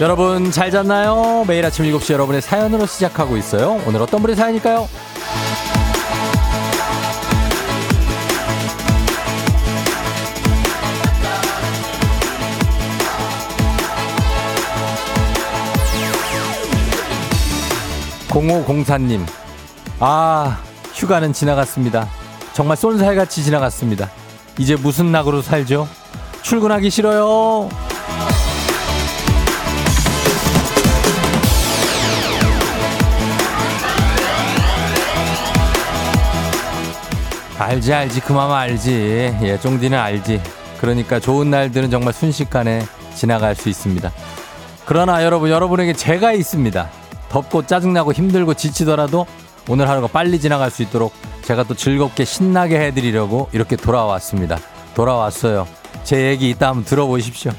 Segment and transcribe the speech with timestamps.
[0.00, 1.44] 여러분 잘 잤나요?
[1.46, 3.82] 매일 아침 7시 여러분의 사연으로 시작하고 있어요.
[3.86, 4.88] 오늘 어떤 분의 사연일까요?
[18.30, 19.26] 0504님,
[19.98, 20.62] 아,
[20.94, 22.08] 휴가는 지나갔습니다.
[22.54, 24.08] 정말 쏜살같이 지나갔습니다.
[24.58, 25.86] 이제 무슨 낙으로 살죠?
[26.42, 27.68] 출근하기 싫어요.
[37.62, 38.20] 알지 알지.
[38.20, 39.36] 그맘 알지.
[39.42, 40.40] 예 쫑디는 알지.
[40.80, 44.10] 그러니까 좋은 날들은 정말 순식간에 지나갈 수 있습니다.
[44.86, 46.88] 그러나 여러분 여러분에게 제가 있습니다.
[47.28, 49.26] 덥고 짜증나고 힘들고 지치더라도
[49.68, 54.58] 오늘 하루가 빨리 지나갈 수 있도록 제가 또 즐겁게 신나게 해드리려고 이렇게 돌아왔습니다.
[54.94, 55.68] 돌아왔어요.
[56.02, 57.52] 제 얘기 이따 한번 들어보십시오.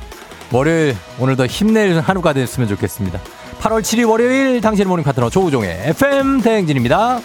[0.52, 3.20] 월요일 오늘 더 힘낼 하루가 됐으면 좋겠습니다.
[3.62, 7.22] 8월 7일 월요일 당신의 모닝 파트너 조우종의 FM 대행진입니다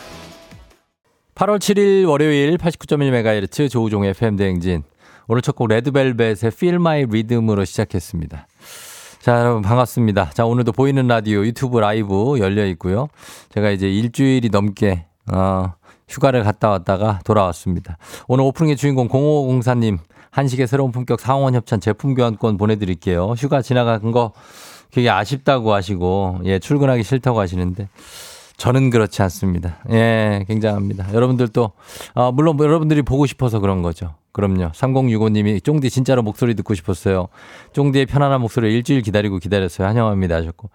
[1.36, 4.84] 8월 7일 월요일 89.1MHz 조우종의 FM대행진.
[5.28, 8.46] 오늘 첫 곡 레드벨벳의 Feel My Rhythm으로 시작했습니다.
[9.20, 10.30] 자, 여러분 반갑습니다.
[10.30, 13.08] 자, 오늘도 보이는 라디오 유튜브 라이브 열려 있고요.
[13.50, 15.74] 제가 이제 일주일이 넘게, 어,
[16.08, 17.98] 휴가를 갔다 왔다가 돌아왔습니다.
[18.28, 19.98] 오늘 오프닝의 주인공 0504님,
[20.30, 23.34] 한식의 새로운 품격 상원 협찬 제품 교환권 보내드릴게요.
[23.36, 24.32] 휴가 지나간 거
[24.90, 27.90] 되게 아쉽다고 하시고, 예, 출근하기 싫다고 하시는데,
[28.56, 29.78] 저는 그렇지 않습니다.
[29.90, 31.12] 예, 굉장합니다.
[31.12, 31.72] 여러분들도,
[32.14, 34.14] 어, 물론 여러분들이 보고 싶어서 그런 거죠.
[34.36, 34.72] 그럼요.
[34.72, 37.28] 3065님이 쫑디 진짜로 목소리 듣고 싶었어요.
[37.72, 39.88] 쫑디의 편안한 목소리 일주일 기다리고 기다렸어요.
[39.88, 40.68] 환영합니다 하셨고.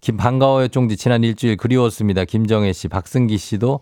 [0.00, 2.24] 김 반가워요 쫑디 지난 일주일 그리웠습니다.
[2.24, 3.80] 김정혜 씨, 박승기 씨도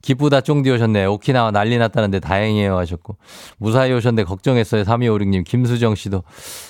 [0.00, 1.04] 기쁘다 쫑디 오셨네.
[1.04, 3.18] 오키나와 난리 났다는데 다행이에요 하셨고.
[3.58, 4.84] 무사히 오셨는데 걱정했어요.
[4.84, 5.44] 3256님.
[5.44, 6.22] 김수정 씨도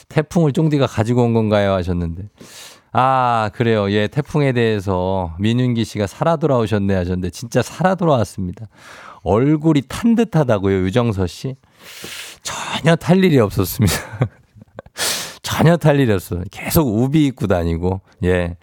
[0.09, 2.25] 태풍을 쫑디가 가지고 온 건가요 하셨는데.
[2.93, 3.91] 아, 그래요.
[3.91, 8.67] 예, 태풍에 대해서 민윤기 씨가 살아 돌아오셨네 하셨는데 진짜 살아 돌아왔습니다.
[9.23, 11.57] 얼굴이 탄 듯하다고요, 유정서 씨.
[12.43, 13.95] 전혀 탈 일이 없었습니다.
[15.43, 16.43] 전혀 탈 일이 없어요.
[16.51, 18.57] 계속 우비 입고 다니고, 예.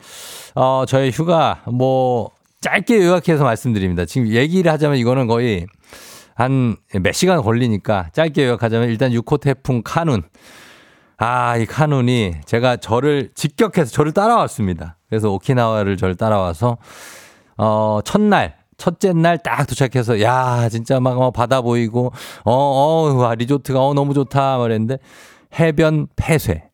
[0.55, 2.31] 어, 저의 휴가, 뭐,
[2.61, 4.05] 짧게 요약해서 말씀드립니다.
[4.05, 5.67] 지금 얘기를 하자면 이거는 거의
[6.33, 10.23] 한 몇 시간 걸리니까 짧게 요약하자면 일단 6호 태풍 카눈.
[11.17, 14.97] 아, 이 카눈이 제가 저를 직격해서 저를 따라왔습니다.
[15.09, 16.77] 그래서 오키나와를 저를 따라와서,
[17.57, 22.11] 어, 첫날, 첫째 날 딱 도착해서, 야, 진짜 막 어, 바다 보이고,
[22.43, 24.57] 어, 어, 와, 리조트가 어, 너무 좋다.
[24.57, 24.97] 말했는데,
[25.57, 26.69] 해변 폐쇄.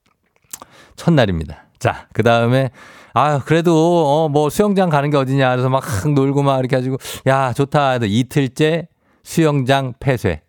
[0.96, 1.66] 첫날입니다.
[1.78, 2.72] 자, 그 다음에,
[3.14, 3.76] 아, 그래도,
[4.08, 5.52] 어, 뭐 수영장 가는 게 어디냐.
[5.52, 5.84] 그래서 막
[6.16, 6.98] 놀고 막 이렇게 해가지고,
[7.28, 7.98] 야, 좋다.
[7.98, 8.88] 이틀째
[9.24, 10.42] 수영장 폐쇄.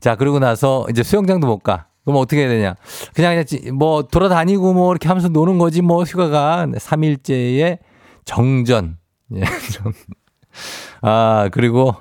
[0.00, 1.87] 자, 그러고 나서 이제 수영장도 못 가.
[2.08, 2.74] 그럼 어떻게 해야 되냐.
[3.14, 7.80] 그냥 뭐 돌아다니고 뭐 이렇게 하면서 노는 거지 뭐 휴가가 3일째의
[8.24, 8.96] 정전.
[9.36, 9.42] 예.
[11.02, 11.94] 아, 그리고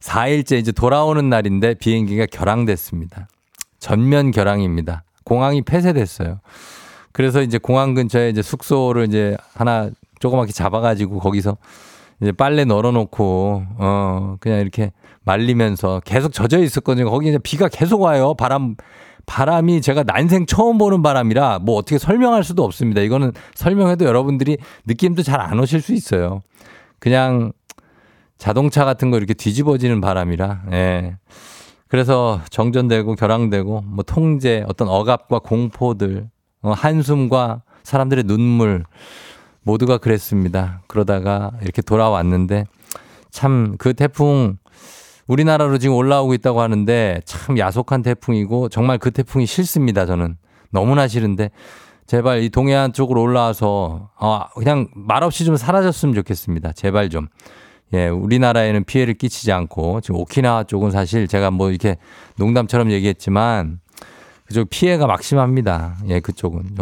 [0.00, 3.28] 4일째 이제 돌아오는 날인데 비행기가 결항됐습니다.
[3.78, 5.04] 전면 결항입니다.
[5.24, 6.40] 공항이 폐쇄됐어요.
[7.12, 9.88] 그래서 이제 공항 근처에 이제 숙소를 이제 하나
[10.20, 11.56] 조그맣게 잡아가지고 거기서
[12.20, 14.92] 이제 빨래 널어놓고 어 그냥 이렇게
[15.24, 17.10] 말리면서 계속 젖어 있었거든요.
[17.10, 18.34] 거기 이제 비가 계속 와요.
[18.34, 18.76] 바람
[19.26, 23.00] 바람이 제가 난생 처음 보는 바람이라 뭐 어떻게 설명할 수도 없습니다.
[23.00, 24.56] 이거는 설명해도 여러분들이
[24.86, 26.42] 느낌도 잘 안 오실 수 있어요.
[26.98, 27.52] 그냥
[28.38, 31.16] 자동차 같은 거 이렇게 뒤집어지는 바람이라, 예.
[31.88, 36.28] 그래서 정전되고 결항되고 뭐 통제, 어떤 억압과 공포들,
[36.62, 38.84] 어, 한숨과 사람들의 눈물
[39.62, 40.82] 모두가 그랬습니다.
[40.88, 42.64] 그러다가 이렇게 돌아왔는데
[43.30, 44.58] 참 그 태풍
[45.26, 50.06] 우리나라로 지금 올라오고 있다고 하는데 참 야속한 태풍이고 정말 그 태풍이 싫습니다.
[50.06, 50.36] 저는
[50.70, 51.50] 너무나 싫은데
[52.06, 56.72] 제발 이 동해안 쪽으로 올라와서 어 그냥 말없이 좀 사라졌으면 좋겠습니다.
[56.72, 57.28] 제발 좀.
[57.92, 61.98] 예, 우리나라에는 피해를 끼치지 않고 지금 오키나와 쪽은 사실 제가 뭐 이렇게
[62.36, 63.78] 농담처럼 얘기했지만
[64.46, 65.96] 그쪽 피해가 막심합니다.
[66.08, 66.76] 예, 그쪽은.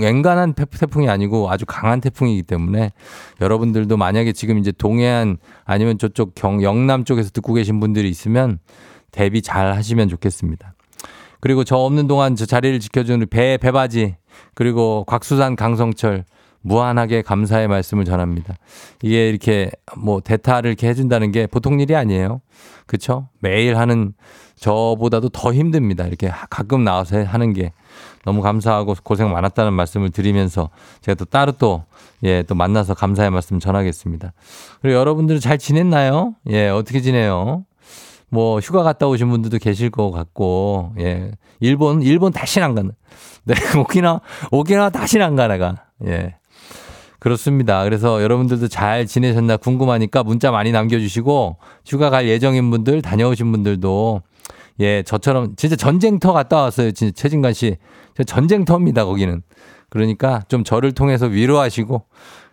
[0.00, 2.92] 웬간한 태풍이 아니고 아주 강한 태풍이기 때문에
[3.40, 8.58] 여러분들도 만약에 지금 이제 동해안 아니면 저쪽 경, 영남 쪽에서 듣고 계신 분들이 있으면
[9.12, 10.74] 대비 잘 하시면 좋겠습니다.
[11.40, 14.16] 그리고 저 없는 동안 저 자리를 지켜주는 배, 배바지,
[14.54, 16.24] 그리고 곽수산 강성철,
[16.66, 18.56] 무한하게 감사의 말씀을 전합니다.
[19.02, 22.40] 이게 이렇게 뭐 대타를 이렇게 해준다는 게 보통 일이 아니에요.
[22.86, 23.28] 그쵸?
[23.38, 24.14] 매일 하는
[24.56, 26.06] 저보다도 더 힘듭니다.
[26.06, 27.72] 이렇게 가끔 나와서 하는 게
[28.24, 30.70] 너무 감사하고 고생 많았다는 말씀을 드리면서
[31.02, 31.84] 제가 또 따로 또,
[32.24, 34.32] 예, 또 만나서 감사의 말씀 전하겠습니다.
[34.82, 36.34] 그리고 여러분들은 잘 지냈나요?
[36.50, 37.64] 예, 어떻게 지내요?
[38.28, 41.30] 뭐 휴가 갔다 오신 분들도 계실 것 같고, 예.
[41.60, 42.90] 일본, 일본 다시는 안 가는.
[43.44, 44.20] 네, 오키나,
[44.50, 45.84] 오키나 다시는 안 가나가.
[46.06, 46.34] 예.
[47.26, 47.82] 그렇습니다.
[47.82, 54.22] 그래서 여러분들도 잘 지내셨나 궁금하니까 문자 많이 남겨주시고 휴가 갈 예정인 분들 다녀오신 분들도
[54.78, 56.92] 예, 저처럼 진짜 전쟁터 갔다 왔어요.
[56.92, 57.78] 진짜 최진관 씨.
[58.24, 59.42] 전쟁터입니다, 거기는.
[59.88, 62.04] 그러니까 좀 저를 통해서 위로하시고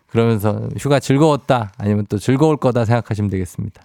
[0.07, 3.79] 그러면서 휴가 즐거웠다 아니면 또 즐거울 거다 생각하시면 되겠습니다.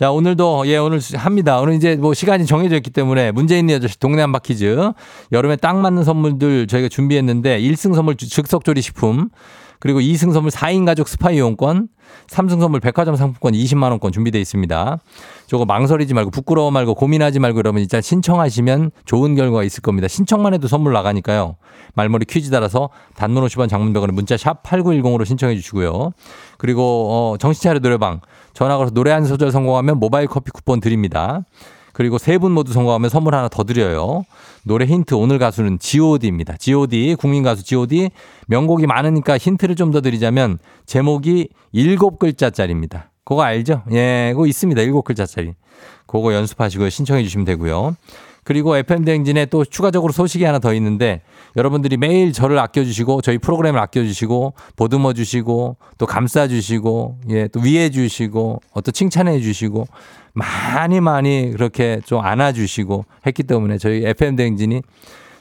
[0.00, 1.60] 자, 오늘도, 예, 오늘 합니다.
[1.60, 4.90] 오늘 이제 뭐 시간이 정해져 있기 때문에 문제 있는 여자씨 동네 한바 퀴즈.
[5.30, 9.30] 여름에 딱 맞는 선물들 저희가 준비했는데 1승 선물 즉석조리 식품.
[9.78, 11.88] 그리고 2승 선물 4인 가족 스파 이용권,
[12.28, 14.98] 3승 선물 백화점 상품권 20만 원권 준비되어 있습니다.
[15.46, 20.08] 저거 망설이지 말고 부끄러워 말고 고민하지 말고 여러분 일단 신청하시면 좋은 결과가 있을 겁니다.
[20.08, 21.56] 신청만 해도 선물 나가니까요.
[21.94, 26.12] 말머리 퀴즈 따라서 단문 50원 장문 100원에 문자 샵 8910으로 신청해 주시고요.
[26.56, 28.20] 그리고 어 정신차려 노래방
[28.52, 31.42] 전화 걸어서 노래 한 소절 성공하면 모바일 커피 쿠폰 드립니다.
[31.92, 34.24] 그리고 세 분 모두 성공하면 선물 하나 더 드려요.
[34.64, 36.56] 노래 힌트 오늘 가수는 G.O.D입니다.
[36.58, 38.10] G.O.D 국민 가수 G.O.D
[38.46, 43.10] 명곡이 많으니까 힌트를 좀 더 드리자면 제목이 일곱 글자짜리입니다.
[43.24, 43.82] 그거 알죠?
[43.92, 44.80] 예, 그거 있습니다.
[44.82, 45.54] 일곱 글자짜리.
[46.06, 47.96] 그거 연습하시고 신청해 주시면 되고요.
[48.44, 51.20] 그리고 FM 대행진에 또 추가적으로 소식이 하나 더 있는데
[51.56, 57.90] 여러분들이 매일 저를 아껴주시고 저희 프로그램을 아껴주시고 보듬어 주시고 또 감싸 주시고 예, 또 위해
[57.90, 59.86] 주시고 어또 칭찬해 주시고
[60.38, 64.82] 많이 많이 그렇게 좀 안아주시고 했기 때문에 저희 FM 대행진이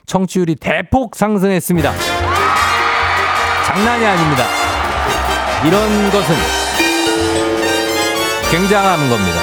[0.06, 1.92] 청취율이 대폭 상승했습니다.
[3.66, 4.44] 장난이 아닙니다.
[5.66, 6.36] 이런 것은
[8.50, 9.38] 굉장한 겁니다.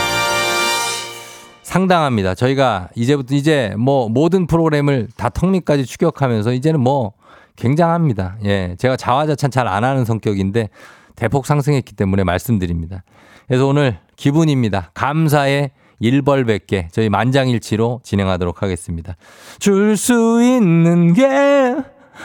[1.62, 2.34] 상당합니다.
[2.34, 7.12] 저희가 이제부터 이제 뭐 모든 프로그램을 다 턱밑까지 추격하면서 이제는 뭐
[7.56, 8.36] 굉장합니다.
[8.44, 8.74] 예.
[8.78, 10.68] 제가 자화자찬 잘 안 하는 성격인데
[11.16, 13.02] 대폭 상승했기 때문에 말씀드립니다.
[13.46, 14.90] 그래서 오늘 기분입니다.
[14.94, 15.70] 감사의
[16.02, 19.16] 1벌 100개 저희 만장일치로 진행하도록 하겠습니다.
[19.58, 21.76] 줄 수 있는 게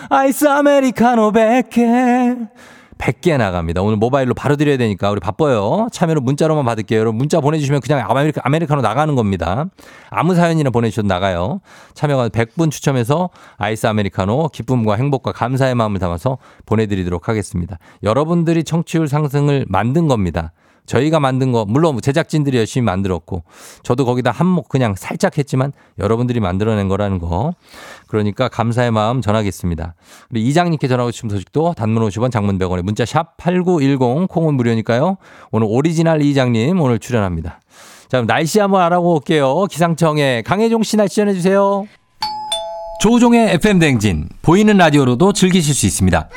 [0.10, 2.50] 아이스 아메리카노 100개
[2.98, 3.82] 100개 나갑니다.
[3.82, 5.88] 오늘 모바일로 바로 드려야 되니까 우리 바빠요.
[5.94, 7.00] 참여로 문자로만 받을게요.
[7.00, 9.68] 여러분 문자 보내주시면 그냥 아메리카, 아메리카노 나가는 겁니다.
[10.10, 11.62] 아무 사연이나 보내주셔도 나가요.
[11.94, 17.78] 참여가 100분 추첨해서 아이스 아메리카노 기쁨과 행복과 감사의 마음을 담아서 보내드리도록 하겠습니다.
[18.04, 20.52] 여러분들이 청취율 상승을 만든 겁니다.
[20.90, 23.44] 저희가 만든 거 물론 제작진들이 열심히 만들었고
[23.84, 27.54] 저도 거기다 한몫 그냥 살짝 했지만 여러분들이 만들어낸 거라는 거
[28.08, 29.94] 그러니까 감사의 마음 전하겠습니다.
[30.32, 35.18] 우리 이장님께 전하고 싶은 소식도 단문 50원 장문 100원에 문자 샵 8910 콩은 무료니까요.
[35.52, 37.60] 오늘 오리지널 이장님 오늘 출연합니다.
[38.08, 39.66] 자 그럼 날씨 한번 알아볼게요.
[39.66, 41.86] 기상청에 강혜종 씨 날씨 전해주세요.
[43.02, 46.30] 조우종의 FM 댕진 보이는 라디오로도 즐기실 수 있습니다.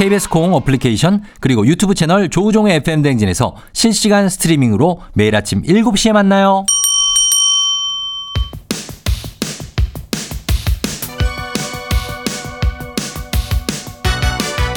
[0.00, 6.64] KBS 콩 어플리케이션 그리고 유튜브 채널 조우종의 FM 댕진에서 실시간 스트리밍으로 매일 아침 7시에 만나요.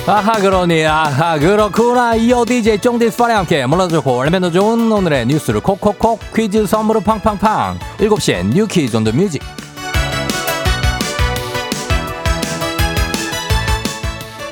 [0.05, 2.15] 아하 그러니 아하 그렇구나.
[2.15, 7.79] 이어 DJ 쫑디스파랑 함께 몰라도 좋고 알면 더 좋은 오늘의 뉴스를 콕콕콕 퀴즈 선물을 팡팡팡.
[7.99, 9.41] 7시엔 뉴 퀴즈 on the music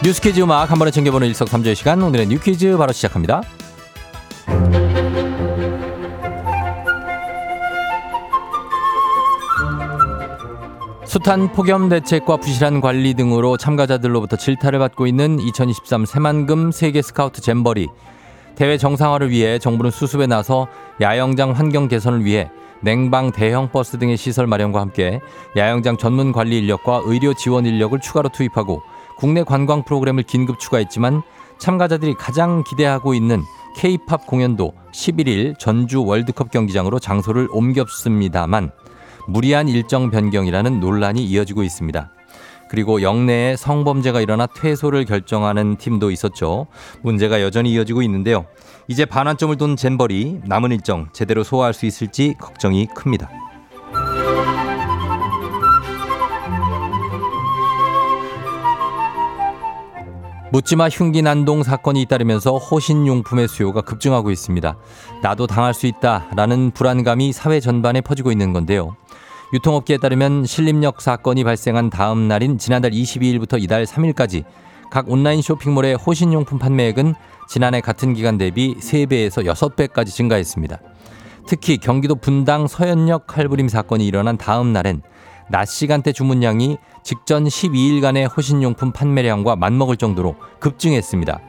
[0.03, 3.43] 뉴스퀴즈 음악 한 번에 챙겨보는 일석삼조의 시간 오늘의 뉴퀴즈 바로 시작합니다.
[11.05, 17.88] 허술한 폭염 대책과 부실한 관리 등으로 참가자들로부터 질타를 받고 있는 2023 새만금 세계 스카우트 잼버리
[18.55, 20.67] 대회 정상화를 위해 정부는 수습에 나서
[21.00, 22.50] 야영장 환경 개선을 위해
[22.81, 25.22] 냉방 대형 버스 등의 시설 마련과 함께
[25.55, 28.81] 야영장 전문 관리 인력과 의료 지원 인력을 추가로 투입하고
[29.22, 31.22] 국내 관광 프로그램을 긴급 추가했지만
[31.60, 33.44] 참가자들이 가장 기대하고 있는
[33.78, 38.72] K-팝 공연도 11일 전주 월드컵 경기장으로 장소를 옮겼습니다만
[39.28, 42.12] 무리한 일정 변경이라는 논란이 이어지고 있습니다.
[42.68, 46.66] 그리고 영내에 성범죄가 일어나 퇴소를 결정하는 팀도 있었죠.
[47.04, 48.48] 문제가 여전히 이어지고 있는데요.
[48.88, 53.30] 이제 반환점을 둔 잼버리 남은 일정 제대로 소화할 수 있을지 걱정이 큽니다.
[60.51, 64.75] 묻지마 흉기 난동 사건이 잇따르면서 호신용품의 수요가 급증하고 있습니다.
[65.24, 68.98] 나도 당할 수 있다라는 불안감이 사회 전반에 퍼지고 있는 건데요.
[69.53, 74.43] 유통업계에 따르면 신림역 사건이 발생한 다음 날인 지난달 22일부터 이달 3일까지
[74.91, 77.15] 각 온라인 쇼핑몰의 호신용품 판매액은
[77.48, 80.79] 지난해 같은 기간 대비 3배에서 6배까지 증가했습니다.
[81.48, 85.01] 특히 경기도 분당 서현역 칼부림 사건이 일어난 다음 날엔
[85.51, 91.39] 낮 시간대 주문량이 직전 12일간의 호신용품 판매량과 맞먹을 정도로 급증했습니다.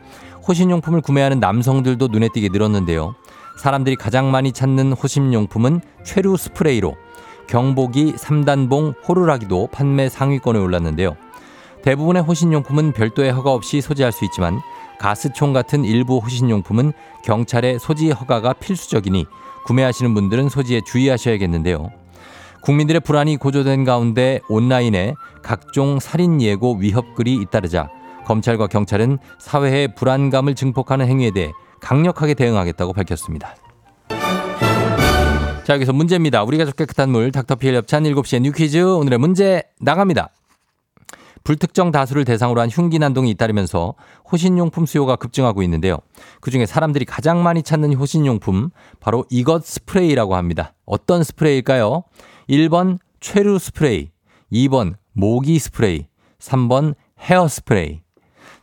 [0.47, 3.15] 호신용품을 구매하는 남성들도 눈에 띄게 늘었는데요.
[3.59, 6.97] 사람들이 가장 많이 찾는 호신용품은 최루 스프레이로
[7.49, 11.17] 경보기 3단봉 호루라기도 판매 상위권에 올랐는데요.
[11.83, 14.61] 대부분의 호신용품은 별도의 허가 없이 소지할 수 있지만
[14.99, 16.93] 가스총 같은 일부 호신용품은
[17.25, 19.27] 경찰의 소지 허가가 필수적이니
[19.65, 22.02] 구매하시는 분들은 소지에 주의하셔야겠는데요.
[22.63, 27.89] 국민들의 불안이 고조된 가운데 온라인에 각종 살인 예고 위협글이 잇따르자
[28.25, 33.57] 검찰과 경찰은 사회의 불안감을 증폭하는 행위에 대해 강력하게 대응하겠다고 밝혔습니다.
[35.65, 36.43] 자, 여기서 문제입니다.
[36.45, 40.31] 우리 가족 깨끗한 물 닥터피엘 협찬 7시에 뉴 퀴즈 오늘의 문제 나갑니다.
[41.45, 43.95] 불특정 다수를 대상으로 한 흉기 난동이 잇따르면서
[44.31, 45.99] 호신용품 수요가 급증하고 있는데요.
[46.41, 50.75] 그중에 사람들이 가장 많이 찾는 호신용품 바로 이것 스프레이라고 합니다.
[50.85, 52.05] 어떤 스프레이일까요?
[52.49, 54.11] 1번 최루 스프레이,
[54.53, 56.07] 2번 모기 스프레이,
[56.39, 58.01] 3번 헤어 스프레이.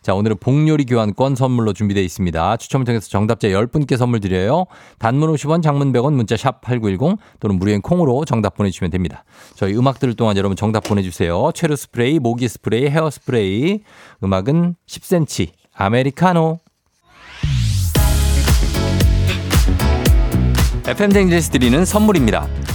[0.01, 2.57] 자, 오늘은 복요리 교환권 선물로 준비되어 있습니다.
[2.57, 4.65] 추첨을 통해서 정답자 10분께 선물 드려요.
[4.97, 9.25] 단문 50원, 장문 100원, 문자 샵 8910 또는 무료인 콩으로 정답 보내주시면 됩니다.
[9.55, 11.51] 저희 음악 들을 동안 여러분 정답 보내주세요.
[11.53, 13.81] 최루 스프레이, 모기 스프레이, 헤어 스프레이.
[14.23, 16.59] 음악은 10cm, 아메리카노.
[20.87, 22.47] FM댕진에서 드리는 선물입니다.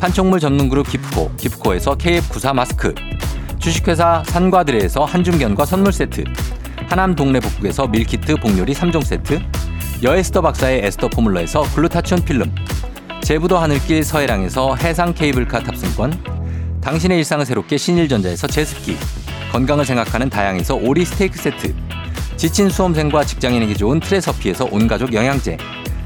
[0.00, 2.94] 판촉물 전문 그룹 기프코, 기프코에서 KF94 마스크,
[3.58, 6.24] 주식회사 산과드레에서 한줌견과 선물 세트,
[6.88, 9.40] 하남 동네 복국에서 밀키트 복요리 3종 세트,
[10.02, 12.50] 여에스더 박사의 에스더 포뮬러에서 글루타치온 필름,
[13.22, 18.96] 제부도 하늘길 서해랑에서 해상 케이블카 탑승권, 당신의 일상을 새롭게 신일전자에서 제습기,
[19.52, 21.74] 건강을 생각하는 다양에서 오리 스테이크 세트,
[22.38, 25.58] 지친 수험생과 직장인에게 좋은 트레서피에서 온가족 영양제,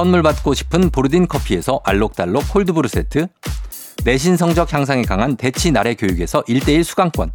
[0.00, 3.26] 선물 받고 싶은 보르딘 커피에서 알록달록 cold brew 세트
[4.02, 7.30] 내신 성적 향상에 강한 대치 나래 교육에서 1대1 수강권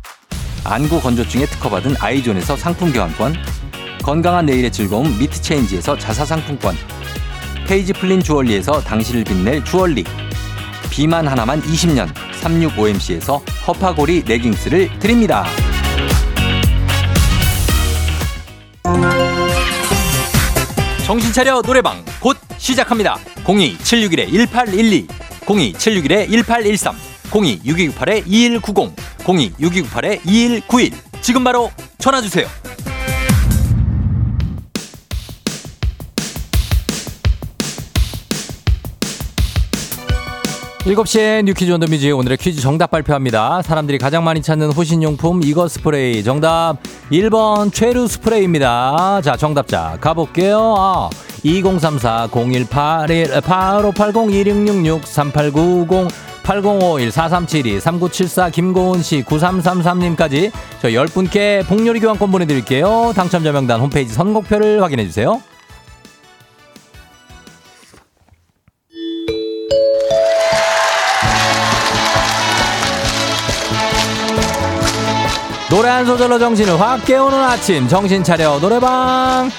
[0.63, 3.35] 안구 건조증에 특허받은 아이존에서 상품 교환권
[4.01, 6.75] 건강한 내일의 즐거움 미트체인지에서 자사 상품권
[7.67, 10.03] 페이지 플린 주얼리에서 당신을 빛낼 주얼리
[10.89, 15.45] 비만 하나만 20년 365MC에서 허파고리 레깅스를 드립니다.
[21.05, 22.34] 정신 차려 노래방 곧
[22.65, 23.19] 시작합니다.
[23.43, 25.07] 02761-1812
[25.45, 26.93] 02761-1813
[27.29, 32.47] 026298-2190 026298-2191 지금 바로 전화주세요.
[40.85, 43.63] 7시에 뉴퀴즈 온 더 뮤직 오늘의 퀴즈 정답 발표합니다.
[43.63, 46.77] 사람들이 가장 많이 찾는 호신용품 이거 스프레이 정답
[47.11, 49.21] 1번 최루 스프레이입니다.
[49.23, 50.75] 자 정답자 가볼게요.
[50.77, 51.09] 아,
[51.41, 56.07] 2034 0181 8580 2666 3890
[56.43, 60.51] 8051 4372 3974 김고은 씨 9333님까지
[60.83, 63.11] 저 10분께 복요리 교환권 보내드릴게요.
[63.15, 65.41] 당첨자 명단 홈페이지 선곡표를 확인해 주세요.
[75.75, 77.85] 노래 한 소절로 정신을 확 깨우는 아침.
[77.89, 79.51] 정신 차려 노래방.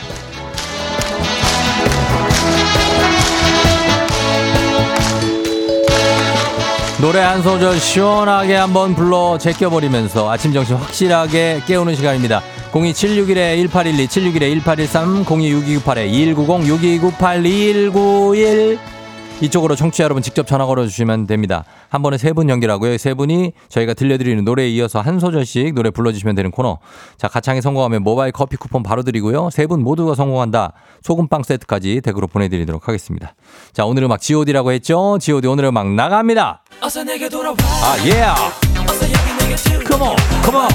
[7.02, 12.40] 노래 한 소절 시원하게 한번 불러 제껴버리면서 아침 정신 확실하게 깨우는 시간입니다.
[12.72, 18.95] 02761-1812, 761-1813, 026298-2190, 6298-2191
[19.42, 21.64] 이쪽으로 청취자 여러분 직접 전화 걸어주시면 됩니다.
[21.90, 22.96] 한 번에 세 분 연결하고요.
[22.96, 26.78] 세 분이 저희가 들려드리는 노래에 이어서 한 소절씩 노래 불러주시면 되는 코너.
[27.18, 29.50] 자, 가창에 성공하면 모바일 커피 쿠폰 바로 드리고요.
[29.50, 30.72] 세 분 모두가 성공한다.
[31.02, 33.34] 소금빵 세트까지 댁으로 보내드리도록 하겠습니다.
[33.72, 35.18] 자, 오늘 음악 god라고 했죠?
[35.20, 36.62] god 오늘 음악 나갑니다.
[37.60, 38.12] 아, 예.
[38.12, 38.40] Yeah.
[39.86, 40.68] 컴온, 컴온.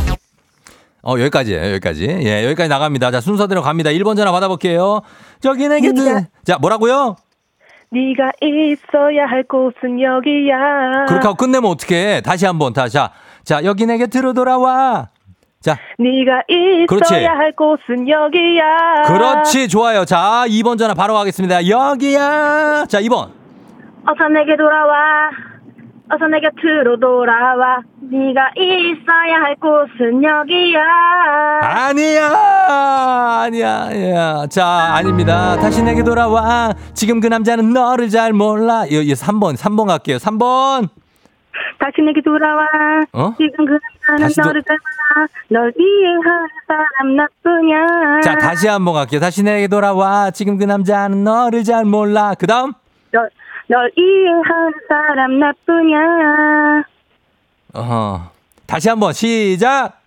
[1.03, 2.05] 어, 여기까지예요, 여기까지.
[2.05, 3.09] 예, 여기까지 나갑니다.
[3.11, 3.89] 자, 순서대로 갑니다.
[3.89, 5.01] 1번 전화 받아볼게요.
[5.41, 7.15] 저기 내게 드 자, 뭐라고요?
[7.93, 11.05] 네가 있어야 할 곳은 여기야.
[11.09, 12.21] 그렇게 하고 끝내면 어떡해.
[12.21, 12.93] 다시 한 번, 다시.
[12.93, 13.11] 자,
[13.43, 15.09] 자, 여기 내게 들어 돌아와.
[15.59, 15.77] 자.
[15.99, 17.13] 네가 있어야 그렇지.
[17.25, 19.03] 할 곳은 여기야.
[19.07, 20.05] 그렇지, 좋아요.
[20.05, 21.67] 자, 2번 전화 바로 가겠습니다.
[21.67, 22.85] 여기야.
[22.87, 23.29] 자, 2번.
[24.07, 25.29] 어서 내게 돌아와.
[26.13, 27.79] 어서 내 곁으로 돌아와.
[28.01, 30.81] 네가 있어야 할 곳은 여기야.
[31.61, 32.29] 아니야,
[33.43, 34.45] 아니야, 아니야.
[34.47, 34.65] 자,
[34.95, 35.55] 아닙니다.
[35.57, 36.73] 다시 내게 돌아와.
[36.93, 38.85] 지금 그 남자는 너를 잘 몰라.
[38.85, 40.17] 이, 이 3번, 3번 갈게요.
[40.17, 40.89] 3번.
[41.79, 42.65] 다시 내게 돌아와.
[43.13, 43.33] 어?
[43.37, 45.27] 지금 그 남자는 너를 잘 몰라.
[45.49, 48.21] 널 이해하는 사람 나뿐이야.
[48.21, 49.21] 자, 다시 한번 갈게요.
[49.21, 50.31] 다시 내게 돌아와.
[50.31, 52.33] 지금 그 남자는 너를 잘 몰라.
[52.37, 52.73] 그 다음.
[53.11, 53.29] 널,
[53.71, 56.83] 널 이해하는 사람 나뿐이야.
[57.73, 58.31] 어허.
[58.67, 60.00] 다시 한번 시작.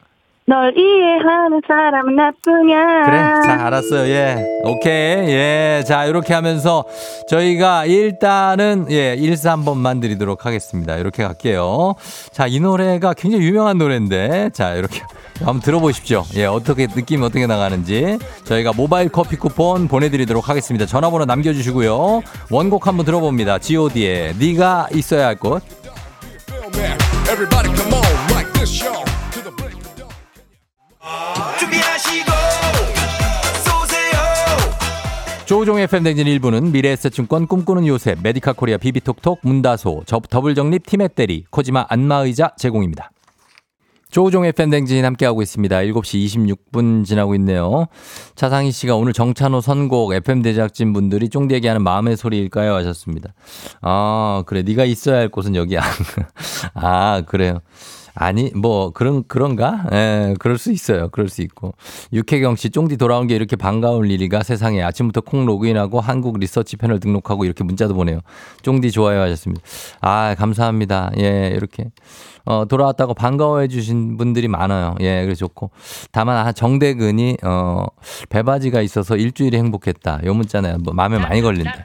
[0.47, 3.05] 널 이해하는 사람 나뿐이야.
[3.07, 3.17] 그래.
[3.47, 4.07] 자, 알았어요.
[4.11, 4.37] 예.
[4.65, 5.29] 오케이.
[5.31, 5.83] 예.
[5.87, 6.85] 자, 이렇게 하면서
[7.29, 10.97] 저희가 일단은 예, 1, 3번만 드리도록 하겠습니다.
[10.97, 11.95] 이렇게 갈게요.
[12.31, 15.01] 자, 이 노래가 굉장히 유명한 노래인데 자, 이렇게
[15.39, 16.25] 한번 들어보십시오.
[16.37, 20.85] 예, 어떻게 느낌이 어떻게 나가는지 저희가 모바일 커피 쿠폰 보내드리도록 하겠습니다.
[20.85, 22.21] 전화번호 남겨주시고요.
[22.51, 23.59] 원곡 한번 들어봅니다.
[23.61, 25.63] G.O.D의 네가 있어야 할 곳.
[35.47, 41.87] 조우종 FM 댕진 1부는 미래에셋증권 꿈꾸는 요새 메디카 코리아 비비톡톡 문다소 저- 더블정립 티맵대리 코지마
[41.89, 43.11] 안마의자 제공입니다.
[44.11, 45.77] 조우종 FM 댕진 함께하고 있습니다.
[45.77, 46.25] 7시
[46.73, 47.87] 26분 지나고 있네요.
[48.37, 52.75] 차상희 씨가 오늘 정찬호 선곡 FM댕 제작진 분들이 쫑디 얘기하는 마음의 소리일까요?
[52.77, 53.35] 하셨습니다.
[53.83, 54.63] 아, 그래.
[54.63, 55.81] 네가 있어야 할 곳은 여기야.
[56.75, 57.59] 아, 그래요.
[58.15, 59.87] 아니, 뭐, 그런, 그런가?
[59.93, 61.09] 예, 그럴 수 있어요.
[61.09, 61.75] 그럴 수 있고.
[62.13, 67.01] 육혜경 씨, 쫑디 돌아온 게 이렇게 반가울 일이가 세상에 아침부터 콩 로그인하고 한국 리서치 패널
[67.01, 68.21] 등록하고 이렇게 문자도 보내요.
[68.63, 69.63] 쫑디 좋아요 하셨습니다.
[70.01, 71.11] 아, 감사합니다.
[71.19, 71.91] 예, 이렇게.
[72.45, 74.95] 어, 돌아왔다고 반가워해 주신 분들이 많아요.
[75.01, 75.71] 예, 그래서 좋고.
[76.13, 77.87] 다만, 아, 정대근이, 어,
[78.29, 80.21] 배바지가 있어서 일주일이 행복했다.
[80.25, 81.85] 요 문자는 뭐, 마음에 많이 걸린다.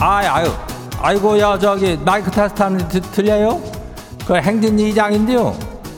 [0.00, 0.46] 아, 아, 아, 아유.
[1.02, 3.60] 아이고야, 저기, 마이크 테스트 하는데 드- 들려요?
[4.26, 5.56] 그 행진이 이장인데요.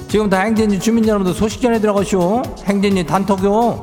[0.09, 2.43] 지금 다 행진이 주민 여러분들 소식 전해 들어가시오.
[2.67, 3.83] 행진이 단톡요.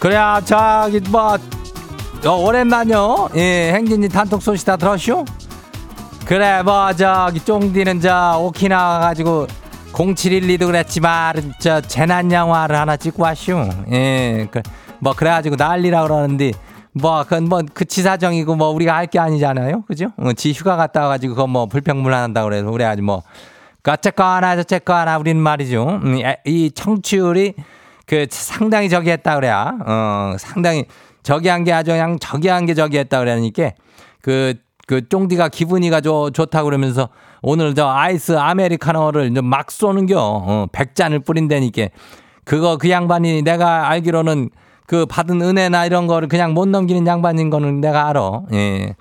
[0.00, 1.36] 그래야, 저기, 뭐,
[2.24, 3.28] 어, 오랜만요.
[3.36, 5.24] 예, 행진이 단톡 소식 다 들었쇼?
[6.30, 9.48] 그래 뭐 저기 쫑디는 저 오키나와 가지고
[9.92, 13.68] 0712도 그랬지만 저 재난 영화를 하나 찍고 왔슈.
[13.90, 14.46] 예.
[14.48, 14.62] 그,
[15.00, 16.52] 뭐 그래 가지고 난리라 그러는데
[16.92, 19.82] 뭐 그건 뭐 그치사정이고 뭐 우리가 할 게 아니잖아요.
[19.88, 20.12] 그죠?
[20.18, 23.22] 어, 지 휴가 갔다 와 가지고 그거 뭐 불평불만한다 그래서 그래 가지고 뭐
[23.88, 25.84] 어쨌거나 저쨌거나 우리는 말이죠.
[26.04, 27.54] 음, 에, 이 청취율이
[28.06, 29.72] 그 상당히 저기 했다 그래야.
[29.84, 30.84] 어, 상당히
[31.24, 33.72] 저기 한 게 아주 그냥 저기 한 게 저기 했다 그러니까
[34.22, 34.54] 그,
[34.90, 37.10] 그 쫑디가 기분이가 좋, 좋다 그러면서
[37.42, 40.16] 오늘 저 아이스 아메리카노를 막 쏘는겨.
[40.18, 41.90] 어, 100잔을 뿌린다니까.
[42.42, 44.50] 그거 그 양반이 내가 알기로는
[44.88, 48.42] 그 받은 은혜나 이런 거를 그냥 못 넘기는 양반인 거는 내가 알아.
[48.52, 48.96] 예.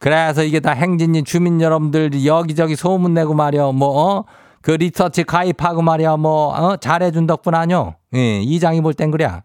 [0.00, 3.72] 그래서 이게 다 행진이 주민 여러분들 여기저기 소문 내고 말이야.
[3.72, 4.24] 뭐, 어?
[4.62, 6.16] 그 리서치 가입하고 말이야.
[6.16, 6.76] 뭐, 어?
[6.78, 7.92] 잘해준 덕분 아뇨.
[8.14, 8.40] 예.
[8.40, 9.42] 이장이 볼 땐 그래.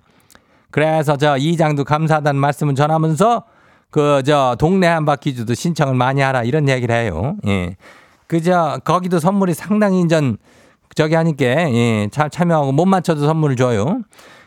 [0.69, 3.43] 그래서 저 이장도 감사하다는 말씀을 전하면서
[3.91, 7.35] 그 저 동네 한 바퀴 주도 신청을 많이 하라 이런 얘기를 해요.
[7.45, 7.75] 예.
[8.27, 10.37] 그저 거기도 선물이 상당히 인전
[10.95, 12.07] 저기 하니까 예.
[12.11, 14.01] 참 참여하고 못 맞춰도 선물을 줘요.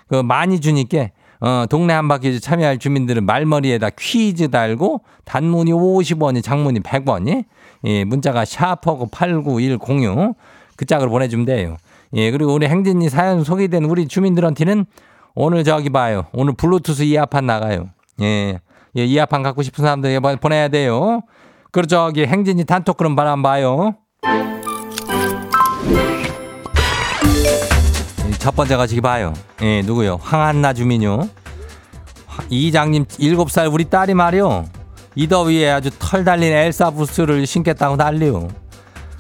[0.09, 1.09] 그 많이 주니까
[1.41, 7.45] 어 동네 한 바퀴 참여할 주민들은 말머리에다 퀴즈 달고 단문이 50원이 장문이 100원이
[7.85, 8.05] 예.
[8.05, 10.37] 문자가 샤퍼고 89106
[10.77, 11.77] 그 짝으로 보내주면 돼요.
[12.15, 12.31] 예.
[12.31, 14.87] 그리고 우리 행진이 사연 소개된 우리 주민들한테는
[15.35, 16.27] 오늘 저기 봐요.
[16.33, 17.91] 오늘 블루투스 이어판 나가요.
[18.23, 18.61] 예.
[18.97, 21.23] 예, 이어판 갖고 싶은 사람들 이번 보내야 돼요.
[21.73, 23.95] 그리고 저기 행진이 단톡 그럼 바람 봐요.
[28.39, 29.33] 첫 번째가 저기 봐요.
[29.63, 30.19] 예, 누구요?
[30.23, 31.29] 황한나 주민요.
[32.27, 34.67] 화- 이장님 일곱 살 우리 딸이 말이요.
[35.17, 38.49] 이 더위에 아주 털 달린 엘사 부스를 신겠다고 난리요.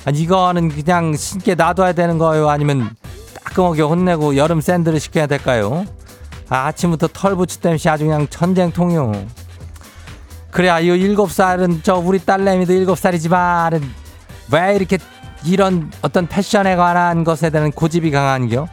[0.04, 2.50] 아니, 이거는 그냥 신게 놔둬야 되는 거예요?
[2.50, 2.90] 아니면
[3.44, 5.84] 따끔하게 혼내고 여름 샌드를 시켜야 될까요?
[6.50, 9.12] 아, 아침부터 털부치 땜시 아주 그냥 전쟁통이요.
[10.55, 13.83] 그래, 아, 이 일곱 살은 저 우리 딸내미도 일곱 살이지만
[14.53, 14.99] 왜 이렇게
[15.45, 18.69] 이런 어떤 패션에 관한 것에 대한 고집이 강한겨?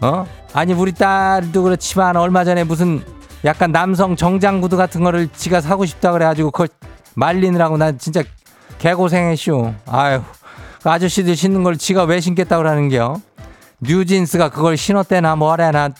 [0.00, 0.26] 어?
[0.54, 3.02] 아니 우리 딸도 그렇지만 얼마 전에 무슨
[3.44, 6.68] 약간 남성 정장 구두 같은 거를 지가 사고 싶다 그래가지고 그걸
[7.16, 8.22] 말리느라고 난 진짜
[8.78, 9.74] 개고생했쇼.
[9.88, 10.22] 아유,
[10.82, 13.20] 그 아저씨들 신는 걸 지가 왜 신겠다 그러는겨?
[13.80, 15.90] 뉴진스가 그걸 신었대나 뭐래나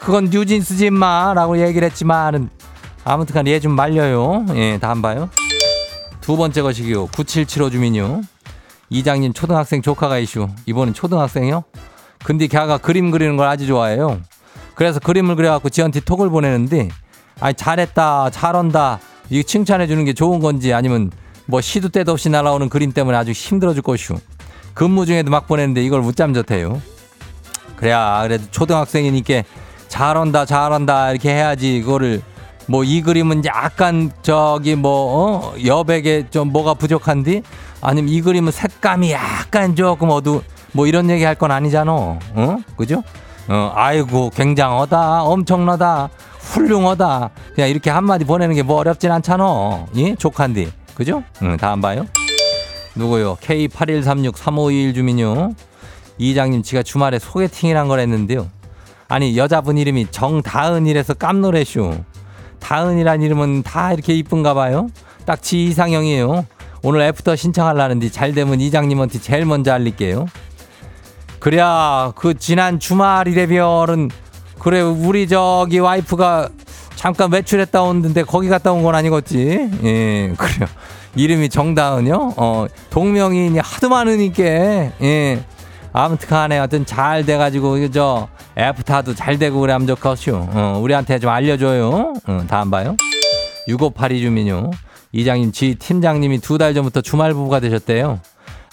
[0.00, 2.48] 그건 뉴진스지 마라고 얘기를 했지만은
[3.04, 4.46] 아무튼간 얘좀 말려요.
[4.54, 5.28] 예, 다음 봐요.
[6.20, 7.08] 두 번째 것이기요.
[7.08, 8.22] 9775 주민요.
[8.88, 10.48] 이장님 초등학생 조카가 이슈.
[10.66, 11.64] 이번엔 초등학생이요?
[12.24, 14.20] 근데 걔가 그림 그리는 걸 아주 좋아해요.
[14.74, 16.88] 그래서 그림을 그려갖고 지한테 톡을 보내는데,
[17.40, 18.98] 아니, 잘했다, 잘한다,
[19.30, 21.10] 이 칭찬해 주는 게 좋은 건지 아니면
[21.46, 24.16] 뭐 시도 때도 없이 날아오는 그림 때문에 아주 힘들어 줄 것이오.
[24.72, 26.80] 근무 중에도 막 보내는데 이걸 못 잠 졌대요.
[27.76, 29.42] 그래야, 그래도 초등학생이니까
[29.88, 31.76] 잘한다, 잘한다, 이렇게 해야지.
[31.76, 32.22] 이거를
[32.66, 35.54] 뭐 이 그림은 약간 저기 뭐, 어?
[35.64, 37.42] 여백에 좀 뭐가 부족한디?
[37.82, 41.92] 아니면 이 그림은 색감이 약간 조금 어두, 뭐 이런 얘기 할 건 아니잖아.
[41.92, 42.56] 어?
[42.76, 43.02] 그죠?
[43.48, 45.24] 어, 아이고, 굉장하다.
[45.24, 46.08] 엄청나다.
[46.40, 47.30] 훌륭하다.
[47.54, 49.86] 그냥 이렇게 한마디 보내는 게 뭐 어렵진 않잖아.
[49.96, 50.14] 예?
[50.14, 50.70] 족한디.
[50.94, 51.22] 그죠?
[51.42, 52.06] 응, 다음 봐요.
[52.94, 53.36] 누구요?
[53.42, 55.52] K81363521 주민요.
[56.16, 58.48] 이장님, 지가 주말에 소개팅이란 걸 했는데요.
[59.08, 61.94] 아니, 여자분 이름이 정다은이라서 깜놀했쇼.
[62.64, 64.88] 다은이란 이름은 다 이렇게 이쁜가 봐요.
[65.26, 66.46] 딱 지 이상형이에요.
[66.82, 70.26] 오늘 애프터 신청하려는데 잘 되면 이장님한테 제일 먼저 알릴게요.
[71.38, 74.10] 그래야 그 지난 주말 이래별은
[74.58, 76.48] 그래 우리 저기 와이프가
[76.96, 79.70] 잠깐 외출했다 오는데 거기 갔다 온 건 아니겠지?
[79.84, 80.68] 예, 그래요.
[81.16, 82.32] 이름이 정다은요?
[82.36, 85.44] 어, 동명이인이 하도 많으니까, 예.
[85.96, 88.28] 아무튼 간에 하여튼 잘 돼가지고, 저,
[88.58, 90.34] 애프타도 잘 되고 그래 하면 좋겠슈.
[90.52, 92.14] 어, 우리한테 좀 알려줘요.
[92.26, 92.96] 어, 다음 봐요.
[93.68, 94.70] 6582 주민요.
[95.12, 98.18] 이장님, 지 팀장님이 두 달 전부터 주말 부부가 되셨대요.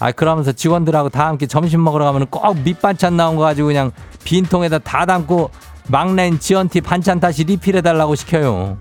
[0.00, 3.92] 아, 그러면서 직원들하고 다 함께 점심 먹으러 가면 꼭 밑반찬 나온 거 가지고 그냥
[4.24, 5.50] 빈통에다 다 담고
[5.86, 8.78] 막내인 지연티 반찬 다시 리필해달라고 시켜요.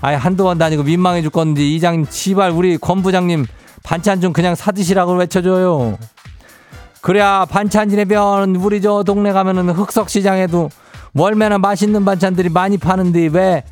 [0.00, 3.46] 아이, 한두 번 다니고 민망해 죽겠는데 이장님, 지발 우리 권 부장님
[3.84, 5.96] 반찬 좀 그냥 사드시라고 외쳐줘요.
[7.00, 10.70] 그래야 반찬이네변 우리 저 동네 가면은 흑석시장에도
[11.14, 13.62] 월매나 맛있는 반찬들이 많이 파는데 왜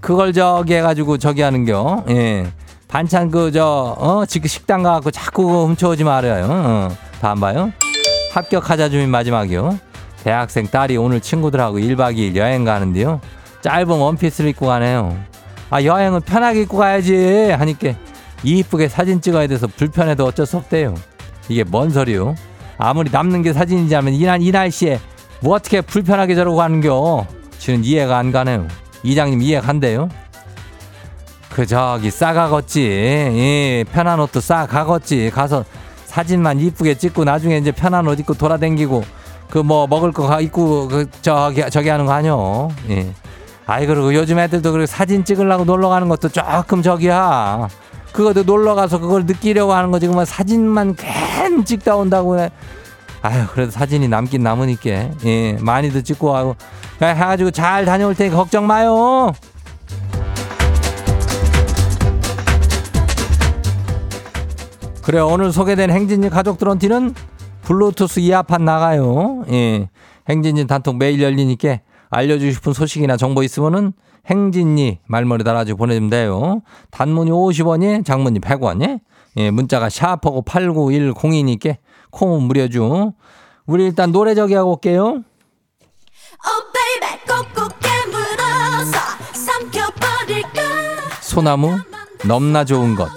[0.00, 2.04] 그걸 저기 해가지고 저기 하는겨?
[2.10, 2.46] 예.
[2.88, 6.46] 반찬 그 저 어 지금 식당 가갖고 자꾸 그거 훔쳐오지 말아요.
[6.48, 6.88] 어.
[7.20, 7.72] 다음 봐요.
[8.32, 9.78] 합격하자 주민 마지막이요.
[10.22, 13.20] 대학생 딸이 오늘 친구들하고 1박 2일 여행 가는데요.
[13.62, 15.16] 짧은 원피스를 입고 가네요.
[15.70, 17.90] 아 여행은 편하게 입고 가야지 하니까
[18.44, 20.94] 이쁘게 사진 찍어야 돼서 불편해도 어쩔 수 없대요.
[21.48, 22.34] 이게 뭔 소리요?
[22.78, 25.00] 아무리 남는 게 사진이지 하면 이, 날씨에
[25.40, 27.26] 뭐 어떻게 불편하게 저러고 가는겨?
[27.58, 28.66] 지는 이해가 안 가네요.
[29.02, 30.08] 이장님 이해 간대요?
[31.50, 32.82] 그 저기 싸가겠지.
[32.82, 35.30] 예, 편한 옷도 싸가겠지.
[35.34, 35.64] 가서
[36.04, 39.04] 사진만 이쁘게 찍고 나중에 이제 편한 옷 입고 돌아댕기고
[39.50, 42.68] 그 뭐 먹을 거 가- 입고 그 저기 저기 하는 거 아니요.
[42.90, 43.06] 예.
[43.66, 47.68] 아이 그리고 요즘 애들도 그리고 사진 찍으려고 놀러 가는 것도 조금 저기야.
[48.16, 50.06] 그것도 놀러 가서 그걸 느끼려고 하는 거지.
[50.06, 52.50] 그만 사진만 괜 찍다 온다고 해.
[53.20, 56.56] 아유 그래도 사진이 남긴 남으니까 예 많이도 찍고 하고
[57.02, 59.34] 해가지고 잘 다녀올 테니까 걱정 마요.
[65.02, 67.14] 그래 오늘 소개된 행진이 가족들한테는
[67.62, 69.44] 블루투스 이어판 나가요.
[69.50, 69.90] 예.
[70.28, 73.92] 행진이 단톡 매일 열리니까 알려주고 싶은 소식이나 정보 있으면은
[74.28, 76.62] 행진이 말머리 달아주고 보내주면 돼요.
[76.90, 79.00] 단문이 50원이 장문이 100원이
[79.38, 81.76] 예, 문자가 샤프고 8910이니까
[82.10, 83.14] 콩은 무료죠.
[83.66, 85.22] 우리 일단 노래 저기 하고 올게요.
[86.44, 86.66] Oh
[91.36, 91.76] 소나무
[92.24, 93.10] 넘나 좋은 것.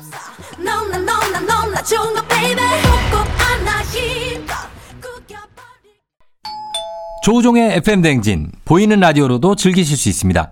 [7.24, 10.52] 조우종의 FM 댕진 보이는 라디오로도 즐기실 수 있습니다.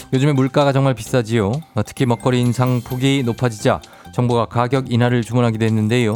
[0.13, 1.51] 요즘에 물가가 정말 비싸지요.
[1.73, 3.81] 어, 특히 먹거리 인상 폭이 높아지자
[4.13, 6.15] 정부가 가격 인하를 주문하기도 했는데요.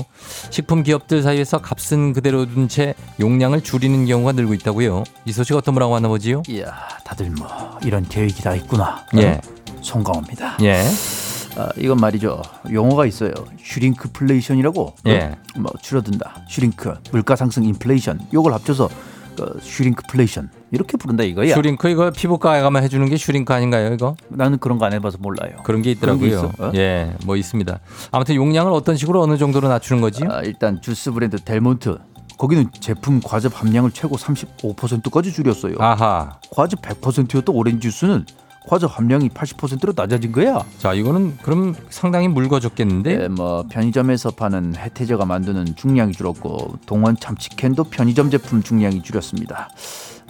[0.50, 5.04] 식품 기업들 사이에서 값은 그대로 둔 채 용량을 줄이는 경우가 늘고 있다고요.
[5.24, 6.44] 이 소식 어떤 분하고 만나보지요?
[6.50, 6.74] 이야,
[7.06, 7.48] 다들 뭐
[7.86, 9.06] 이런 계획이 다 있구나.
[9.18, 9.40] 예.
[9.82, 10.58] 송강호입니다.
[10.64, 10.84] 예.
[11.58, 12.42] 아, 이건 말이죠.
[12.74, 13.32] 용어가 있어요.
[13.64, 14.96] shrinkflation이라고.
[15.08, 15.36] 예.
[15.56, 16.46] 어, 뭐 줄어든다.
[16.50, 18.28] shrink, 물가 상승 인플레이션.
[18.34, 18.90] 요걸 합쳐서
[19.38, 21.54] 그 shrinkflation 이렇게 부른다 이거야.
[21.56, 24.16] shrink 이거 피부과에 가면 해주는 게 shrink 아닌가요 이거?
[24.30, 25.56] 나는 그런 거 안 해봐서 몰라요.
[25.64, 26.54] 그런 게 그런 게 있더라고요.
[26.68, 26.72] 어?
[26.76, 27.80] 예, 뭐 있습니다.
[28.12, 30.24] 아무튼 용량을 어떤 식으로 어느 정도로 낮추는 거지?
[30.30, 31.98] 아, 일단 주스 브랜드 델몬트.
[32.38, 35.76] 거기는 제품 과즙 함량을 최고 35%까지 줄였어요.
[35.80, 36.38] 아하.
[36.52, 38.26] 과즙 100%였던 오렌지 주스는
[38.68, 40.64] 과즙 함량이 80%로 낮아진 거야.
[40.80, 43.18] 자, 이거는 그럼 상당히 묽어졌겠는데?
[43.18, 49.70] 네, 뭐 편의점에서 파는 해태저가 만드는 중량이 줄었고 동원 참치캔도 편의점 제품 중량이 줄였습니다.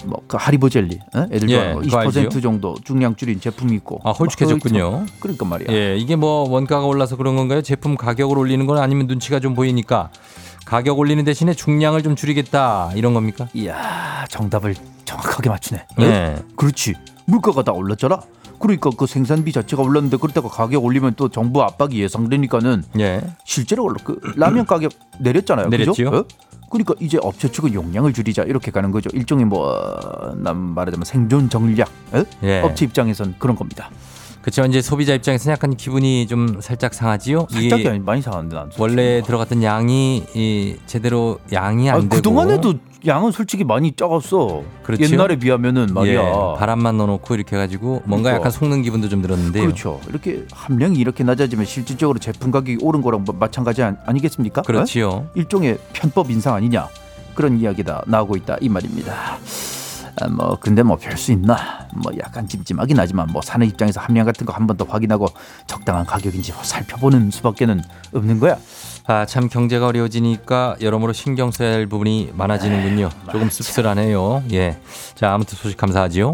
[0.05, 1.27] 뭐 그 하리보 젤리, 어?
[1.31, 2.41] 애들 예, 좋아하는 거 그거 20% 알지요?
[2.41, 4.01] 정도 중량 줄인 제품이 있고.
[4.03, 4.89] 아, 홀쭉해졌군요.
[4.91, 5.67] 뭐, 그러니까 말이야.
[5.71, 7.61] 예, 이게 뭐 원가가 올라서 그런 건가요?
[7.61, 10.09] 제품 가격을 올리는 건 아니면 눈치가 좀 보이니까
[10.65, 13.47] 가격 올리는 대신에 중량을 좀 줄이겠다 이런 겁니까?
[13.53, 15.79] 이야, 정답을 정확하게 맞추네.
[15.97, 16.01] 어?
[16.01, 16.35] 예.
[16.55, 16.95] 그렇지.
[17.25, 18.21] 물가가 다 올랐잖아.
[18.59, 23.21] 그러니까 그 생산비 자체가 올랐는데 그렇다고 가격 올리면 또 정부 압박이 예상되니까는 예.
[23.43, 25.67] 실제로 올라 그 라면 가격 내렸잖아요.
[25.67, 26.11] 내렸지요.
[26.11, 26.21] 그죠?
[26.21, 26.25] 어?
[26.69, 29.09] 그러니까 이제 업체 측은 용량을 줄이자 이렇게 가는 거죠.
[29.13, 31.89] 일종의 뭐난 말하자면 생존 전략.
[32.13, 32.23] 어?
[32.43, 32.61] 예.
[32.61, 33.89] 업체 입장에선 그런 겁니다.
[34.45, 37.47] 그렇지만 이제 소비자 입장에서는 약간 기분이 좀 살짝 상하지요.
[37.49, 38.69] 살짝이 아니 많이 상한데 난.
[38.77, 42.75] 원래 들어갔던 양이 이 제대로 양이 안 아, 되고 그 동안에도
[43.07, 44.61] 양은 솔직히 많이 작았어.
[44.83, 45.03] 그렇죠.
[45.03, 46.21] 옛날에 비하면은 말이야.
[46.21, 48.35] 예, 바람만 넣어놓고 이렇게 해가지고 뭔가 그러니까.
[48.35, 49.63] 약간 속는 기분도 좀 들었는데요.
[49.63, 49.99] 그렇죠.
[50.09, 54.61] 이렇게 함량이 이렇게 낮아지면 실질적으로 제품 가격이 오른 거랑 뭐 마찬가지 아니, 아니겠습니까?
[54.61, 54.63] 어?
[54.63, 55.25] 그렇지요.
[55.33, 56.87] 일종의 편법 인상 아니냐
[57.33, 59.39] 그런 이야기가 나오고 있다 이 말입니다.
[60.21, 64.25] 아, 뭐 근데 뭐 별 수 있나 뭐 약간 찜찜하긴 하지만 뭐 사는 입장에서 함량
[64.25, 65.27] 같은 거 한 번 더 확인하고
[65.67, 67.81] 적당한 가격인지 뭐 살펴보는 수밖에는
[68.13, 68.57] 없는 거야.
[69.07, 73.09] 아, 참 경제가 어려워지니까 여러모로 신경 써야 할 부분이 많아지는군요.
[73.31, 74.43] 조금 씁쓸하네요.
[74.53, 74.79] 예.
[75.13, 76.31] 자, 아무튼 소식 감사하지요.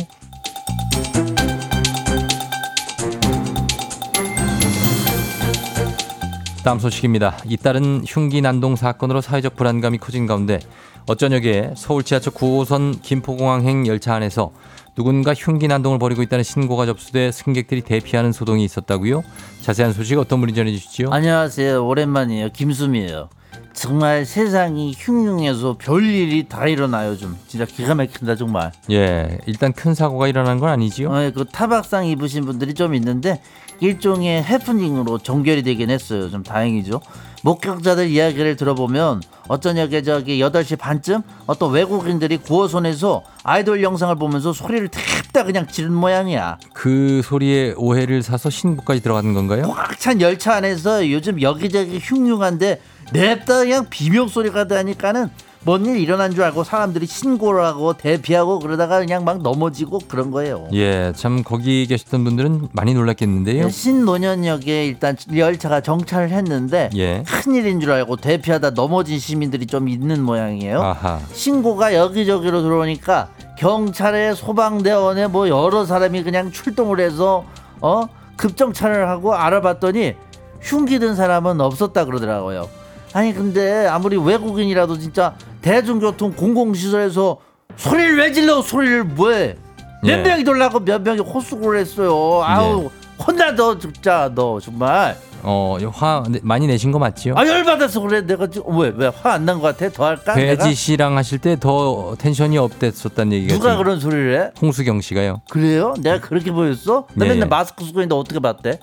[6.64, 7.38] 다음 소식입니다.
[7.46, 10.60] 잇따른 흉기 난동 사건으로 사회적 불안감이 커진 가운데
[11.08, 14.52] 어쩌녁에 서울 지하철 9호선 김포공항행 열차 안에서
[14.96, 19.24] 누군가 흉기 난동을 벌이고 있다는 신고가 접수돼 승객들이 대피하는 소동이 있었다고요?
[19.62, 21.10] 자세한 소식 어떤 분이 전해주시죠?
[21.12, 21.84] 안녕하세요.
[21.84, 22.50] 오랜만이에요.
[22.50, 23.30] 김수미예요.
[23.74, 27.18] 정말 세상이 흉흉해서 별일이 다 일어나요.
[27.18, 28.72] 좀 진짜 기가 막힌다 정말.
[28.92, 31.10] 예, 일단 큰 사고가 일어난 건 아니지요?
[31.10, 33.42] 어, 그 타박상 입으신 분들이 좀 있는데
[33.82, 36.30] 일종의 해프닝으로 종결이 되긴 했어요.
[36.30, 37.02] 좀 다행이죠.
[37.44, 45.44] 목격자들 이야기를 들어보면 어쩌냐게 저기 8시 반쯤 어떤 외국인들이 9호선에서 아이돌 영상을 보면서 소리를 탁다
[45.46, 46.60] 그냥 지른 모양이야.
[46.74, 49.64] 그 소리에 오해를 사서 신고까지 들어가는 건가요?
[49.64, 52.80] 꽉 찬 열차 안에서 요즘 여기저기 흉흉한데
[53.14, 55.30] 냅다 그냥 비명 소리가 나니까는
[55.64, 60.68] 뭔 일 일어난 줄 알고 사람들이 신고를 하고 대피하고 그러다가 그냥 막 넘어지고 그런 거예요.
[60.74, 63.70] 예, 참 거기 계셨던 분들은 많이 놀랐겠는데요.
[63.70, 67.24] 신노년역에 일단 열차가 정차를 했는데 예.
[67.28, 70.82] 큰일인 줄 알고 대피하다 넘어진 시민들이 좀 있는 모양이에요.
[70.82, 71.20] 아하.
[71.34, 77.46] 신고가 여기저기로 들어오니까 경찰에 소방대원에 뭐 여러 사람이 그냥 출동을 해서
[77.82, 80.16] 어 급정차를 하고 알아봤더니
[80.60, 82.68] 흉기 든 사람은 없었다 그러더라고요.
[83.14, 87.38] 아니 근데 아무리 외국인이라도 진짜 대중교통 공공시설에서
[87.78, 89.58] 소리를 왜 질러 소리를 뭐해
[90.04, 90.24] 몇 예.
[90.24, 92.42] 명이 돌라고 몇 명이 호수를 했어요.
[92.44, 92.90] 아우
[93.26, 97.34] 혼나 너 진짜 너 정말 어, 화 내- 많이 내신 거 맞지요?
[97.38, 100.34] 아 열받아서 그래 내가 지금 왜왜 화 안난것 같아 더 할까?
[100.34, 104.52] 배지 씨랑 하실 때 더 텐션이 업됐었다는 얘기가 누가 지금 그런 소리를 해?
[104.62, 105.42] 홍수경 씨가요.
[105.50, 105.94] 그래요?
[106.00, 107.08] 내가 그렇게 보였어?
[107.14, 107.32] 나 네.
[107.32, 108.80] 맨날 마스크 쓰고 있는데 어떻게 봤대?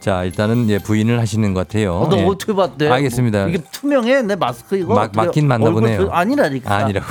[0.00, 1.94] 자, 일단은 예, 부인을 하시는 것 같아요.
[1.94, 2.24] 어, 너 예.
[2.24, 2.88] 어떻게 봤대?
[2.88, 3.40] 알겠습니다.
[3.40, 4.22] 뭐, 이게 투명해?
[4.22, 4.94] 내 마스크 이거?
[4.94, 6.06] 막- 어떻게- 맞긴 맞나 보네요.
[6.06, 6.74] 표- 아니라니까.
[6.74, 7.06] 아니라고.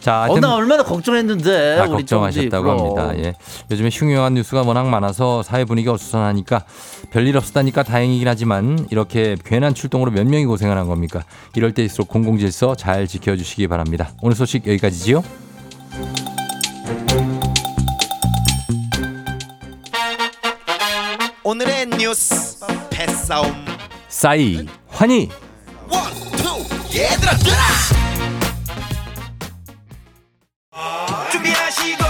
[0.00, 1.76] 자, 어, 나 얼마나 걱정했는데.
[1.76, 2.78] 다 우리 걱정하셨다고 그럼.
[2.78, 3.12] 합니다.
[3.22, 3.34] 예.
[3.70, 6.64] 요즘에 흉흉한 뉴스가 워낙 많아서 사회 분위기가 어수선하니까
[7.10, 11.22] 별일 없었다니까 다행이긴 하지만 이렇게 괜한 출동으로 몇 명이 고생을 한 겁니까?
[11.54, 14.10] 이럴 때일수록 공공질서 잘 지켜주시기 바랍니다.
[14.22, 15.22] 오늘 소식 여기까지지요.
[21.42, 22.58] 오늘의 뉴스
[22.90, 23.64] 패싸움
[24.08, 25.28] 싸이 환희
[25.90, 26.00] 원
[26.36, 26.64] 투
[26.96, 27.99] 얘들아 들아
[31.30, 32.04] 준비하시고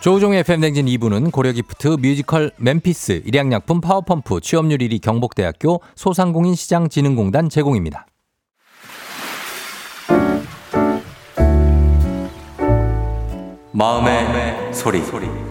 [0.00, 8.06] 조우종의 FM댕진 2부는 고려기프트 뮤지컬 맨피스 일양약품 파워펌프 취업률 1위 경복대학교 소상공인 시장진흥공단 제공입니다.
[13.72, 15.43] 마음의, 소리.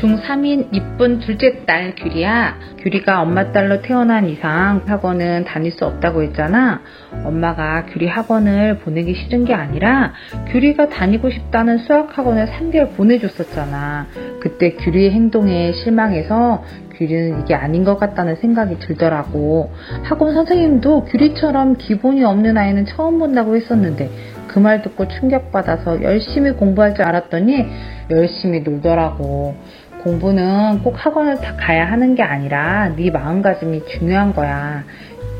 [0.00, 2.56] 중3인 이쁜 둘째 딸 규리야.
[2.78, 6.80] 규리가 엄마 딸로 태어난 이상 학원은 다닐 수 없다고 했잖아.
[7.24, 10.12] 엄마가 규리 학원을 보내기 싫은 게 아니라
[10.50, 14.06] 규리가 다니고 싶다는 수학 학원을 3개월 보내줬었잖아.
[14.40, 16.62] 그때 규리의 행동에 실망해서
[16.96, 19.72] 규리는 이게 아닌 것 같다는 생각이 들더라고.
[20.04, 24.10] 학원 선생님도 규리처럼 기본이 없는 아이는 처음 본다고 했었는데
[24.48, 27.66] 그 말 듣고 충격받아서 열심히 공부할 줄 알았더니
[28.10, 29.54] 열심히 놀더라고.
[30.02, 34.84] 공부는 꼭 학원을 다 가야 하는 게 아니라 네 마음가짐이 중요한 거야.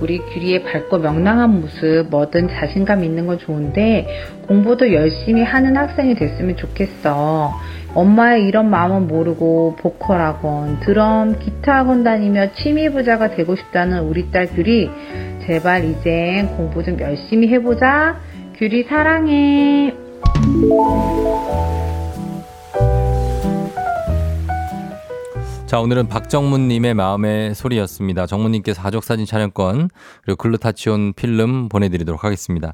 [0.00, 4.06] 우리 규리의 밝고 명랑한 모습, 뭐든 자신감 있는 건 좋은데
[4.46, 7.52] 공부도 열심히 하는 학생이 됐으면 좋겠어.
[7.94, 14.30] 엄마의 이런 마음은 모르고 보컬 학원, 드럼, 기타 학원 다니며 취미 부자가 되고 싶다는 우리
[14.30, 14.90] 딸 규리,
[15.46, 18.20] 제발 이젠 공부 좀 열심히 해보자.
[18.56, 19.94] 규리 사랑해.
[25.68, 28.24] 자, 오늘은 박정문님의 마음의 소리였습니다.
[28.24, 29.90] 정문님께서 가족사진 촬영권,
[30.22, 32.72] 그리고 글루타치온 필름 보내드리도록 하겠습니다.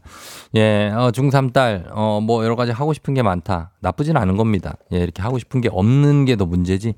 [0.54, 3.72] 예, 어, 중3 딸, 어, 뭐, 여러 가지 하고 싶은 게 많다.
[3.80, 4.76] 나쁘진 않은 겁니다.
[4.92, 6.94] 예, 이렇게 하고 싶은 게 없는 게 더 문제지.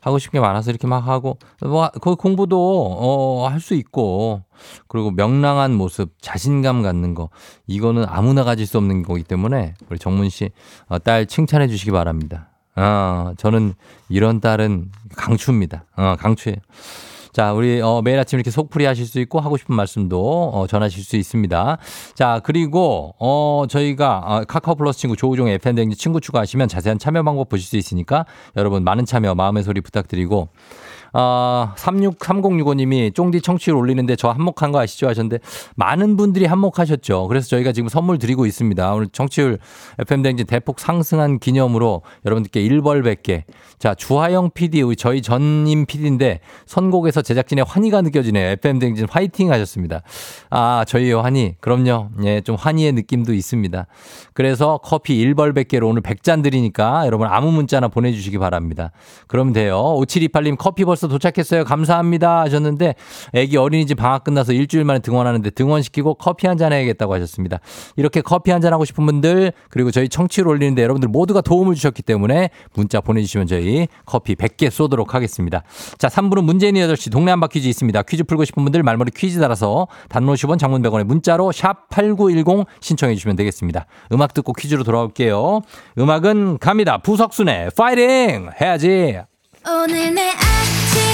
[0.00, 2.56] 하고 싶은 게 많아서 이렇게 막 하고, 뭐, 그 공부도,
[2.98, 4.44] 어, 할 수 있고,
[4.88, 7.28] 그리고 명랑한 모습, 자신감 갖는 거,
[7.66, 10.52] 이거는 아무나 가질 수 없는 거기 때문에, 우리 정문 씨,
[10.86, 12.48] 어, 딸 칭찬해 주시기 바랍니다.
[12.76, 13.74] 어, 저는
[14.08, 15.84] 이런 딸은 강추입니다.
[15.96, 16.56] 어, 강추예요.
[17.34, 21.02] 자, 우리 어, 매일 아침 이렇게 속풀이 하실 수 있고 하고 싶은 말씀도 어, 전하실
[21.02, 21.78] 수 있습니다.
[22.14, 27.48] 자, 그리고 어, 저희가 어, 카카오 플러스 친구 조우종 FM댕지 친구 추가하시면 자세한 참여 방법
[27.48, 28.24] 보실 수 있으니까
[28.56, 30.48] 여러분 많은 참여 마음의 소리 부탁드리고
[31.16, 35.06] 어, 363065님이 쫑디 청취율 올리는데 저 한몫한 거 아시죠?
[35.06, 35.38] 하셨는데
[35.76, 37.28] 많은 분들이 한몫하셨죠.
[37.28, 38.92] 그래서 저희가 지금 선물 드리고 있습니다.
[38.92, 39.58] 오늘 청취율
[40.00, 43.44] FM댕진 대폭 상승한 기념으로 여러분들께 1벌 100개.
[43.78, 48.50] 자, 주하영 PD, 저희 전임 PD인데 선곡에서 제작진의 환희가 느껴지네요.
[48.50, 50.02] FM댕진 화이팅 하셨습니다.
[50.50, 51.56] 아, 저희요, 환희.
[51.60, 52.08] 그럼요.
[52.24, 53.86] 예, 좀 환희의 느낌도 있습니다.
[54.32, 58.90] 그래서 커피 1벌 100개로 오늘 100잔 드리니까 여러분 아무 문자나 보내주시기 바랍니다.
[59.26, 59.76] 그러면 돼요.
[59.98, 61.64] 5728님 커피 벌써 도착했어요.
[61.64, 62.40] 감사합니다.
[62.40, 62.94] 하셨는데
[63.34, 67.58] 애기 어린이집 방학 끝나서 일주일 만에 등원하는데 등원시키고 커피 한 잔 해야겠다고 하셨습니다.
[67.96, 72.02] 이렇게 커피 한 잔 하고 싶은 분들 그리고 저희 청취를 올리는데 여러분들 모두가 도움을 주셨기
[72.02, 73.63] 때문에 문자 보내주시면 저희
[74.06, 75.62] 커피 100개 쏘도록 하겠습니다.
[75.98, 78.02] 자, 3부는 문재인이 8시 동네 한바 퀴즈 있습니다.
[78.02, 83.14] 퀴즈 풀고 싶은 분들 말머리 퀴즈 달아서 단문 50원 장문 100원에 문자로 샵 8910 신청해
[83.14, 83.86] 주시면 되겠습니다.
[84.12, 85.62] 음악 듣고 퀴즈로 돌아올게요.
[85.98, 86.98] 음악은 갑니다.
[86.98, 89.20] 부석순의 파이팅 해야지.
[89.66, 91.13] 오늘 내 아침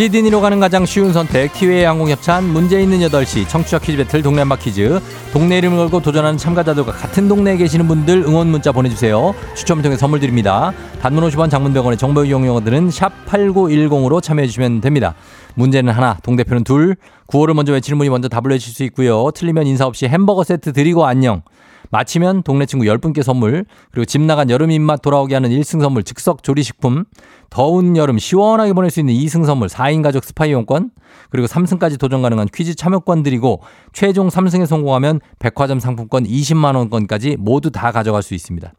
[0.00, 4.56] 시드니로 가는 가장 쉬운 선택 키웨이 항공협찬 문제 있는 8시 청취자 퀴즈 배틀 동네 한바
[4.56, 4.98] 퀴즈
[5.30, 9.34] 동네 이름을 걸고 도전하는 참가자들과 같은 동네에 계시는 분들 응원 문자 보내주세요.
[9.54, 10.72] 추첨을 통해 선물 드립니다.
[11.02, 15.14] 단문 50원 장문 100원의 정보 이용료들은 샵 8910으로 참여해 주시면 됩니다.
[15.54, 16.96] 문제는 하나 동대표는 둘
[17.26, 19.30] 구호를 먼저 외치는 분이 먼저 답을 내실 수 있고요.
[19.34, 21.42] 틀리면 인사 없이 햄버거 세트 드리고 안녕
[21.90, 26.42] 마치면 동네 친구 10분께 선물, 그리고 집 나간 여름 입맛 돌아오게 하는 1승 선물 즉석
[26.42, 27.04] 조리식품,
[27.50, 30.90] 더운 여름 시원하게 보낼 수 있는 2승 선물 4인 가족 스파 이용권,
[31.30, 33.62] 그리고 3승까지 도전 가능한 퀴즈 참여권 드리고
[33.92, 38.72] 최종 3승에 성공하면 백화점 상품권 20만 원권까지 모두 다 가져갈 수 있습니다.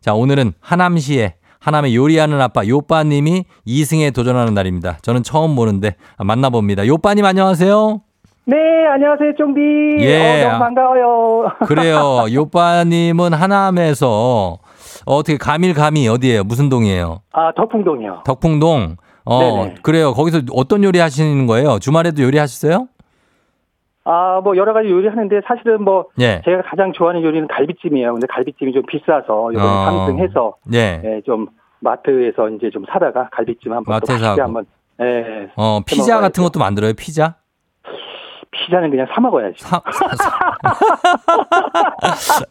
[0.00, 4.98] 자, 오늘은 하남시에 하남의 요리하는 아빠 요빠님이 2승에 도전하는 날입니다.
[5.02, 6.86] 저는 처음 보는데 만나봅니다.
[6.86, 8.09] 요빠님 안녕하세요.
[8.50, 9.60] 네, 안녕하세요, 쫑비.
[10.00, 10.42] 예.
[10.44, 11.52] 어, 너무 반가워요.
[11.68, 12.24] 그래요.
[12.34, 14.58] 요빠님은 하남에서
[15.06, 16.42] 어떻게 감일 감이 어디예요?
[16.42, 17.20] 무슨 동이에요?
[17.32, 18.22] 아, 덕풍동이요.
[18.24, 18.96] 덕풍동.
[19.24, 19.74] 어, 네네.
[19.82, 20.12] 그래요.
[20.14, 21.78] 거기서 어떤 요리 하시는 거예요?
[21.78, 22.88] 주말에도 요리 하셨어요?
[24.02, 26.42] 아, 뭐, 여러 가지 요리 하는데, 사실은 뭐, 예.
[26.44, 28.14] 제가 가장 좋아하는 요리는 갈비찜이에요.
[28.14, 29.84] 근데 갈비찜이 좀 비싸서, 이번에 어.
[29.84, 31.00] 삼승해서, 예.
[31.04, 31.46] 예, 좀,
[31.80, 34.42] 마트에서 이제 좀 사다가 갈비찜 한번 또 마트에서 하고.
[34.42, 34.66] 한번
[35.00, 35.48] 예.
[35.56, 36.20] 어, 피자.
[36.20, 37.36] 같은 것도 만들어요, 피자?
[38.52, 39.54] 피자는 그냥 사 먹어야지.
[39.58, 40.38] 사, 사, 사.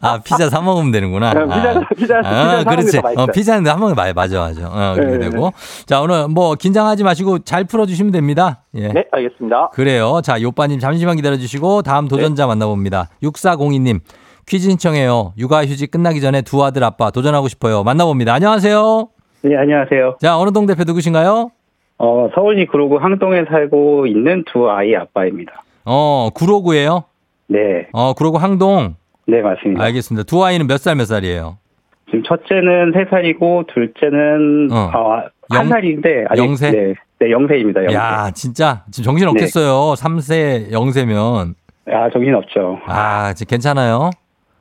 [0.00, 1.34] 아, 피자 사 먹으면 되는구나.
[1.34, 1.84] 네, 피자, 아.
[1.94, 2.98] 피자, 아, 피자 사 먹는 그렇지.
[3.16, 4.68] 어, 피자는 한 번에 맞아, 맞아, 맞아.
[4.68, 5.52] 어, 그렇게 네, 되고.
[5.86, 8.62] 자, 오늘 뭐 긴장하지 마시고 잘 풀어주시면 됩니다.
[8.74, 8.88] 예.
[8.88, 9.70] 네, 알겠습니다.
[9.74, 10.20] 그래요.
[10.24, 13.08] 자, 요빠님 잠시만 기다려주시고 다음 도전자 만나봅니다.
[13.22, 14.00] 6402님.
[14.48, 15.34] 퀴즈 신청해요.
[15.36, 17.84] 육아휴직 끝나기 전에 두 아들 아빠 도전하고 싶어요.
[17.84, 18.32] 만나봅니다.
[18.32, 19.08] 안녕하세요.
[19.42, 20.16] 네, 안녕하세요.
[20.20, 21.50] 자, 어느 동 대표 누구신가요?
[21.98, 25.62] 어, 서울시 구로구 항동에 살고 있는 두 아이 아빠입니다.
[25.84, 27.04] 어, 구로구예요
[27.48, 28.94] 네, 어, 구로구 항동.
[29.26, 29.82] 네, 맞습니다.
[29.84, 30.24] 알겠습니다.
[30.24, 31.58] 두 아이는 몇 살 몇 살이에요?
[32.06, 34.90] 지금 첫째는 세살이고 둘째는, 어.
[34.94, 36.70] 어, 한 영- 살인데, 아직, 영세?
[36.70, 37.94] 네, 네, 영세입니다, 영세.
[37.96, 39.30] 야, 진짜 지금 정신 네.
[39.30, 39.94] 없겠어요.
[39.96, 41.54] 삼 3세, 0세면.
[41.86, 42.78] 아, 정신 없죠.
[42.86, 44.10] 아, 지금 괜찮아요?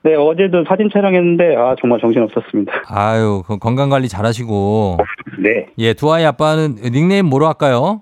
[0.03, 2.71] 네, 어제도 사진 촬영했는데, 아, 정말 정신 없었습니다.
[2.87, 4.97] 아유, 그 건강 관리 잘 하시고.
[5.39, 5.67] 네.
[5.79, 8.01] 예, 두 아이 아빠는 닉네임 뭐로 할까요?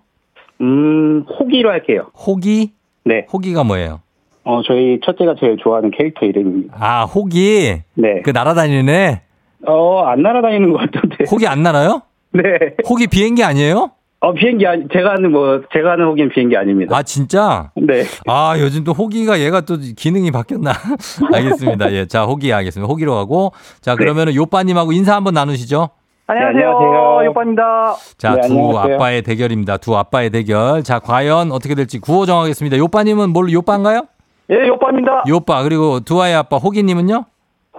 [0.62, 2.08] 음, 호기로 할게요.
[2.18, 2.72] 호기?
[3.08, 3.26] 네.
[3.32, 4.02] 호기가 뭐예요?
[4.44, 6.76] 어, 저희 첫째가 제일 좋아하는 캐릭터 이름입니다.
[6.80, 7.82] 아, 호기.
[7.96, 8.22] 네.
[8.24, 9.22] 그 날아다니는 애.
[9.66, 11.26] 어, 안 날아다니는 것 같던데.
[11.32, 12.02] 호기 안 날아요?
[12.32, 12.42] 네.
[12.88, 13.92] 호기 비행기 아니에요?
[14.20, 16.96] 어, 비행기, 아니, 제가 하는 뭐, 제가 하는 호기는 비행기 아닙니다.
[16.96, 17.72] 아, 진짜?
[17.76, 18.04] 네.
[18.26, 20.72] 아, 요즘 또 호기가 얘가 또 기능이 바뀌었나?
[21.34, 21.94] 알겠습니다.
[21.94, 22.08] 예.
[22.08, 22.92] 자, 호기 알겠습니다.
[22.92, 23.52] 호기로 가고.
[23.80, 25.90] 자, 그러면은 요빠님하고 인사 한번 나누시죠.
[26.30, 26.60] 안녕하세요.
[26.62, 27.26] 네, 안녕하세요.
[27.28, 27.96] 요빠입니다.
[28.18, 28.96] 자, 네, 두 안녕하세요.
[28.96, 29.78] 아빠의 대결입니다.
[29.78, 30.84] 두 아빠의 대결.
[30.84, 32.78] 자, 과연 어떻게 될지 구호 정하겠습니다.
[32.78, 34.08] 요빠님은 뭘 요빠인가요?
[34.52, 35.24] 예, 요빠입니다.
[35.28, 35.64] 요빠.
[35.64, 37.24] 그리고 두 아이 아빠 호기님은요?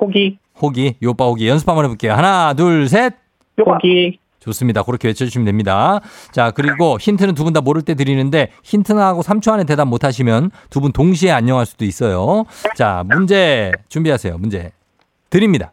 [0.01, 0.96] 호기, 호기.
[1.03, 1.46] 요빠 호기.
[1.49, 2.12] 연습 한번 해볼게요.
[2.14, 3.14] 하나, 둘, 셋.
[3.59, 3.74] 요빠.
[3.74, 4.18] 호기.
[4.40, 4.82] 좋습니다.
[4.82, 6.01] 그렇게 외쳐주시면 됩니다.
[6.30, 10.53] 자, 그리고 힌트는 두 분 다 모를 때 드리는데 힌트나하고 3초 안에 대답 못 하시면
[10.70, 12.44] 두 분 동시에 안녕할 수도 있어요.
[12.76, 14.38] 자, 문제 준비하세요.
[14.38, 14.70] 문제
[15.28, 15.72] 드립니다.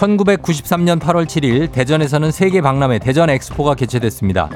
[0.00, 4.48] 1993년 8월 7일 대전에서는 세계 박람회 대전 엑스포가 개최됐습니다.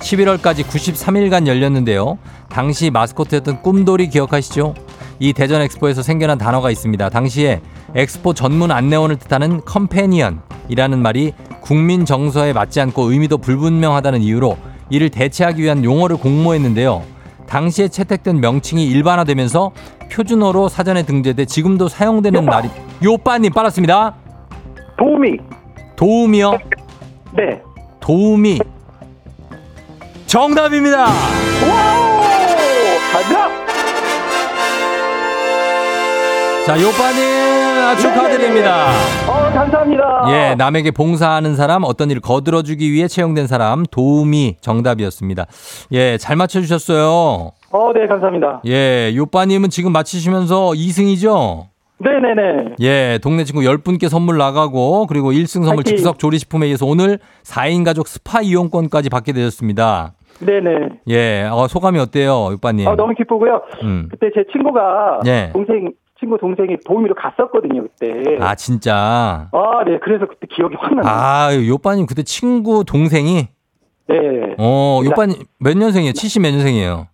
[0.00, 2.18] 11월까지 93일간 열렸는데요.
[2.50, 4.74] 당시 마스코트였던 꿈돌이 기억하시죠?
[5.18, 7.08] 이 대전 엑스포에서 생겨난 단어가 있습니다.
[7.08, 7.60] 당시에
[7.94, 14.58] 엑스포 전문 안내원을 뜻하는 companion이라는 말이 국민 정서에 맞지 않고 의미도 불분명하다는 이유로
[14.90, 17.02] 이를 대체하기 위한 용어를 공모했는데요.
[17.46, 19.72] 당시에 채택된 명칭이 일반화되면서
[20.12, 22.68] 표준어로 사전에 등재돼 지금도 사용되는 말이
[23.02, 24.14] 요빠님 빨았습니다.
[25.00, 25.38] 도우미.
[25.96, 26.58] 도우미요.
[27.34, 27.62] 네.
[28.00, 28.58] 도우미.
[30.26, 31.06] 정답입니다.
[33.10, 33.50] 가자.
[36.66, 37.40] 자, 요빠님
[37.82, 38.90] 아, 축하드립니다.
[39.26, 40.24] 어, 감사합니다.
[40.28, 45.46] 예, 남에게 봉사하는 사람, 어떤 일을 거들어주기 위해 채용된 사람, 도우미 정답이었습니다.
[45.92, 47.52] 예, 잘 맞춰주셨어요.
[47.70, 48.60] 어, 네, 감사합니다.
[48.66, 51.69] 예, 요빠님은 지금 맞히시면서 2승이죠?
[52.00, 52.76] 네네네.
[52.80, 55.96] 예, 동네 친구 10분께 선물 나가고, 그리고 1승 선물 화이팅!
[55.96, 60.14] 즉석 조리식품에 의해서 오늘 4인 가족 스파 이용권까지 받게 되셨습니다.
[60.40, 60.70] 네네.
[61.08, 62.88] 예, 어, 소감이 어때요, 요빠님?
[62.88, 63.60] 아, 너무 기쁘고요.
[63.82, 64.08] 음.
[64.10, 65.50] 그때 제 친구가 예.
[65.52, 68.36] 동생 친구 동생이 도우미로 갔었거든요 그때.
[68.40, 69.48] 아, 진짜.
[69.52, 69.98] 아, 네.
[70.02, 71.04] 그래서 그때 기억이 확 나요.
[71.06, 73.48] 아, 요빠님 그때 친구 동생이,
[74.08, 74.16] 네.
[74.58, 76.12] 어, 요빠님 몇 년생이에요?
[76.12, 77.06] 70 몇 년생이에요?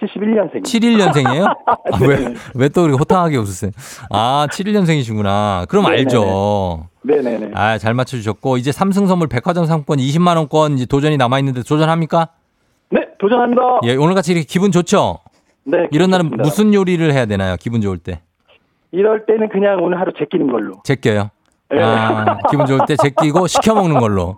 [0.00, 0.62] 71년생.
[0.62, 1.56] 71년생이에요?
[1.66, 2.06] 아, 네.
[2.06, 3.70] 왜, 왜 또 그렇게 호탕하게 웃으세요?
[4.10, 5.68] 아, 71년생이시구나.
[5.68, 6.00] 그럼 네네네.
[6.02, 6.86] 알죠.
[7.02, 7.50] 네네네.
[7.54, 12.28] 아, 잘 맞춰주셨고, 이제 삼승 선물 백화점 상품권 20만원권 이제 도전이 남아있는데 도전합니까?
[12.90, 13.62] 네, 도전합니다.
[13.84, 15.18] 예, 오늘 같이 이렇게 기분 좋죠?
[15.64, 15.86] 네.
[15.92, 16.42] 이런 날은 좋습니다.
[16.42, 17.56] 무슨 요리를 해야 되나요?
[17.60, 18.20] 기분 좋을 때.
[18.92, 20.74] 이럴 때는 그냥 오늘 하루 제끼는 걸로.
[20.84, 21.30] 제껴요.
[21.72, 21.82] 네.
[21.82, 24.36] 아, 기분 좋을 때 제끼고 시켜 먹는 걸로.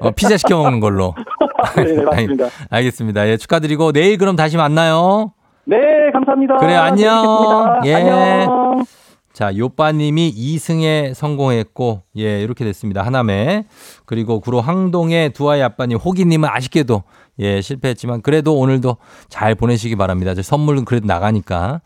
[0.00, 1.14] 어, 피자 시켜 먹는 걸로.
[1.76, 2.46] 네, 네, 맞습니다.
[2.70, 3.28] 알겠습니다.
[3.28, 5.32] 예, 축하드리고 내일 그럼 다시 만나요.
[5.64, 5.76] 네,
[6.12, 6.56] 감사합니다.
[6.56, 7.80] 그래, 안녕.
[7.84, 7.94] 예.
[7.94, 8.84] 안녕.
[9.32, 13.02] 자, 요빠님이 2승에 성공했고, 예, 이렇게 됐습니다.
[13.02, 13.64] 하남에.
[14.04, 17.02] 그리고 구로 항동의 두 아이 아빠님, 호기님은 아쉽게도,
[17.38, 18.96] 예, 실패했지만, 그래도 오늘도
[19.28, 20.34] 잘 보내시기 바랍니다.
[20.34, 21.80] 저 선물은 그래도 나가니까.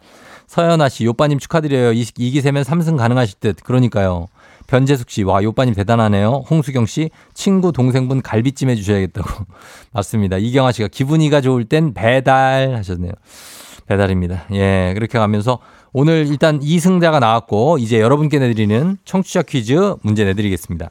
[0.47, 1.93] 서연아 씨, 요빠님 축하드려요.
[1.93, 3.57] 이, 이 기세면 3승 가능하실 듯.
[3.63, 4.27] 그러니까요.
[4.67, 6.45] 변재숙 씨, 와, 요빠님 대단하네요.
[6.51, 9.45] 홍수경 씨, 친구, 동생분 갈비찜 해주셔야겠다고.
[9.93, 10.39] 맞습니다.
[10.39, 13.13] 이경아 씨가 기분이가 좋을 땐 배달 하셨네요.
[13.87, 14.47] 배달입니다.
[14.53, 15.61] 예, 그렇게 가면서
[15.93, 20.91] 오늘 일단 2승자가 나왔고 이제 여러분께 내드리는 청취자 퀴즈 문제 내드리겠습니다.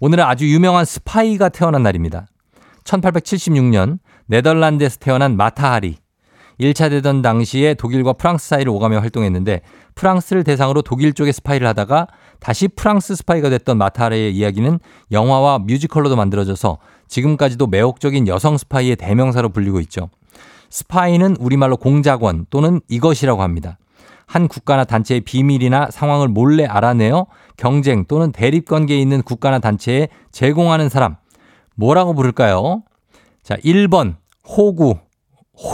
[0.00, 2.26] 오늘은 아주 유명한 스파이가 태어난 날입니다.
[2.84, 5.98] 1876년 네덜란드에서 태어난 마타하리.
[6.60, 9.60] 1차 대전 당시에 독일과 프랑스 사이를 오가며 활동했는데
[9.94, 12.06] 프랑스를 대상으로 독일 쪽의 스파이를 하다가
[12.42, 14.80] 다시 프랑스 스파이가 됐던 마타하리의 이야기는
[15.12, 20.10] 영화와 뮤지컬로도 만들어져서 지금까지도 매혹적인 여성 스파이의 대명사로 불리고 있죠.
[20.68, 23.78] 스파이는 우리말로 공작원 또는 이것이라고 합니다.
[24.26, 27.26] 한 국가나 단체의 비밀이나 상황을 몰래 알아내어
[27.56, 31.16] 경쟁 또는 대립 관계에 있는 국가나 단체에 제공하는 사람.
[31.76, 32.82] 뭐라고 부를까요?
[33.42, 34.16] 자, 1번
[34.48, 34.96] 호구.
[35.58, 35.70] 호.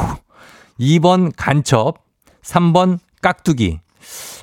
[0.81, 1.99] 2번 간첩.
[2.43, 3.81] 3번 깍두기.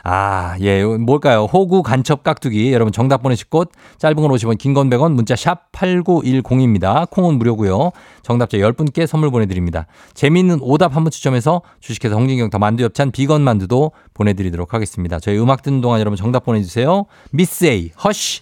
[0.03, 1.45] 아, 예, 뭘까요?
[1.45, 2.71] 호구, 간첩, 깍두기.
[2.73, 7.09] 여러분 정답 보내실 곳 짧은 건 50원, 긴 건 100원, 문자 샵 8910입니다.
[7.09, 7.91] 콩은 무료고요.
[8.21, 9.87] 정답자 10분께 선물 보내 드립니다.
[10.13, 15.19] 재미있는 오답 한번 추첨해서 주식회사 홍진경 더 만두 엽찬 비건 만두도 보내 드리도록 하겠습니다.
[15.19, 17.05] 저희 음악 듣는 동안 여러분 정답 보내 주세요.
[17.31, 18.41] miss A, Hush.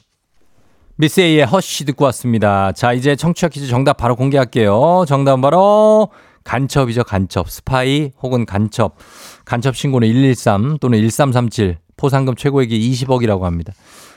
[0.96, 2.72] miss A의 Hush 듣고 왔습니다.
[2.72, 5.06] 자, 이제 청취자 퀴즈 정답 바로 공개할게요.
[5.08, 6.10] 정답 바로
[6.44, 7.50] 간첩이죠, 간첩.
[7.50, 8.96] 스파이 혹은 간첩.
[9.46, 11.78] 간첩 신고는 113 또는 1337.
[11.96, 13.74] 포상금 최고액이 20억이라고 합니다.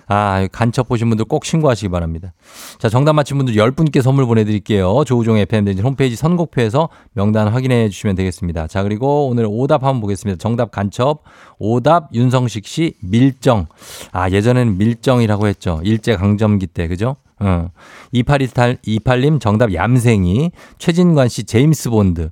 [0.09, 2.33] 아, 간첩 보신 분들 꼭 신고하시기 바랍니다.
[2.79, 5.03] 자, 정답 맞힌 분들 10분께 선물 보내드릴게요.
[5.05, 8.68] 조우종의 FM댕진 홈페이지 선곡표에서 명단 확인해 주시면 되겠습니다.
[8.68, 10.39] 자, 그리고 오늘 오답 한번 보겠습니다.
[10.39, 11.22] 정답 간첩,
[11.59, 13.66] 오답 윤성식 씨, 밀정.
[14.12, 15.81] 아, 예전에는 밀정이라고 했죠.
[15.83, 17.16] 일제강점기 때, 그죠?
[17.41, 17.68] 어.
[18.12, 22.30] 2828, 28님 정답 얌생이, 최진관 씨 제임스 본드,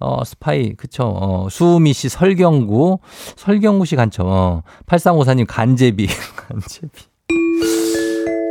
[0.00, 2.98] 어, 스파이, 그쵸, 어, 수미 씨 설경구,
[3.36, 6.06] 설경구 씨 간첩, 어, 8354님 간제비,
[6.48, 7.04] 간제비.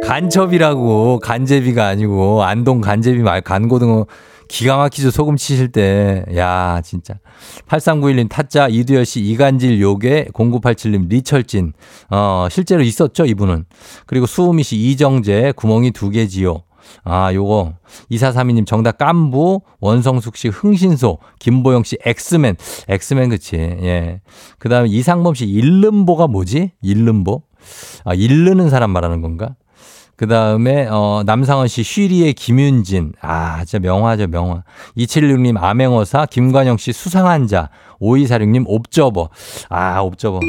[0.03, 1.20] 간첩이라고.
[1.20, 4.06] 간제비가 아니고 안동 간제비 말 간고등어
[4.48, 6.26] 기가 막히죠 소금 치실 때.
[6.36, 7.16] 야, 진짜.
[7.68, 11.74] 8391님 타짜 이두열 씨 이간질 요괴 0987님 리철진.
[12.10, 13.66] 어, 실제로 있었죠, 이분은.
[14.06, 16.64] 그리고 수우미 씨 이정재 구멍이 두 개지요.
[17.04, 17.74] 아, 요거.
[18.12, 22.56] 2432님 정답 깐부, 원성숙 씨 흥신소, 김보영 씨 엑스맨.
[22.88, 23.56] 엑스맨 그치.
[23.56, 24.22] 예.
[24.60, 26.72] 그 다음에 이상범 씨 일름보가 뭐지?
[26.82, 27.43] 일름보?
[28.04, 29.56] 아, 일르는 사람 말하는 건가?
[30.16, 33.13] 그 다음에, 어, 남상원 씨, 쉬리의 김윤진.
[33.22, 34.63] 아, 진짜 명화죠, 명화.
[34.97, 37.70] 276님, 암행어사, 김관영 씨, 수상한 자.
[37.99, 39.30] 5246님, 옵저버.
[39.70, 40.39] 아, observer.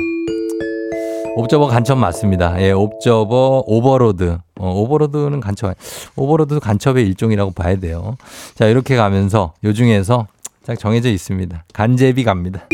[1.37, 2.61] observer 간첩 맞습니다.
[2.63, 4.39] 예, observer, overlord.
[4.59, 5.75] 어, overlord는 간첩,
[6.17, 8.17] overlord도 간첩의 일종이라고 봐야 돼요.
[8.55, 10.29] 자, 이렇게 가면서 요 중에서
[10.65, 11.65] 딱 정해져 있습니다.
[11.75, 12.67] 간제비 갑니다.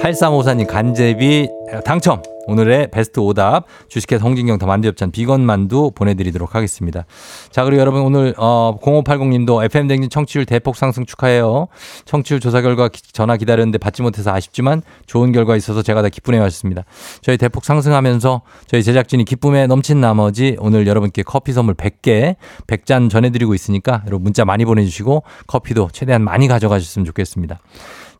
[0.00, 1.48] 8354님 간제비
[1.84, 2.22] 당첨.
[2.46, 7.04] 오늘의 베스트 오답 주식회사 홍진경 더 만두엽찬 비건 만두 보내드리도록 하겠습니다.
[7.52, 11.68] 자 그리고 여러분 오늘 어 0580님도 FM 댕진 청취율 대폭 상승 축하해요.
[12.06, 16.42] 청취율 조사 결과 기- 전화 기다렸는데 받지 못해서 아쉽지만 좋은 결과 있어서 제가 다 기쁘네요
[16.42, 16.82] 하셨습니다.
[17.20, 22.34] 저희 대폭 상승하면서 저희 제작진이 기쁨에 넘친 나머지 오늘 여러분께 커피 선물 100개
[22.66, 27.60] 100잔 전해드리고 있으니까 여러분 문자 많이 보내주시고 커피도 최대한 많이 가져가셨으면 좋겠습니다.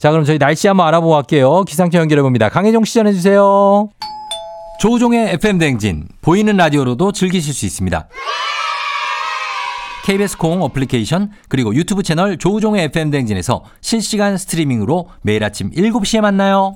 [0.00, 1.62] 자, 그럼 저희 날씨 한번 알아보고 갈게요.
[1.64, 2.48] 기상청 연결해봅니다.
[2.48, 3.90] 강혜종 씨 전해주세요.
[4.80, 6.08] 조우종의 FM 댕진.
[6.22, 8.08] 보이는 라디오로도 즐기실 수 있습니다.
[10.06, 16.72] KBS 콩 어플리케이션 그리고 유튜브 채널 조우종의 FM 댕진에서 실시간 스트리밍으로 매일 아침 7시에 만나요.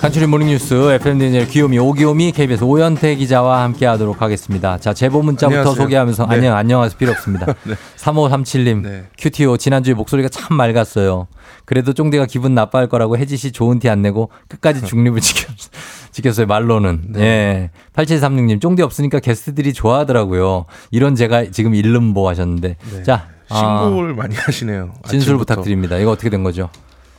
[0.00, 4.78] 간추린 모닝뉴스 FM 댕진 귀요미 오기요미 KBS 오현태 기자와 함께하도록 하겠습니다.
[4.78, 5.84] 자 제보 문자부터 안녕하세요.
[5.84, 6.34] 소개하면서 네.
[6.36, 7.44] 안녕 안녕하세요 필요 없습니다.
[7.98, 9.04] 3537님 네.
[9.18, 11.26] 큐티오 지난주에 목소리가 참 맑았어요.
[11.66, 15.54] 그래도 쫑디가 기분 나빠할 거라고 혜지 씨 좋은 티 안 내고 끝까지 중립을 지켰,
[16.12, 16.46] 지켰어요.
[16.46, 17.02] 말로는.
[17.08, 17.20] 네.
[17.20, 17.70] 예.
[17.94, 20.64] 8736님 쫑디 없으니까 게스트들이 좋아하더라고요.
[20.90, 22.76] 이런 제가 지금 일름보 하셨는데.
[22.94, 23.02] 네.
[23.02, 23.28] 자.
[23.50, 24.92] 아, 신고를 많이 하시네요.
[25.08, 25.54] 진술 아침부터.
[25.56, 25.98] 부탁드립니다.
[25.98, 26.70] 이거 어떻게 된 거죠?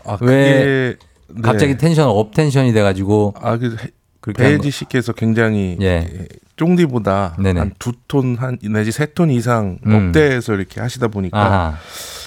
[0.05, 0.95] 아, 왜 네.
[1.41, 6.07] 갑자기 텐션 up 텐션이 돼가지고 아, 그한 배혜지 씨께서 굉장히 예.
[6.57, 7.59] 쫑디보다 네네.
[7.59, 10.09] 한두 톤 한 내지 세 톤 이상 음.
[10.09, 11.73] 업대에서 이렇게 하시다 보니까 아하.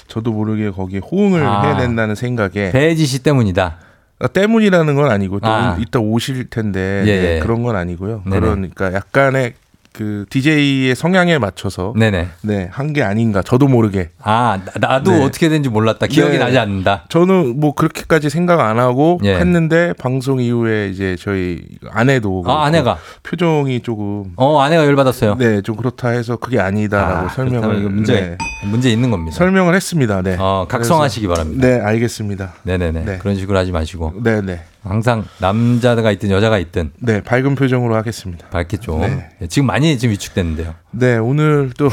[0.09, 1.63] 저도 모르게 거기에 호응을 아.
[1.63, 3.79] 해낸다는 생각에 배지 씨 때문이다.
[4.21, 5.77] 아, 때문이라는 건 아니고 또 아.
[5.79, 7.41] 이따 오실 텐데 예, 네, 예.
[7.41, 8.23] 그런 건 아니고요.
[8.27, 8.41] 네네.
[8.41, 9.55] 그러니까 약간의
[9.95, 12.29] 그 DJ의 성향에 맞춰서 네네.
[12.43, 15.25] 네, 한 게 아닌가 저도 모르게 아 나- 나도 네.
[15.25, 16.07] 어떻게 된지 몰랐다.
[16.09, 16.39] 기억이 네.
[16.39, 17.05] 나지 않는다.
[17.09, 19.35] 저는 뭐 그렇게까지 생각 안 하고 예.
[19.37, 22.99] 했는데 방송 이후에 이제 저희 아내도 아 아내가.
[23.23, 25.37] 표정이 조금 어 아내가 열 받았어요.
[25.39, 29.37] 네 좀 그렇다 해서 그게 아니다라고 아, 설명을 그렇다면 이거 문제 네, 문제 있는 겁니다.
[29.37, 30.23] 설명을 했습니다.
[30.23, 30.37] 네.
[30.39, 31.67] 어 각성하시기 바랍니다.
[31.67, 32.55] 네 알겠습니다.
[32.63, 33.05] 네네네.
[33.05, 33.19] 네.
[33.19, 38.47] 그런 식으로 하지 마시고 네네 항상 남자가 있든 여자가 있든 네 밝은 표정으로 하겠습니다.
[38.49, 39.01] 밝게 좀.
[39.01, 39.31] 네.
[39.43, 40.75] 예, 지금 많이 지금 위축됐는데요.
[40.91, 41.89] 네 오늘 또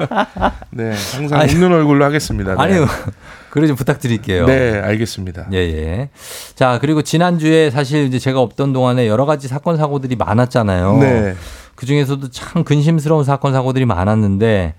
[0.70, 2.54] 네 항상 아니, 웃는 얼굴로 하겠습니다.
[2.54, 2.62] 네.
[2.62, 2.86] 아니요.
[3.50, 4.44] 그래 좀 부탁드릴게요.
[4.46, 5.46] 네 알겠습니다.
[5.52, 6.10] 예, 예.
[6.54, 10.98] 자, 그리고 지난주에 사실 이제 제가 없던 동안에 여러 가지 사건, 사고들이 많았잖아요.
[10.98, 11.34] 네.
[11.74, 14.74] 그 중에서도 참 근심스러운 사건, 사고들이 많았는데,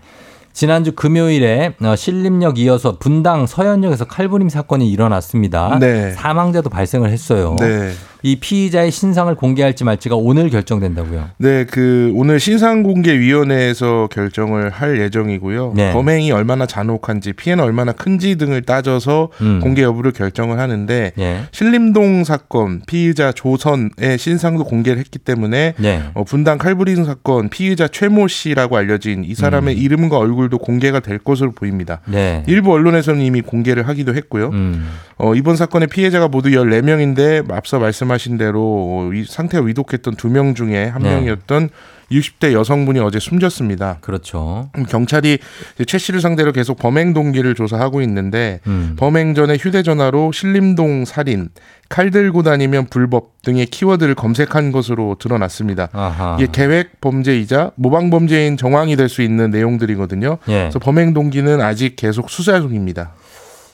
[0.58, 5.78] 지난주 금요일에 어, 신림역 이어서 분당 서현역에서 칼부림 사건이 일어났습니다.
[5.80, 6.14] 네.
[6.14, 7.56] 사망자도 발생을 했어요.
[7.60, 7.92] 네.
[8.24, 11.30] 이 피의자의 신상을 공개할지 말지가 오늘 결정된다고요.
[11.38, 15.74] 네, 그 오늘 신상 공개 위원회에서 결정을 할 예정이고요.
[15.76, 15.94] 네.
[15.94, 19.60] 범행이 얼마나 잔혹한지, 피해는 얼마나 큰지 등을 따져서 음.
[19.62, 21.40] 공개 여부를 결정을 하는데 예.
[21.52, 26.04] 신림동 사건 피의자 조선의 신상도 공개를 했기 때문에 네.
[26.14, 29.80] 어, 분당 칼부림 사건 피의자 최모 씨라고 알려진 이 사람의 음.
[29.80, 32.02] 이름과 얼굴도 공개가 될 것으로 보입니다.
[32.06, 32.44] 네.
[32.48, 34.50] 일부 언론에서는 이미 공개를 하기도 했고요.
[34.50, 34.88] 음.
[35.18, 38.62] 어, 이번 사건의 피해자가 모두 14명인데 앞서 말씀 하신 대로
[39.10, 41.10] 어, 이 상태가 위독했던 두 명 중에 한 네.
[41.16, 41.70] 명이었던
[42.12, 43.98] 60대 여성분이 어제 숨졌습니다.
[44.00, 44.70] 그렇죠.
[44.78, 45.40] 음, 경찰이
[45.88, 48.96] 최 씨를 상대로 계속 범행 동기를 조사하고 있는데 음.
[48.98, 51.50] 범행 전에 휴대전화로 신림동 살인,
[51.90, 55.90] 칼 들고 다니면 불법 등의 키워드를 검색한 것으로 드러났습니다.
[55.92, 56.38] 아하.
[56.40, 60.38] 이게 계획 범죄이자 모방 범죄인 정황이 될 수 있는 내용들이거든요.
[60.48, 60.54] 예.
[60.54, 63.12] 그래서 범행 동기는 아직 계속 수사 중입니다.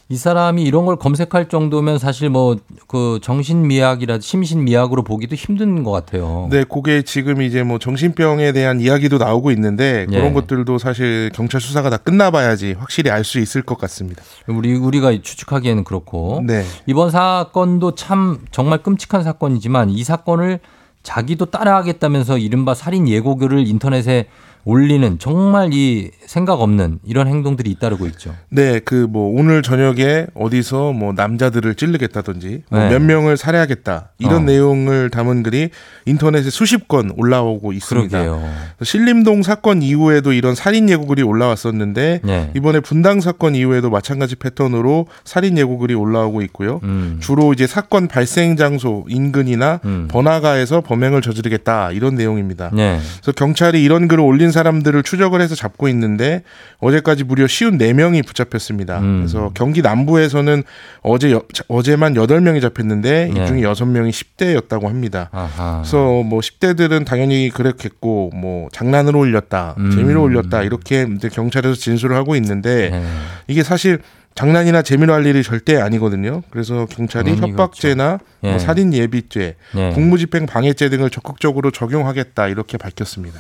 [0.09, 2.55] 이 사람이 이런 걸 검색할 정도면 사실 뭐
[2.93, 6.47] 그 정신미약이라 심신미약으로 보기도 힘든 것 같아요.
[6.51, 10.15] 네, 그게 지금 이제 뭐 정신병에 대한 이야기도 나오고 있는데 예.
[10.15, 14.21] 그런 것들도 사실 경찰 수사가 다 끝나봐야지 확실히 알 수 있을 것 같습니다.
[14.47, 16.63] 우리 우리가 추측하기에는 그렇고 네.
[16.85, 20.59] 이번 사건도 참 정말 끔찍한 사건이지만 이 사건을
[21.01, 24.27] 자기도 따라하겠다면서 이른바 살인 예고글을 인터넷에
[24.65, 28.33] 올리는 정말 이 생각 없는 이런 행동들이 잇따르고 있죠.
[28.49, 32.89] 네, 그 뭐 오늘 저녁에 어디서 뭐 남자들을 찌르겠다든지 뭐 네.
[32.89, 34.39] 몇 명을 살해하겠다 이런 어.
[34.39, 35.69] 내용을 담은 글이
[36.05, 38.17] 인터넷에 수십 건 올라오고 있습니다.
[38.23, 38.49] 그러게요.
[38.81, 42.51] 신림동 사건 이후에도 이런 살인 예고글이 올라왔었는데 네.
[42.55, 46.79] 이번에 분당 사건 이후에도 마찬가지 패턴으로 살인 예고글이 올라오고 있고요.
[46.83, 47.19] 음.
[47.21, 50.07] 주로 이제 사건 발생 장소 인근이나 음.
[50.09, 52.71] 번화가에서 범행을 저지르겠다 이런 내용입니다.
[52.73, 52.99] 네.
[53.21, 56.43] 그래서 경찰이 이런 글을 올린 사람들을 추적을 해서 잡고 있는데
[56.79, 58.99] 어제까지 무려 54명이 붙잡혔습니다.
[58.99, 59.17] 음.
[59.19, 60.63] 그래서 경기 남부에서는
[61.01, 63.43] 어제 여- 어제만 8명이 잡혔는데 네.
[63.43, 65.29] 이 중에 6명이 10대였다고 합니다.
[65.33, 65.81] 아하.
[65.81, 69.91] 그래서 뭐 10대들은 당연히 그랬겠고 뭐 장난으로 올렸다, 음.
[69.91, 73.03] 재미로 올렸다 이렇게 경찰에서 진술을 하고 있는데 네.
[73.47, 73.99] 이게 사실
[74.35, 76.41] 장난이나 재미로 할 일이 절대 아니거든요.
[76.49, 78.49] 그래서 경찰이 협박죄나 예.
[78.49, 79.91] 뭐 살인 예비죄, 네.
[79.93, 83.39] 공무집행 방해죄 등을 적극적으로 적용하겠다 이렇게 밝혔습니다.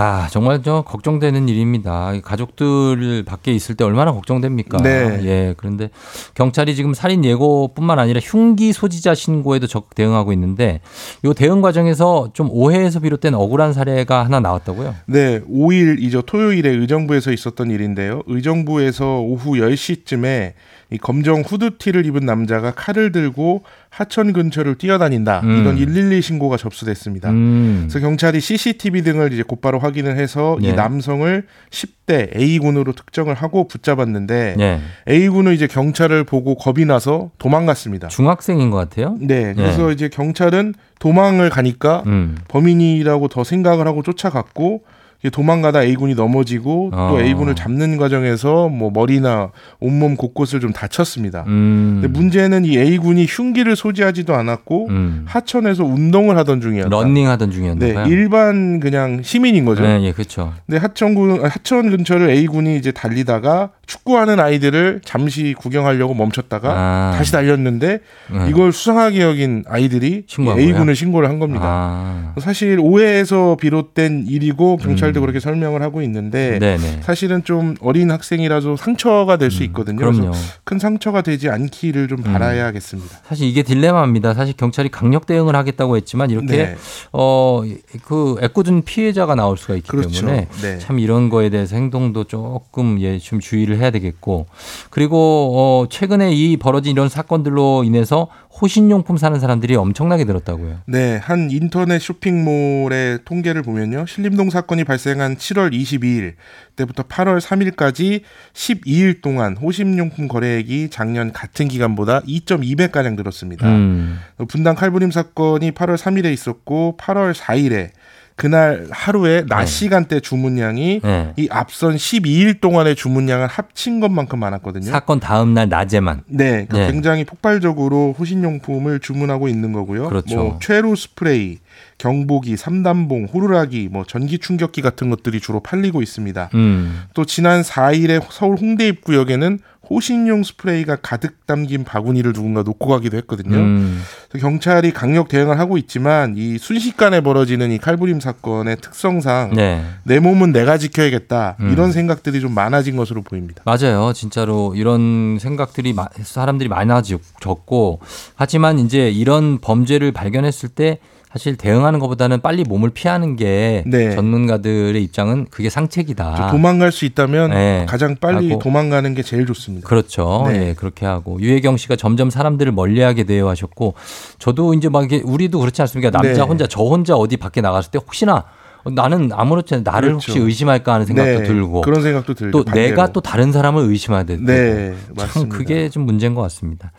[0.00, 2.12] 아, 정말 저 걱정되는 일입니다.
[2.14, 4.78] 이 가족들 밖에 있을 때 얼마나 걱정됩니까?
[4.78, 5.20] 네.
[5.24, 5.54] 예.
[5.56, 5.90] 그런데
[6.34, 10.80] 경찰이 지금 살인 예고뿐만 아니라 흉기 소지자 신고에도 적극 대응하고 있는데
[11.24, 14.94] 이 대응 과정에서 좀 오해에서 비롯된 억울한 사례가 하나 나왔다고요?
[15.06, 16.24] 네, 5일이죠.
[16.24, 18.22] 토요일에 의정부에서 있었던 일인데요.
[18.26, 20.52] 의정부에서 오후 10시쯤에
[20.90, 25.40] 이 검정 후드티를 입은 남자가 칼을 들고 하천 근처를 뛰어다닌다.
[25.44, 25.60] 음.
[25.60, 27.28] 이런 112 신고가 접수됐습니다.
[27.30, 27.86] 음.
[27.88, 30.68] 그래서 경찰이 CCTV 등을 이제 곧바로 확인을 해서 예.
[30.68, 34.80] 이 남성을 10대 A군으로 특정을 하고 붙잡았는데 예.
[35.08, 38.08] A군은 이제 경찰을 보고 겁이 나서 도망갔습니다.
[38.08, 39.16] 중학생인 것 같아요.
[39.20, 42.36] 네, 그래서 이제 경찰은 도망을 가니까 음.
[42.48, 44.84] 범인이라고 더 생각을 하고 쫓아갔고
[45.32, 47.08] 도망가다 A군이 넘어지고 어.
[47.10, 49.50] 또 A군을 잡는 과정에서 뭐 머리나
[49.80, 51.44] 온몸 곳곳을 좀 다쳤습니다.
[51.48, 51.98] 음.
[52.00, 55.24] 근데 문제는 이 A군이 흉기를 소지하지도 않았고 음.
[55.26, 56.88] 하천에서 운동을 하던 중이었다.
[56.88, 57.50] 런닝 하던
[57.94, 58.04] 네.
[58.06, 59.82] 일반 그냥 시민인 거죠.
[59.82, 60.54] 네, 예, 그렇죠.
[60.66, 67.14] 근데 하천군 하천 근처를 A군이 이제 달리다가 축구하는 아이들을 잠시 구경하려고 멈췄다가 아.
[67.16, 68.46] 다시 달렸는데 네.
[68.50, 70.94] 이걸 수상하게 여긴 아이들이 A군을?
[70.94, 71.64] 신고를 한 겁니다.
[71.64, 72.34] 아.
[72.38, 76.58] 사실 오해에서 비롯된 일이고 경찰도 그렇게 설명을 하고 있는데 음.
[76.58, 77.00] 네네.
[77.00, 79.96] 사실은 좀 어린 학생이라서 상처가 될수 있거든요.
[79.96, 80.18] 그럼요.
[80.18, 80.30] 음.
[80.32, 83.20] 그래서 큰 상처가 되지 않기를 좀 바라야겠습니다.
[83.26, 84.34] 사실 이게 딜레마입니다.
[84.34, 86.76] 사실 경찰이 강력 대응을 하겠다고 했지만 이렇게 네.
[87.12, 90.26] 어그 애꿎은 피해자가 나올 수가 있기 그렇죠.
[90.26, 90.78] 때문에 네.
[90.78, 94.46] 참 이런 거에 대해서 행동도 조금 예좀 주의를 해야 되겠고
[94.90, 98.28] 그리고 어 최근에 이 벌어진 이런 사건들로 인해서
[98.60, 100.80] 호신용품 사는 사람들이 엄청나게 늘었다고요.
[100.86, 104.06] 네, 한 인터넷 쇼핑몰의 통계를 보면요.
[104.06, 106.34] 신림동 사건이 발생한 7월 22일
[106.74, 108.22] 때부터 8월 3일까지
[108.54, 113.68] 12일 동안 호신용품 거래액이 작년 같은 기간보다 2.2배 가량 늘었습니다.
[113.68, 114.18] 음.
[114.48, 117.90] 분당 칼부림 사건이 8월 3일에 있었고 8월 4일에
[118.38, 121.32] 그날 하루에 낮 시간대 주문량이 네.
[121.36, 124.92] 이 앞선 12일 동안의 주문량을 합친 것만큼 많았거든요.
[124.92, 126.92] 사건 다음 날 낮에만 네, 그러니까 네.
[126.92, 130.08] 굉장히 폭발적으로 호신용품을 주문하고 있는 거고요.
[130.08, 130.36] 그렇죠.
[130.36, 131.58] 뭐 최루 스프레이,
[131.98, 136.50] 경보기, 삼단봉, 호루라기, 뭐 전기 충격기 같은 것들이 주로 팔리고 있습니다.
[136.54, 137.02] 음.
[137.14, 139.58] 또 지난 4일에 서울 홍대 입구역에는
[139.90, 143.56] 호신용 스프레이가 가득 담긴 바구니를 누군가 놓고 가기도 했거든요.
[143.56, 144.02] 음.
[144.38, 149.82] 경찰이 강력 대응을 하고 있지만 이 순식간에 벌어지는 이 칼부림 사건의 특성상 네.
[150.04, 151.70] 내 몸은 내가 지켜야겠다 음.
[151.72, 153.62] 이런 생각들이 좀 많아진 것으로 보입니다.
[153.64, 154.12] 맞아요.
[154.14, 158.00] 진짜로 이런 생각들이 마- 사람들이 많아졌고
[158.34, 160.98] 하지만 이제 이런 범죄를 발견했을 때
[161.30, 164.14] 사실 대응하는 것보다는 빨리 몸을 피하는 게 네.
[164.14, 166.50] 전문가들의 입장은 그게 상책이다.
[166.50, 167.54] 도망갈 수 있다면 아.
[167.54, 167.86] 네.
[167.86, 168.62] 가장 빨리 하고.
[168.62, 169.86] 도망가는 게 제일 좋습니다.
[169.86, 170.44] 그렇죠.
[170.48, 170.68] 네.
[170.68, 173.94] 예, 그렇게 하고 유혜경 씨가 점점 사람들을 멀리하게 돼요 하셨고
[174.38, 176.10] 저도 이제 막 이게 우리도 그렇지 않습니까?
[176.10, 176.40] 남자 네.
[176.40, 178.44] 혼자 저 혼자 어디 밖에 나갔을 때 혹시나
[178.90, 180.32] 나는 아무렇지 않게 나를 그렇죠.
[180.32, 182.50] 혹시 의심할까 하는 생각도 네, 들고 그런 생각도 들죠.
[182.52, 182.86] 또 반대로.
[182.88, 185.56] 내가 또 다른 사람을 의심해야 되고 네, 참 맞습니다.
[185.58, 186.92] 그게 좀 문제인 것 같습니다.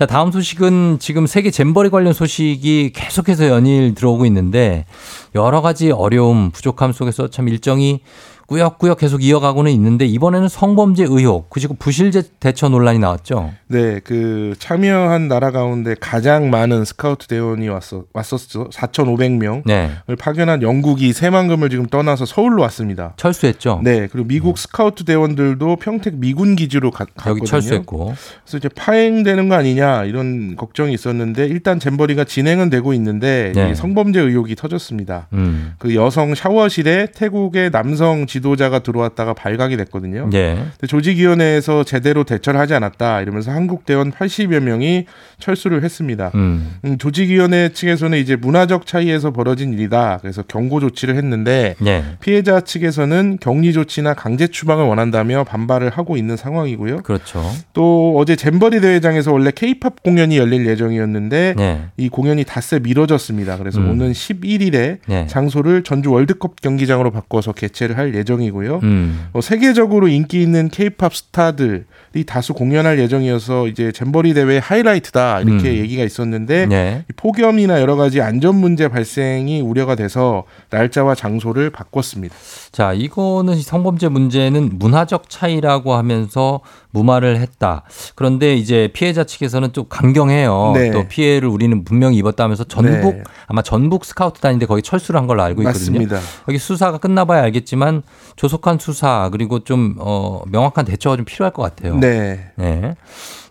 [0.00, 4.86] 자 다음 소식은 지금 세계 잼버리 관련 소식이 계속해서 연일 들어오고 있는데
[5.34, 8.00] 여러 가지 어려움 부족함 속에서 참 일정이
[8.46, 13.52] 꾸역꾸역 계속 이어가고는 있는데 이번에는 성범죄 의혹 그리고 부실제 대처 논란이 나왔죠.
[13.70, 18.70] 네, 그 참여한 나라 가운데 가장 많은 스카우트 대원이 왔어 왔었죠.
[18.70, 19.90] 4,500명을 네.
[20.18, 23.14] 파견한 영국이 새만금을 지금 떠나서 서울로 왔습니다.
[23.16, 23.80] 철수했죠.
[23.84, 27.30] 네, 그리고 미국 스카우트 대원들도 평택 미군 기지로 가, 갔거든요.
[27.30, 28.14] 여기 철수했고.
[28.44, 33.70] 그래서 이제 파행되는 거 아니냐 이런 걱정이 있었는데 일단 잼버리가 진행은 되고 있는데 네.
[33.70, 35.28] 이 성범죄 의혹이 터졌습니다.
[35.32, 35.74] 음.
[35.78, 40.28] 그 여성 샤워실에 태국의 남성 지도자가 들어왔다가 발각이 됐거든요.
[40.32, 40.54] 예.
[40.54, 45.04] 근데 조직위원회에서 제대로 대처를 하지 않았다 이러면서 한국 대원 80여 명이
[45.38, 46.30] 철수를 했습니다.
[46.34, 46.76] 음.
[46.86, 50.18] 음, 조직위원회 측에서는 이제 문화적 차이에서 벌어진 일이다.
[50.22, 52.04] 그래서 경고 조치를 했는데 예.
[52.20, 57.02] 피해자 측에서는 격리 조치나 강제 추방을 원한다며 반발을 하고 있는 상황이고요.
[57.02, 57.44] 그렇죠.
[57.74, 61.82] 또 어제 잼버리 대회장에서 원래 케이팝 공연이 열릴 예정이었는데 네.
[61.98, 63.58] 이 공연이 닷새 미뤄졌습니다.
[63.58, 63.90] 그래서 음.
[63.90, 65.26] 오는 11일에 네.
[65.26, 68.80] 장소를 전주 월드컵 경기장으로 바꿔서 개최를 할 예정이고요.
[68.84, 69.26] 음.
[69.34, 71.84] 어, 세계적으로 인기 있는 케이팝 스타들이
[72.26, 75.76] 다수 공연할 예정이어서 이제 잼버리 대회 하이라이트다 이렇게 음.
[75.76, 77.04] 얘기가 있었는데 네.
[77.08, 82.34] 이 폭염이나 여러 가지 안전 문제 발생이 우려가 돼서 날짜와 장소를 바꿨습니다.
[82.72, 86.60] 자, 이거는 성범죄 문제는 문화적 차이라고 하면서
[86.92, 87.82] 무마를 했다.
[88.14, 90.72] 그런데 이제 피해자 측에서는 좀 강경해요.
[90.74, 90.90] 네.
[90.90, 93.22] 또 피해를 우리는 분명히 입었다면서 전북 네.
[93.46, 95.98] 아마 전북 스카우트 단인데 거기 철수를 한 걸로 알고 있거든요.
[95.98, 96.20] 맞습니다.
[96.48, 98.02] 여기 수사가 끝나봐야 알겠지만
[98.36, 101.96] 조속한 수사 그리고 좀 어, 명확한 대처가 좀 필요할 것 같아요.
[101.96, 102.50] 네.
[102.56, 102.94] 네.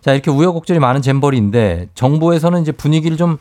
[0.00, 3.38] 자, 이렇게 우여곡절이 많은 잼버리인데 정부에서는 이제 분위기를 좀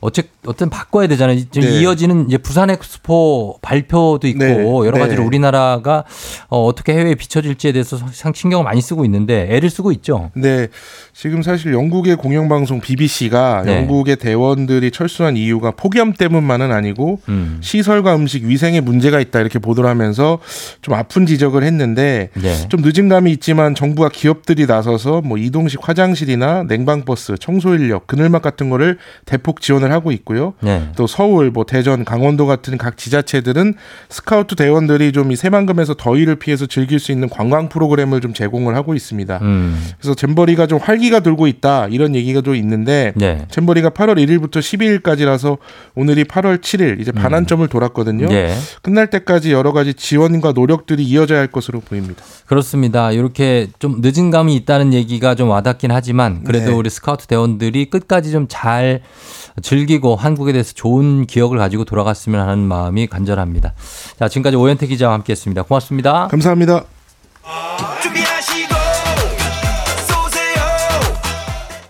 [0.00, 1.38] 어째 어떤 바꿔야 되잖아요.
[1.50, 1.80] 지금 네.
[1.80, 4.58] 이어지는 이제 부산 엑스포 발표도 있고 네.
[4.58, 5.26] 여러 가지로 네.
[5.26, 6.04] 우리나라가
[6.48, 10.30] 어, 어떻게 해외에 비춰질지에 대해서 상 신경을 많이 쓰고 있는데 애를 쓰고 있죠.
[10.34, 10.68] 네.
[11.14, 13.76] 지금 사실 영국의 공영방송 BBC가 네.
[13.76, 17.60] 영국의 대원들이 철수한 이유가 폭염 때문만은 아니고 음.
[17.62, 20.40] 시설과 음식 위생에 문제가 있다 이렇게 보도를 하면서
[20.80, 22.68] 좀 아픈 지적을 했는데 네.
[22.68, 28.68] 좀 늦은 감이 있지만 정부와 기업들이 나서서 뭐 이동식 화장실이나 냉방버스, 청소 인력, 그늘막 같은
[28.68, 30.54] 거를 대폭 지원 을 하고 있고요.
[30.60, 30.90] 네.
[30.94, 33.74] 또 서울, 뭐 대전, 강원도 같은 각 지자체들은
[34.08, 38.94] 스카우트 대원들이 좀 이 새만금에서 더위를 피해서 즐길 수 있는 관광 프로그램을 좀 제공을 하고
[38.94, 39.38] 있습니다.
[39.42, 39.82] 음.
[39.98, 43.46] 그래서 잼버리가 좀 활기가 돌고 있다 이런 얘기가 좀 있는데 네.
[43.50, 45.58] 잼버리가 8월 1일부터 12일까지라서
[45.94, 48.26] 오늘이 8월 7일 이제 반환점을 돌았거든요.
[48.30, 48.54] 예.
[48.82, 52.22] 끝날 때까지 여러 가지 지원과 노력들이 이어져야 할 것으로 보입니다.
[52.46, 53.12] 그렇습니다.
[53.12, 56.76] 이렇게 좀 늦은 감이 있다는 얘기가 좀 와닿긴 하지만 그래도 네.
[56.76, 59.00] 우리 스카우트 대원들이 끝까지 좀잘
[59.60, 63.74] 즐기고 한국에 대해서 좋은 기억을 가지고 돌아갔으면 하는 마음이 간절합니다.
[64.18, 65.62] 자, 지금까지 오현태 기자와 함께 했습니다.
[65.62, 66.28] 고맙습니다.
[66.28, 66.84] 감사합니다.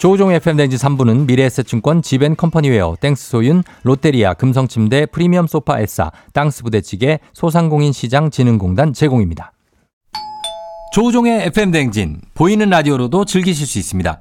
[0.03, 7.93] 조우종 FM 댕진 3부는 미래에셋증권 지벤컴퍼니웨어, 땡스소윤, 롯데리아, 금성침대, 프리미엄 소파 에싸, 땅스 부대찌개, 소상공인
[7.93, 9.53] 시장 진흥공단 제공입니다.
[10.93, 14.21] 조우종의 FM 댕진 보이는 라디오로도 즐기실 수 있습니다.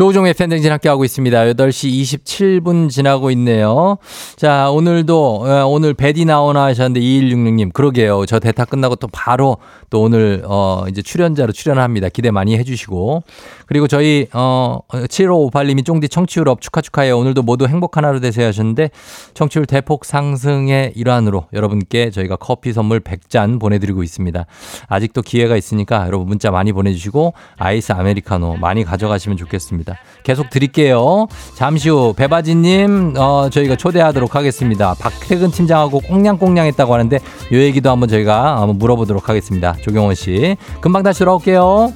[0.00, 1.38] 조우종의 FM댕진 함께하고 있습니다.
[1.38, 3.98] 8시 27분 지나고 있네요.
[4.36, 8.24] 자, 오늘도, 어, 오늘 배디 나오나 하셨는데 2166님, 그러게요.
[8.24, 9.58] 저 대타 끝나고 또 바로
[9.90, 12.08] 또 오늘, 어, 이제 출연자로 출연합니다.
[12.08, 13.24] 기대 많이 해주시고.
[13.66, 17.18] 그리고 저희, 어, 7558님이 쫑디 청취율 up 축하 축하해요.
[17.18, 18.88] 오늘도 모두 행복한 하루 되세요 하셨는데
[19.34, 24.46] 청취율 대폭 상승의 일환으로 여러분께 저희가 커피 선물 100잔 보내드리고 있습니다.
[24.88, 29.60] 아직도 기회가 있으니까 여러분 문자 많이 보내주시고 아이스 아메리카노 많이 가져가시면 좋겠
[29.90, 29.98] 습니다.
[30.22, 31.26] 계속 드릴게요.
[31.56, 34.94] 잠시 후 배바지님 어, 저희가 초대하도록 하겠습니다.
[34.98, 39.74] 박태근 팀장하고 꽁냥꽁냥 했다고 하는데 요 얘기도 한번 저희가 한번 물어보도록 하겠습니다.
[39.82, 41.92] 조경원 씨 금방 다시 돌아올게요.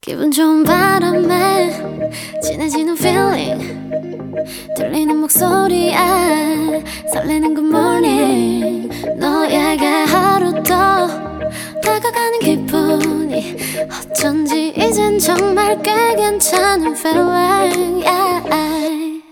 [0.00, 1.70] 기분 좋은 바람에
[2.42, 3.82] 진해지는 feeling
[4.76, 5.94] 들리는 목소리에
[7.12, 11.31] 설레는 good morning 너에게 하루 더
[11.82, 13.56] 다가가는 기분이
[14.10, 19.22] 어쩐지 이젠 정말 꽤 괜찮은 feeling yeah.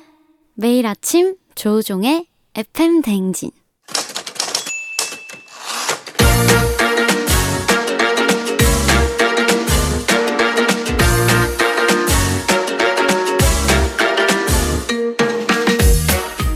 [0.55, 3.51] 매일 아침 조종의 FM 댕진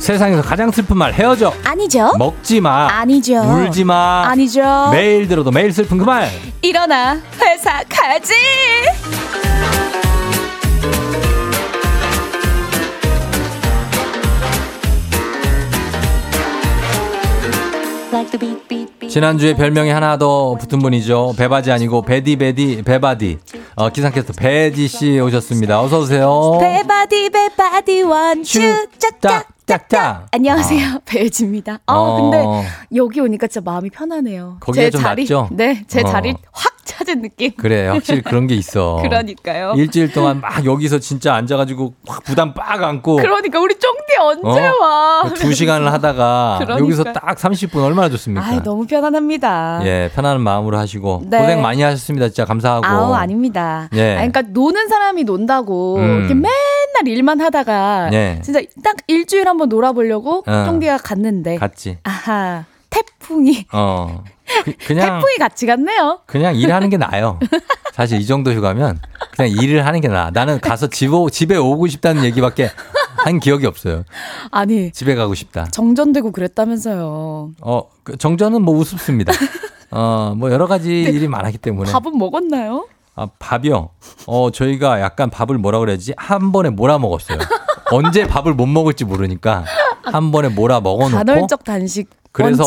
[0.05, 1.55] 세상에서 가장 슬픈 말 헤어져.
[1.65, 2.13] 아니죠.
[2.19, 2.89] 먹지 마.
[2.89, 3.41] 아니죠.
[3.41, 4.25] 울지 마.
[4.27, 4.91] 아니죠.
[4.93, 6.29] 매일 들어도 매일 슬픈 그 말.
[6.61, 8.35] 일어나 회사 가지.
[19.09, 21.35] 지난주에 별명이 하나 더 붙은 분이죠.
[21.39, 23.39] 배바지 아니고 베디베디 배바디.
[23.77, 25.81] 어, 기상캐스터 배지 씨 오셨습니다.
[25.81, 26.59] 어서 오세요.
[26.61, 28.61] 배바디 배바디 원슈
[28.99, 30.27] 짝짝 짝짝.
[30.31, 31.79] 안녕하세요 배지입니다.
[31.87, 32.21] 아 어.
[32.31, 34.59] 근데 여기 오니까 진짜 마음이 편하네요.
[34.61, 35.49] 거기가 제 좀 자리 낫죠?
[35.53, 36.05] 네, 제 어.
[36.05, 37.53] 자리 확 찾은 느낌.
[37.57, 38.99] 그래, 확실히 그런 게 있어.
[39.03, 39.75] 그러니까요.
[39.77, 43.17] 일주일 동안 막 여기서 진짜 앉아가지고 확 부담 빡 안고.
[43.17, 44.75] 그러니까 우리 쫑디 언제 어?
[44.81, 45.23] 와?
[45.35, 46.85] 두 시간을 하다가 그러니까.
[46.85, 48.47] 여기서 딱 30분 얼마나 좋습니까?
[48.47, 49.81] 아 너무 편안합니다.
[49.85, 51.39] 예, 편안한 마음으로 하시고 네.
[51.39, 52.29] 고생 많이 하셨습니다.
[52.29, 52.87] 진짜 감사하고.
[52.87, 53.89] 아우 아닙니다.
[53.95, 54.17] 예.
[54.17, 56.19] 아니, 그러니까 노는 사람이 논다고 음.
[56.21, 58.41] 이렇게 맨날 일만 하다가 예.
[58.43, 60.65] 진짜 딱 일주일 한번 놀아보려고 어.
[60.67, 61.99] 쫑디가 갔는데 갔지.
[62.05, 64.23] 아하 태풍이 어.
[64.87, 66.21] 그, 냥 태풍이 같이 갔네요.
[66.27, 67.39] 그냥 일하는 게 나아요.
[67.93, 69.01] 사실 이 정도 휴가면
[69.37, 70.31] 그냥 일을 하는 게 나아.
[70.31, 72.71] 나는 가서 집 오, 집에 오고 싶다는 얘기밖에
[73.17, 74.05] 한 기억이 없어요.
[74.51, 75.67] 아니 집에 가고 싶다.
[75.67, 77.53] 정전되고 그랬다면서요.
[77.61, 79.33] 어, 그 정전은 뭐 우습습니다.
[79.91, 81.91] 어, 뭐 여러 가지 일이 많았기 때문에.
[81.93, 82.87] 밥은 먹었나요?
[83.17, 83.91] 아, 밥이요.
[84.27, 86.15] 어, 저희가 약간 밥을 뭐라 그래야지?
[86.17, 87.39] 한 번에 몰아 먹었어요.
[87.93, 89.65] 언제 밥을 못 먹을지 모르니까
[90.03, 92.65] 한 번에 몰아 먹어 놓고 간헐적 단식 그래서.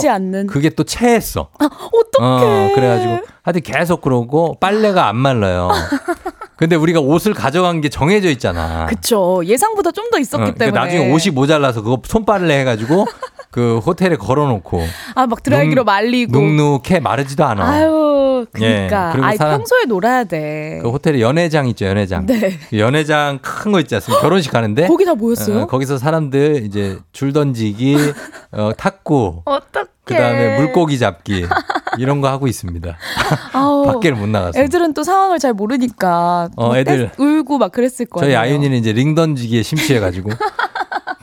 [0.48, 1.50] 그게 또 체했어.
[1.60, 2.22] 어떡해.
[2.22, 5.70] 어, 그래가지고 하여튼 계속 그러고 빨래가 안 말라요.
[6.58, 8.88] 근데 우리가 옷을 가져간 게 정해져 있잖아.
[8.88, 10.80] 그쵸 예상보다 좀 더 있었기 어, 그러니까 때문에.
[10.80, 13.06] 나중에 옷이 모자라서 그거 손빨래 해가지고
[13.52, 14.82] 그 호텔에 걸어놓고
[15.16, 16.32] 아 막 드라이기로 눅- 말리고.
[16.40, 17.64] 눅눅해 마르지도 않아.
[17.70, 18.07] 아유
[18.42, 19.10] 예, 그러니까.
[19.12, 20.80] 그리고 아이 사람- 평소에 놀아야 돼.
[20.82, 22.26] 그 호텔에 연회장 있죠, 연회장.
[22.26, 22.58] 네.
[22.70, 24.22] 그 연회장 큰 거 있지 않습니까?
[24.22, 24.88] 결혼식 하는데.
[24.88, 25.62] 거기 다 모였어요?
[25.62, 27.98] 어, 거기서 사람들 이제 줄 던지기,
[28.52, 29.86] 어, 탁구, 어떡해.
[30.06, 31.46] 그 다음에 물고기 잡기,
[31.98, 32.98] 이런 거 하고 있습니다.
[33.54, 34.58] 아우, 밖에를 못 나가서.
[34.60, 37.12] 애들은 또 상황을 잘 모르니까 어, 뭐 애들.
[37.18, 38.26] 떼- 울고 막 그랬을 거예요.
[38.26, 40.30] 저희 아윤이는 이제 링 던지기에 심취해가지고.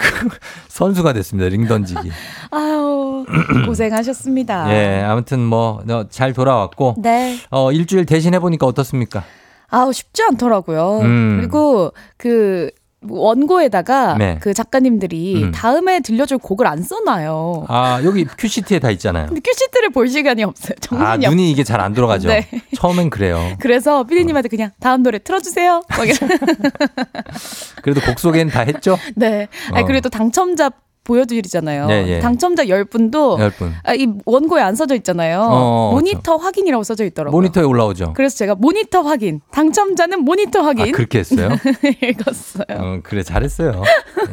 [0.05, 0.29] 그
[0.69, 2.11] 선수가 됐습니다, 링 던지기.
[2.51, 3.25] 아유
[3.67, 4.71] 고생하셨습니다.
[4.71, 6.97] 예, 아무튼 뭐, 잘 돌아왔고.
[6.99, 7.39] 네.
[7.51, 9.25] 어, 일주일 대신 해 보니까 어떻습니까?
[9.69, 11.01] 아우 쉽지 않더라고요.
[11.01, 11.37] 음.
[11.41, 12.71] 그리고 그
[13.09, 14.39] 원고에다가 네.
[14.41, 15.53] 그 작가님들이 음.
[15.53, 17.67] 다음에 들려줄 곡을 안 써놔요.
[17.69, 19.27] 아, 여기 큐시트에 다 있잖아요.
[19.27, 20.75] 근데 큐시트를 볼 시간이 없어요.
[20.81, 21.31] 정신이 아, 없어요.
[21.31, 22.29] 눈이 이게 잘 안 들어가죠?
[22.29, 22.49] 네.
[22.77, 23.39] 처음엔 그래요.
[23.59, 25.83] 그래서 피디님한테 그냥 다음 노래 틀어주세요.
[27.83, 28.99] 그래도 곡 소개는 다 했죠?
[29.17, 29.49] 네.
[29.73, 29.87] 아니, 어.
[29.87, 30.71] 그래도 당첨자
[31.05, 31.87] 보여드리잖아요.
[31.91, 32.19] 예, 예.
[32.21, 33.73] 당첨자 10분도 열 분.
[33.85, 35.41] 아, 이 원고에 안 써져 있잖아요.
[35.43, 37.37] 어, 모니터 확인이라고 써져 있더라고요.
[37.39, 38.15] 모니터에 올라오죠.
[38.15, 41.51] 그래서 제가 모니터 확인, 당첨자는 모니터 아, 확인 그렇게 했어요?
[42.03, 42.65] 읽었어요.
[42.71, 43.83] 어, 그래, 잘했어요.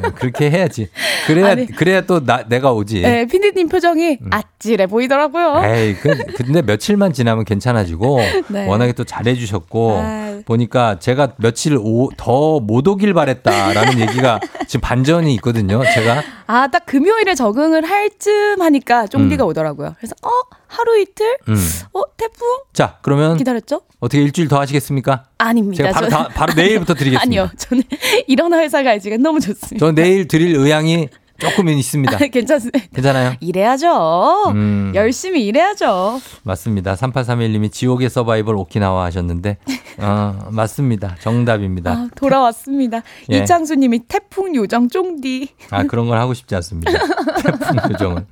[0.05, 0.89] 예, 그렇게 해야지.
[1.27, 1.65] 그래야, 아니.
[1.67, 3.01] 그래야 또 나, 내가 오지.
[3.01, 4.29] 네, 피디님 표정이 음.
[4.31, 5.61] 아찔해 보이더라고요.
[5.65, 8.19] 에이, 그, 근데 며칠만 지나면 괜찮아지고,
[8.49, 8.65] 네.
[8.67, 10.41] 워낙에 또 잘해 주셨고, 아유.
[10.45, 11.77] 보니까 제가 며칠
[12.17, 16.23] 더 못 오길 바랬다라는 얘기가 지금 반전이 있거든요, 제가.
[16.47, 19.49] 아, 딱 금요일에 적응을 할 쯤 하니까 쫑디가 음.
[19.49, 19.95] 오더라고요.
[19.97, 20.29] 그래서 어
[20.67, 21.55] 하루 이틀, 음.
[21.93, 23.81] 어 태풍 자, 그러면 기다렸죠?
[23.99, 25.25] 어떻게 일주일 더 하시겠습니까?
[25.37, 25.83] 아닙니다.
[25.83, 27.21] 제가 바로, 저는- 다, 바로 내일부터 드리겠습니다.
[27.21, 27.83] 아니요, 저는
[28.27, 29.77] 일어나 회사 가지가 너무 좋습니다.
[29.85, 31.09] 저 내일 드릴 의향이
[31.41, 32.17] 조금은 있습니다.
[32.17, 32.79] 괜찮습니다.
[32.93, 33.33] 괜찮아요?
[33.39, 34.51] 일해야죠.
[34.51, 34.91] 음.
[34.93, 36.21] 열심히 일해야죠.
[36.43, 36.93] 맞습니다.
[36.95, 39.57] 3831님이 지옥의 서바이벌 오키나와 하셨는데,
[39.97, 41.15] 어, 맞습니다.
[41.19, 41.91] 정답입니다.
[41.91, 43.01] 아, 돌아왔습니다.
[43.31, 43.37] 예.
[43.39, 45.47] 이창수님이 태풍 요정 쫑디.
[45.71, 46.91] 아, 그런 걸 하고 싶지 않습니다.
[47.41, 48.25] 태풍 요정은.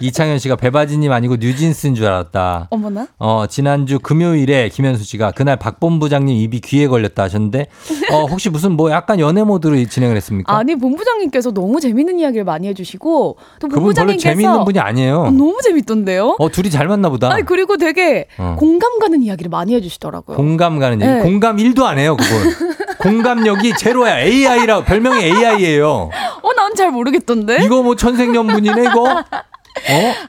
[0.00, 2.68] 이창현 씨가 배바지님 아니고 뉴진스인 줄 알았다.
[2.70, 3.06] 어머나.
[3.18, 7.66] 어, 지난주 금요일에 김현수 씨가 그날 박 본부장님 입이 귀에 걸렸다 하셨는데,
[8.10, 10.56] 어, 혹시 무슨 뭐 약간 연애 모드로 진행을 했습니까?
[10.56, 15.20] 아니 본부장님께서 너무 재밌는 이야기를 많이 해주시고 또 본부장님께서 재미있는 분이 아니에요.
[15.22, 16.36] 어, 너무 재밌던데요.
[16.38, 17.32] 어, 둘이 잘 맞나 보다.
[17.32, 18.54] 아니 그리고 되게 어.
[18.58, 20.36] 공감 가는 이야기를 많이 해주시더라고요.
[20.36, 21.10] 공감 가는 얘기.
[21.12, 21.20] 네.
[21.22, 22.74] 공감 1도 안 해요, 그분.
[22.98, 24.20] 공감력이 제로야.
[24.20, 26.10] AI라 별명이 AI예요.
[26.42, 27.62] 어, 난 잘 모르겠던데.
[27.64, 29.22] 이거 뭐 천생연분이네, 이거?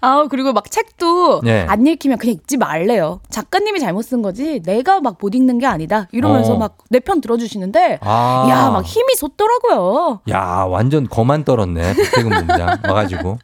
[0.01, 1.65] 아 그리고 막 책도 네.
[1.69, 3.19] 안 읽히면 그냥 읽지 말래요.
[3.29, 6.07] 작가님이 잘못 쓴 거지 내가 막 못 읽는 게 아니다.
[6.11, 6.57] 이러면서 어.
[6.57, 8.47] 막내 편 들어주시는데 아.
[8.49, 10.19] 야막 힘이 솟더라고요.
[10.29, 11.93] 야, 완전 거만 떨었네.
[11.95, 13.39] 백태근 본부장 와가지고.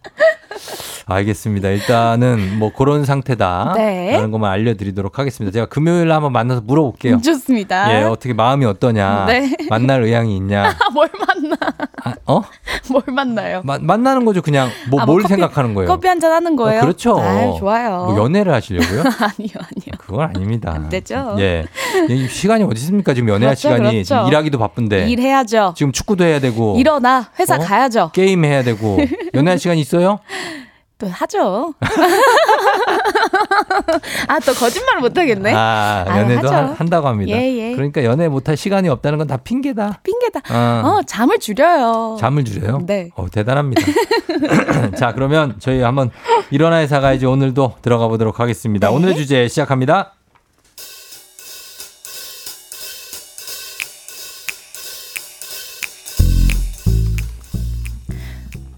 [1.06, 1.70] 알겠습니다.
[1.70, 3.74] 일단은 뭐 그런 상태다.
[3.76, 4.12] 네.
[4.14, 5.54] 라는 것만 알려드리도록 하겠습니다.
[5.54, 7.22] 제가 금요일에 한번 만나서 물어볼게요.
[7.22, 7.94] 좋습니다.
[7.94, 9.26] 예, 어떻게 마음이 어떠냐.
[9.28, 9.52] 네.
[9.70, 10.74] 만날 의향이 있냐.
[10.94, 11.56] 뭘 만나?
[12.04, 12.42] 아, 어?
[12.90, 13.62] 뭘 만나요?
[13.64, 14.42] 마- 만나는 거죠.
[14.42, 15.88] 그냥 뭐 아, 뭘 커피- 생각하는 거예요.
[15.90, 16.80] 커피 한 잔 하는 거예요?
[16.80, 17.20] 어, 그렇죠.
[17.20, 18.06] 아, 좋아요.
[18.06, 19.00] 뭐 연애를 하시려고요?
[19.20, 19.92] 아니요, 아니요.
[19.98, 20.72] 그건 아닙니다.
[20.76, 21.36] 안 되죠.
[21.40, 21.66] 예.
[22.10, 23.14] 이 시간이 어디 있습니까?
[23.16, 24.04] 지금 연애할 그렇죠, 시간이 그렇죠.
[24.04, 25.10] 지금 일하기도 바쁜데.
[25.10, 25.74] 일해야죠.
[25.76, 26.76] 지금 축구도 해야 되고.
[26.78, 27.60] 일어나 회사 어?
[27.60, 28.12] 가야죠.
[28.14, 29.00] 게임 해야 되고.
[29.34, 30.20] 연애할 시간이 있어요?
[31.02, 31.74] 또 하죠.
[34.28, 35.52] 아, 또 거짓말을 못 하겠네.
[35.52, 36.56] 아, 아, 연애도 하죠.
[36.56, 37.36] 한- 한다고 합니다.
[37.36, 37.42] 예,
[37.72, 37.74] 예.
[37.76, 40.00] 그러니까 연애 못 할 시간이 없다는 건 다 핑계다.
[40.04, 40.42] 핑계다.
[40.54, 40.88] 어.
[40.88, 42.18] 어, 잠을 줄여요.
[42.20, 42.84] 잠을 줄여요?
[42.86, 43.10] 네.
[43.16, 43.82] 어, 대단합니다.
[44.96, 46.12] 자, 그러면 저희 한번
[46.52, 48.90] 일어나의 사가이제 오늘도 들어가 보도록 하겠습니다.
[48.90, 48.96] 네.
[48.96, 50.14] 오늘 주제 시작합니다.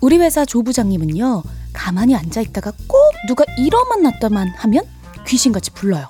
[0.01, 1.43] 우리 회사 조 부장님은요,
[1.74, 4.84] 가만히 앉아 있다가 꼭 누가 일어만 났다만 하면
[5.26, 6.07] 귀신같이 불러요.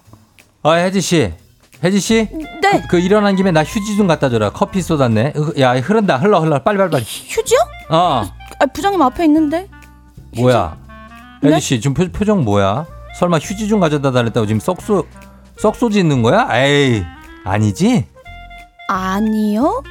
[0.63, 1.33] 아, 혜지 씨.
[1.83, 2.29] 혜지 씨?
[2.61, 2.81] 네.
[2.81, 4.51] 그, 그 일어난 김에 나 휴지 좀 갖다 줘라.
[4.51, 5.33] 커피 쏟았네.
[5.35, 6.17] 으, 야, 흐른다.
[6.17, 6.61] 흘러 흘러.
[6.63, 7.03] 빨리 빨리 빨리.
[7.03, 7.59] 휴지요?
[7.89, 8.23] 어.
[8.59, 9.67] 아, 부장님 앞에 있는데.
[10.37, 10.77] 뭐야?
[11.41, 11.51] 네?
[11.51, 12.85] 혜지 씨, 지금 표, 표정 뭐야?
[13.19, 15.05] 설마 휴지 좀 가져다 달랬다고 지금 썩소
[15.59, 16.47] 썩소 짓는 거야?
[16.53, 17.03] 에이.
[17.43, 18.07] 아니지?
[18.87, 19.83] 아니요.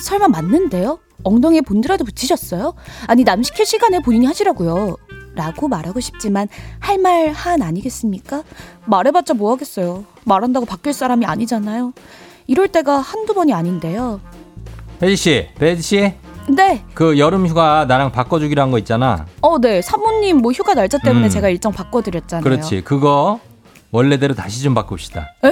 [0.00, 0.98] 설마 맞는데요?
[1.24, 2.74] 엉덩이에 본드라도 붙이셨어요?
[3.06, 4.96] 아니 남 시킬 시간에 본인이 하시라고요.
[5.34, 6.48] 라고 말하고 싶지만
[6.80, 8.42] 할 말 한 아니겠습니까?
[8.86, 10.04] 말해봤자 뭐 하겠어요.
[10.24, 11.92] 말한다고 바뀔 사람이 아니잖아요.
[12.46, 14.20] 이럴 때가 한두 번이 아닌데요.
[15.02, 16.14] 혜지 씨, 혜지 씨.
[16.48, 16.82] 네.
[16.94, 19.26] 그 여름 휴가 나랑 바꿔주기로 한 거 있잖아.
[19.42, 19.82] 어, 네.
[19.82, 21.30] 사모님 뭐 휴가 날짜 때문에 음.
[21.30, 22.42] 제가 일정 바꿔드렸잖아요.
[22.42, 22.82] 그렇지.
[22.82, 23.38] 그거
[23.90, 25.20] 원래대로 다시 좀 바꿉시다.
[25.44, 25.48] 에?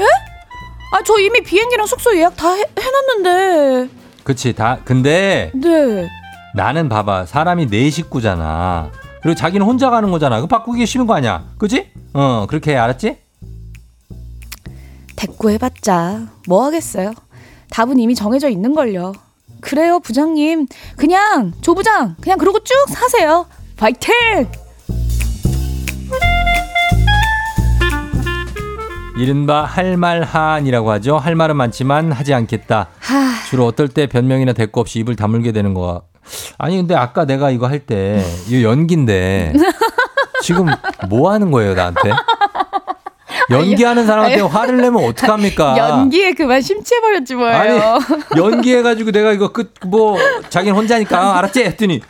[0.92, 3.90] 아, 저 이미 비행기랑 숙소 예약 다 해, 해놨는데.
[4.26, 4.52] 그치.
[4.54, 4.78] 다.
[4.84, 6.08] 근데 네.
[6.54, 7.26] 나는 봐봐.
[7.26, 8.90] 사람이 네 식구잖아.
[9.22, 10.40] 그리고 자기는 혼자 가는 거잖아.
[10.40, 11.44] 그 바꾸기 쉬운 거 아니야.
[11.58, 11.90] 그지?
[12.12, 12.76] 어, 그렇게 해.
[12.76, 13.18] 알았지?
[15.14, 17.12] 대꾸 해봤자 뭐 하겠어요.
[17.70, 19.12] 답은 이미 정해져 있는 걸요.
[19.60, 20.66] 그래요, 부장님.
[20.96, 23.46] 그냥 조 부장 그냥 그러고 쭉 사세요.
[23.76, 24.12] 파이팅!
[29.18, 31.16] 이른바 할 말 한이라고 하죠.
[31.16, 32.88] 할 말은 많지만 하지 않겠다.
[32.98, 33.14] 하,
[33.50, 36.00] 주로 어떨 때 변명이나 대꾸 없이 입을 다물게 되는 거야.
[36.58, 39.52] 아니 근데 아까 내가 이거 할 때 이거 연기인데
[40.42, 40.66] 지금
[41.08, 42.10] 뭐 하는 거예요 나한테?
[43.50, 45.76] 연기하는 사람한테 화를 내면 어떡합니까?
[45.78, 47.54] 연기에 그만 심취해버렸지 뭐예요.
[47.56, 50.18] 아니 연기해가지고 내가 이거 끝 뭐
[50.50, 52.00] 자기는 혼자니까 알았지 했더니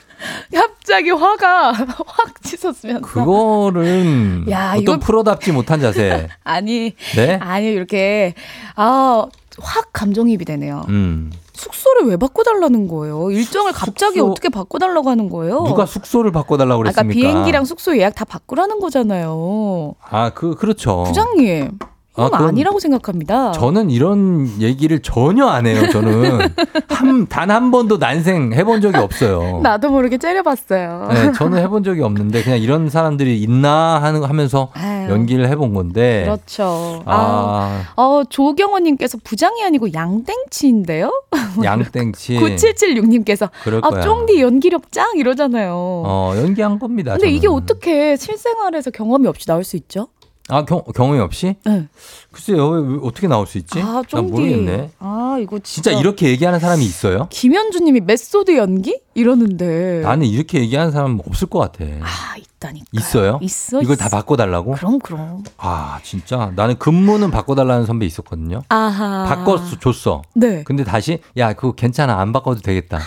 [0.55, 3.01] 갑자기 화가 확 치솟으면서.
[3.07, 6.29] 그거는 야, 어떤 이거- 프로답지 못한 자세.
[6.43, 7.39] 아니, 네?
[7.43, 8.35] 아니 이렇게
[8.77, 9.27] 아.
[9.61, 10.85] 확 감정이입이 되네요.
[10.89, 11.33] 음.
[11.55, 13.31] 숙소를 왜 바꿔달라는 거예요?
[13.31, 15.65] 일정을 갑자기 숙소- 어떻게 바꿔달라고 하는 거예요?
[15.65, 17.19] 누가 숙소를 바꿔달라고 아까 그랬습니까?
[17.19, 19.95] 비행기랑 숙소 예약 다 바꾸라는 거잖아요.
[20.11, 21.05] 아, 그 그렇죠.
[21.05, 21.79] 부장님,
[22.17, 23.53] 아, 이건 그럼 아니라고 생각합니다.
[23.53, 25.89] 저는 이런 얘기를 전혀 안 해요.
[25.91, 26.41] 저는
[26.89, 29.61] 한단한 번도 난생 해본 적이 없어요.
[29.63, 31.09] 나도 모르게 째려봤어요.
[31.13, 35.11] 네, 저는 해본 적이 없는데 그냥 이런 사람들이 있나 하는 하면서 아유.
[35.11, 36.23] 연기를 해본 건데.
[36.25, 37.03] 그렇죠.
[37.05, 41.11] 아, 아, 어, 조경호님께서 부장이 아니고 양땡치인데요?
[41.63, 42.37] 양땡치.
[42.39, 44.01] 9776님께서 그럴 아.
[44.01, 45.73] 쫑디 연기력 짱 이러잖아요.
[45.77, 47.13] 어, 연기한 겁니다.
[47.13, 47.63] 근데 이게 저는.
[47.63, 50.09] 어떻게 실생활에서 경험이 없이 나올 수 있죠?
[50.49, 51.57] 아, 경, 경험이 없이?
[51.65, 51.89] 네.
[52.31, 53.81] 글쎄요, 왜, 왜 어떻게 나올 수 있지?
[53.81, 54.31] 아, 난 쫑디.
[54.33, 54.91] 모르겠네.
[55.01, 55.91] 아, 이거 진짜.
[55.91, 57.27] 진짜 이렇게 얘기하는 사람이 있어요?
[57.31, 59.01] 김현주님이 메소드 연기?
[59.15, 60.01] 이러는데.
[60.03, 61.85] 나는 이렇게 얘기하는 사람 없을 것 같아.
[62.03, 62.87] 아, 있다니까.
[62.93, 63.39] 있어요?
[63.43, 63.83] 있어.
[63.83, 64.05] 이걸 있어.
[64.05, 64.73] 다 바꿔달라고?
[64.73, 65.43] 그럼, 그럼.
[65.57, 66.53] 아, 진짜.
[66.55, 68.63] 나는 근무는 바꿔달라는 선배 있었거든요.
[68.69, 69.25] 아하.
[69.29, 70.23] 바꿔 줬어.
[70.35, 70.63] 네.
[70.65, 72.21] 근데 다시, 야, 그거 괜찮아.
[72.21, 73.01] 안 바꿔도 되겠다.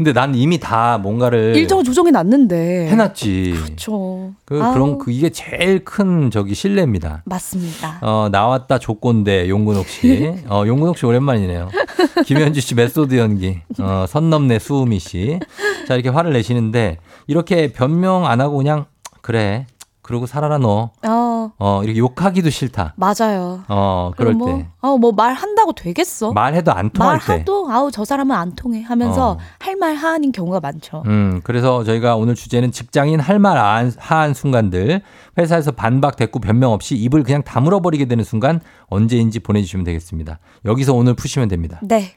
[0.00, 2.88] 근데 난 이미 다 뭔가를 일정을 조정해 놨는데.
[2.88, 3.52] 해놨지.
[3.54, 4.32] 그렇죠.
[4.46, 7.20] 그, 아우, 그런, 그, 이게 제일 큰 저기 신뢰입니다.
[7.26, 7.98] 맞습니다.
[8.00, 10.32] 어, 나왔다 조건대 용근옥 씨.
[10.48, 11.68] 어, 용근옥 씨 오랜만이네요.
[12.24, 13.58] 김현주 씨 메소드 연기.
[13.78, 15.38] 어, 선 넘네 수우미 씨.
[15.86, 16.96] 자, 이렇게 화를 내시는데
[17.26, 18.86] 이렇게 변명 안 하고 그냥
[19.20, 19.66] 그래.
[20.10, 20.90] 그러고 살아라 너.
[21.06, 22.94] 어, 어, 이렇게 욕하기도 싫다.
[22.96, 23.62] 맞아요.
[23.68, 24.66] 어, 그럴 뭐, 때.
[24.80, 26.32] 어, 뭐 말한다고 되겠어?
[26.32, 27.24] 말해도 안 통할 때.
[27.28, 29.38] 말해도 아우 저 사람은 안 통해 하면서 어.
[29.60, 31.04] 할많하않 경우가 많죠.
[31.06, 35.00] 음, 그래서 저희가 오늘 주제는 직장인 할많하않 순간들.
[35.38, 40.40] 회사에서 반박, 대꾸, 변명 없이 입을 그냥 다물어 버리게 되는 순간 언제인지 보내주시면 되겠습니다.
[40.64, 41.78] 여기서 오늘 푸시면 됩니다.
[41.84, 42.16] 네.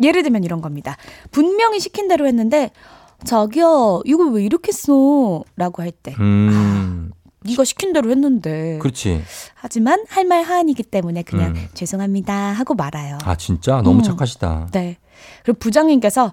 [0.00, 0.96] 예를 들면 이런 겁니다.
[1.32, 2.70] 분명히 시킨 대로 했는데
[3.24, 3.64] 자기야
[4.04, 5.42] 이거 왜 이렇게 써?
[5.56, 7.10] 라고 할 때 음,
[7.46, 9.22] 네가 시킨 대로 했는데 그렇지.
[9.54, 11.68] 하지만 할 말 하안이기 때문에 그냥 음.
[11.74, 13.18] 죄송합니다 하고 말아요.
[13.24, 13.82] 아, 진짜?
[13.82, 14.02] 너무 음.
[14.02, 14.68] 착하시다.
[14.72, 14.96] 네.
[15.44, 16.32] 그리고 부장님께서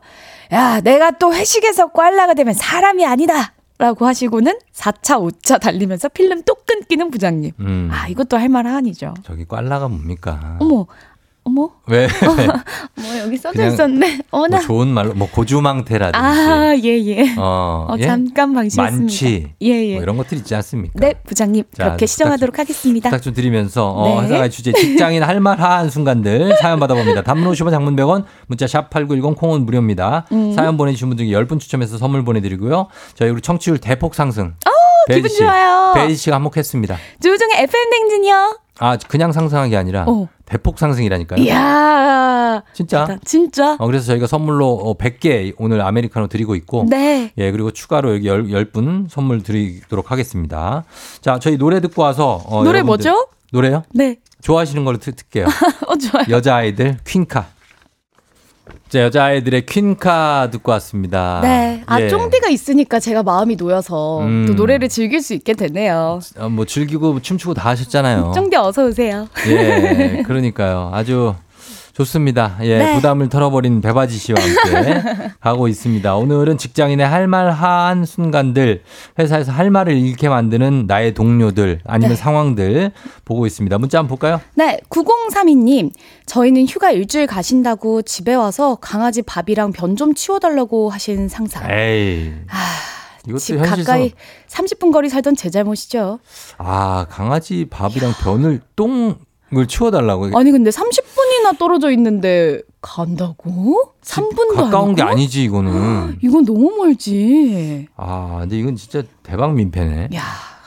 [0.53, 3.53] 야 내가 또 회식에서 꽐라가 되면 사람이 아니다.
[3.77, 7.51] 라고 하시고는 4차, 5차 달리면서 필름 또 끊기는 부장님.
[7.59, 7.89] 음.
[7.91, 9.15] 아, 이것도 할 말 하안이죠.
[9.23, 10.57] 저기 꽐라가 뭡니까?
[10.59, 10.85] 어머,
[11.43, 12.07] 어머, 왜?
[12.95, 14.19] 뭐 여기 써져 있었네.
[14.29, 14.57] 어머나.
[14.57, 17.33] 뭐 좋은 말로 뭐 고주망태라든지 아, 예, 예.
[17.35, 18.05] 어, 어, 예?
[18.05, 19.01] 잠깐 방심했습니다.
[19.01, 19.93] 만취 예, 예.
[19.95, 20.93] 뭐 이런 것들 있지 않습니까?
[20.99, 21.63] 네, 부장님.
[21.75, 23.09] 자, 그렇게 시정하도록 하겠습니다.
[23.09, 24.27] 부탁 좀 드리면서 어, 네.
[24.27, 27.23] 회사의 주제 직장인 할 말 하한 순간들 사연 받아봅니다.
[27.23, 30.27] 단문 50원 장문 100원 문자 샵 8910 콩은 무료입니다.
[30.31, 30.53] 음.
[30.53, 32.87] 사연 보내주신 분 중에 10분 추첨해서 선물 보내드리고요.
[33.15, 34.53] 저희 우리 청취율 대폭 상승.
[35.09, 35.93] 기분 좋아요.
[35.95, 36.95] 베이지 씨가 한몫했습니다.
[37.23, 38.60] 조종의 FM 댕진이요.
[38.79, 40.27] 아 그냥 상승한 게 아니라 어.
[40.45, 41.41] 대폭 상승이라니까요.
[41.43, 42.63] 이야.
[42.73, 43.05] 진짜?
[43.05, 43.75] 대단- 진짜?
[43.79, 47.31] 어, 그래서 저희가 선물로 어, 100개 오늘 아메리카노 드리고 있고 네.
[47.37, 50.83] 예, 그리고 추가로 여기 10, 분 선물 드리도록 하겠습니다.
[51.21, 53.27] 자, 저희 노래 듣고 와서 어, 노래 뭐죠?
[53.53, 53.83] 노래요?
[53.93, 54.17] 네.
[54.41, 55.45] 좋아하시는 걸로 듣, 듣게요.
[55.87, 56.25] 어, 좋아요.
[56.29, 57.45] 여자아이들 퀸카.
[58.91, 61.39] 자, 여자아이들의 퀸카 듣고 왔습니다.
[61.41, 61.81] 네.
[61.85, 62.09] 아, 예.
[62.09, 64.45] 쫑디가 있으니까 제가 마음이 놓여서 음.
[64.45, 66.19] 또 노래를 즐길 수 있게 되네요.
[66.37, 68.33] 어, 뭐 즐기고 춤추고 다 하셨잖아요.
[68.35, 69.29] 쫑디 어서 오세요.
[69.47, 70.91] 예, 그러니까요.
[70.93, 71.33] 아주
[71.93, 72.57] 좋습니다.
[72.61, 72.95] 예, 네.
[72.95, 75.03] 부담을 털어버린 배바지 씨와 함께
[75.41, 76.15] 가고 있습니다.
[76.15, 78.83] 오늘은 직장인의 할 말 한 순간들,
[79.19, 82.15] 회사에서 할 말을 잃게 만드는 나의 동료들, 아니면 네.
[82.15, 82.91] 상황들
[83.25, 83.77] 보고 있습니다.
[83.77, 84.41] 문자 한번 볼까요?
[84.55, 85.91] 네, 9032님.
[86.25, 91.61] 저희는 휴가 일주일 가신다고 집에 와서 강아지 밥이랑 변 좀 치워달라고 하신 상사.
[91.71, 92.31] 에이.
[93.27, 93.83] 이것도 집 현실성.
[93.83, 94.13] 가까이
[94.47, 96.19] 30분 거리 살던 제 잘못이죠.
[96.57, 99.15] 아, 강아지 밥이랑 변을, 똥
[99.55, 100.37] 을 치워달라고.
[100.37, 103.93] 아니, 근데 30분이나 떨어져 있는데 간다고?
[104.03, 105.11] 3분도 가까운 게 아니고?
[105.17, 106.17] 아니지, 이거는.
[106.21, 107.87] 이건 너무 멀지.
[107.95, 110.09] 아, 근데 이건 진짜 대박 민폐네.
[110.15, 110.21] 야.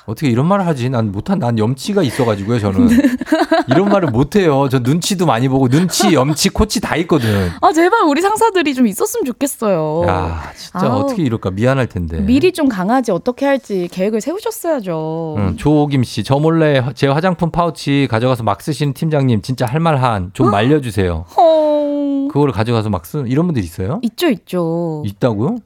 [0.06, 0.90] 어떻게 이런 말을 하지?
[0.90, 2.88] 난 못한, 난 염치가 있어가지고요, 저는.
[3.68, 4.68] 이런 말을 못해요.
[4.70, 7.48] 저 눈치도 많이 보고, 눈치, 염치, 코치 다 있거든.
[7.62, 10.02] 아, 제발 우리 상사들이 좀 있었으면 좋겠어요.
[10.06, 11.00] 야, 진짜 아우.
[11.00, 11.52] 어떻게 이럴까?
[11.52, 12.20] 미안할 텐데.
[12.20, 15.36] 미리 좀 강아지 어떻게 할지 계획을 세우셨어야죠.
[15.38, 19.96] 응, 조옥임 씨, 저 몰래 제 화장품 파우치 가져가서 막 쓰시는 팀장님, 진짜 할 말
[20.02, 21.24] 한, 좀 말려주세요.
[21.36, 24.00] 어, 그거를 가져가서 막 쓰는, 이런 분들 있어요?
[24.02, 25.02] 있죠, 있죠.
[25.06, 25.56] 있다고요?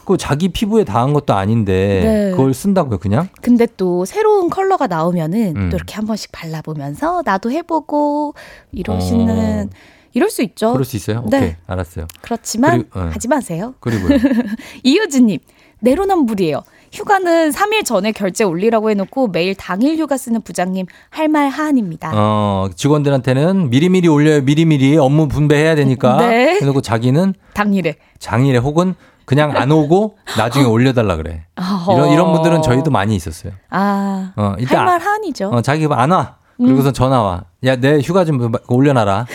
[0.00, 2.30] 그거 자기 피부에 닿은 것도 아닌데, 네.
[2.32, 3.28] 그걸 쓴다고요, 그냥?
[3.40, 5.70] 근데 또 새로운 컬러가 나오면은 음.
[5.70, 8.34] 또 이렇게 한 번씩 발라보면서 나도 해보고
[8.72, 9.70] 이러시는
[10.12, 10.68] 이럴 수 있죠.
[10.68, 10.72] 어.
[10.72, 11.24] 그럴 수 있어요?
[11.28, 11.36] 네.
[11.38, 12.06] 오케이, 알았어요.
[12.20, 13.10] 그렇지만 그리고, 어.
[13.12, 13.74] 하지 마세요.
[13.80, 14.16] 그리고요.
[14.84, 15.38] 이효진님
[15.80, 16.62] 내로남불이에요.
[16.92, 22.12] 휴가는 3일 전에 결제 올리라고 해놓고 매일 당일 휴가 쓰는 부장님 할 말 하한입니다.
[22.14, 24.42] 어, 직원들한테는 미리미리 올려요.
[24.42, 26.18] 미리미리 업무 분배해야 되니까.
[26.24, 26.58] 네.
[26.60, 27.96] 해놓고 자기는 당일에.
[28.20, 28.94] 장일에 혹은
[29.24, 31.46] 그냥 안 오고 나중에 올려달라 그래.
[31.94, 33.52] 이런, 이런 분들은 저희도 많이 있었어요.
[33.70, 35.48] 아, 어, 일단 할말 하한이죠.
[35.48, 36.36] 어, 자기 안 와.
[36.58, 37.44] 그리고서 전화 와.
[37.64, 39.26] 야, 내 휴가 좀 올려놔라.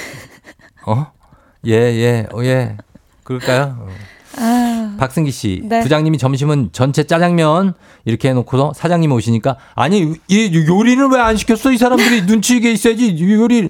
[0.87, 1.07] 어?
[1.67, 2.77] 예, 예, 어, 예.
[3.23, 3.77] 그럴까요?
[3.79, 3.87] 어.
[4.37, 5.81] 아, 박승기 씨, 네.
[5.81, 7.73] 부장님이 점심은 전체 짜장면
[8.05, 11.71] 이렇게 해놓고서 사장님 오시니까 아니 이 요리는 왜 안 시켰어?
[11.71, 13.69] 이 사람들이 눈치 있게 있어야지 요리.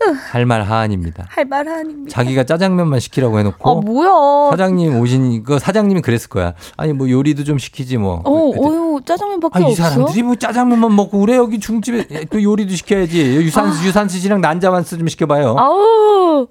[0.30, 1.26] 할말 하한입니다.
[1.28, 2.10] 할말 하한입니다.
[2.10, 4.50] 자기가 짜장면만 시키라고 해놓고 아, 뭐야.
[4.50, 6.54] 사장님 오시니까 사장님이 그랬을 거야.
[6.76, 8.22] 아니 뭐 요리도 좀 시키지 뭐.
[8.24, 9.82] 어, 어유 짜장면밖에 아, 이 없어.
[9.82, 15.08] 사람들이 뭐 짜장면만 먹고 그래 여기 중집에 그 요리도 시켜야지 유산 유산스 씨랑 난자반스 좀
[15.08, 15.56] 시켜봐요.
[15.58, 16.46] 아우,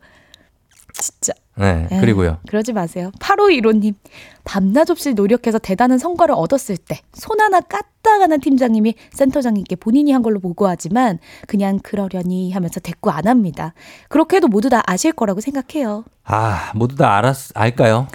[0.93, 1.33] 진짜.
[1.57, 2.37] 네 에이, 그리고요.
[2.47, 3.11] 그러지 마세요.
[3.19, 3.95] 8515님.
[4.43, 10.39] 밤낮 없이 노력해서 대단한 성과를 얻었을 때 손 하나 까딱하는 팀장님이 센터장님께 본인이 한 걸로
[10.39, 13.73] 보고하지만 그냥 그러려니 하면서 대꾸 안 합니다.
[14.07, 16.03] 그렇게 해도 모두 다 아실 거라고 생각해요.
[16.23, 18.07] 아 모두 다 알았 알까요?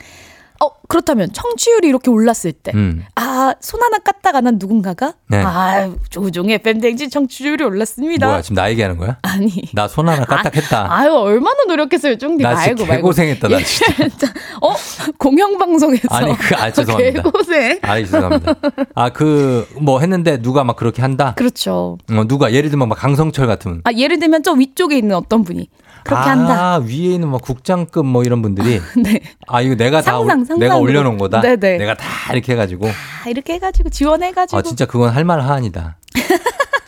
[0.62, 3.04] 어, 그렇다면 청취율이 이렇게 올랐을 때 음.
[3.16, 3.98] 아, 손 하나
[4.34, 5.42] 안한 누군가가 네.
[5.44, 8.26] 아, 조종의 팬댕진 청취율이 올랐습니다.
[8.28, 9.18] 뭐야 지금 나 얘기하는 거야?
[9.22, 9.50] 아니.
[9.74, 10.86] 나 손 하나 까딱했다.
[10.90, 12.42] 아 유, 얼마나 노력했어요, 쫑디.
[12.42, 12.96] 나 진짜 말고.
[13.08, 14.32] 개고생했다 나 진짜.
[14.62, 14.72] 어?
[15.18, 16.08] 공영방송에서.
[16.10, 17.22] 아니 그 아 죄송합니다.
[17.22, 17.78] 개고생.
[17.82, 18.54] 아 죄송합니다.
[18.94, 21.34] 아 그 뭐 했는데 누가 막 그렇게 한다.
[21.36, 21.98] 그렇죠.
[22.10, 23.80] 어 누가 예를 들면 막 강성철 같은.
[23.84, 25.68] 아, 예를 들면 저 위쪽에 있는 어떤 분이
[26.04, 26.76] 그렇게 아, 한다.
[26.78, 29.20] 위에 있는 막 국장급 뭐 이런 분들이 네.
[29.46, 30.58] 아 이거 내가 다 올- 상상, 상상으로.
[30.60, 31.40] 내가 올려놓은 거다.
[31.40, 31.78] 네네.
[31.78, 32.88] 내가 다 이렇게 해가지고.
[32.88, 34.58] 아, 이렇게 해가지고 지원해가지고.
[34.58, 35.96] 아 진짜 그건 할 말 하한이다.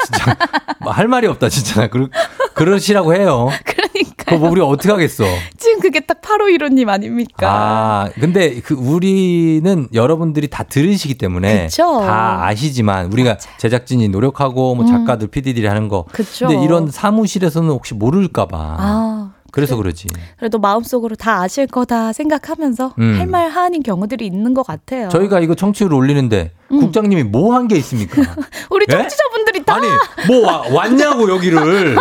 [0.06, 0.36] 진짜
[0.80, 1.86] 뭐 할 말이 없다 진짜.
[1.88, 2.08] 그러,
[2.54, 3.48] 그러시라고 해요.
[4.24, 4.36] 그러니까.
[4.36, 5.24] 뭐 우리 어떻게 하겠어?
[5.58, 7.48] 지금 그게 딱 8515님 아닙니까?
[7.48, 12.00] 아, 근데 그 우리는 여러분들이 다 들으시기 때문에 그쵸.
[12.00, 14.90] 다 아시지만 우리가 제작진이 노력하고 뭐 음.
[14.90, 16.04] 작가들 PD들이 하는 거.
[16.12, 16.48] 그쵸.
[16.48, 18.76] 근데 이런 사무실에서는 혹시 모를까 봐.
[18.78, 20.08] 아, 그래서 그러지.
[20.36, 23.16] 그래도 마음속으로 다 아실 거다 생각하면서 음.
[23.18, 25.08] 할말 하는 경우들이 있는 것 같아요.
[25.10, 28.22] 저희가 이거 청취율 올리는데 국장님이 뭐 한 게 있습니까?
[28.70, 28.92] 우리 예?
[28.92, 29.86] 청취자분들이 다 아니
[30.26, 31.96] 뭐 와- 왔냐고 여기를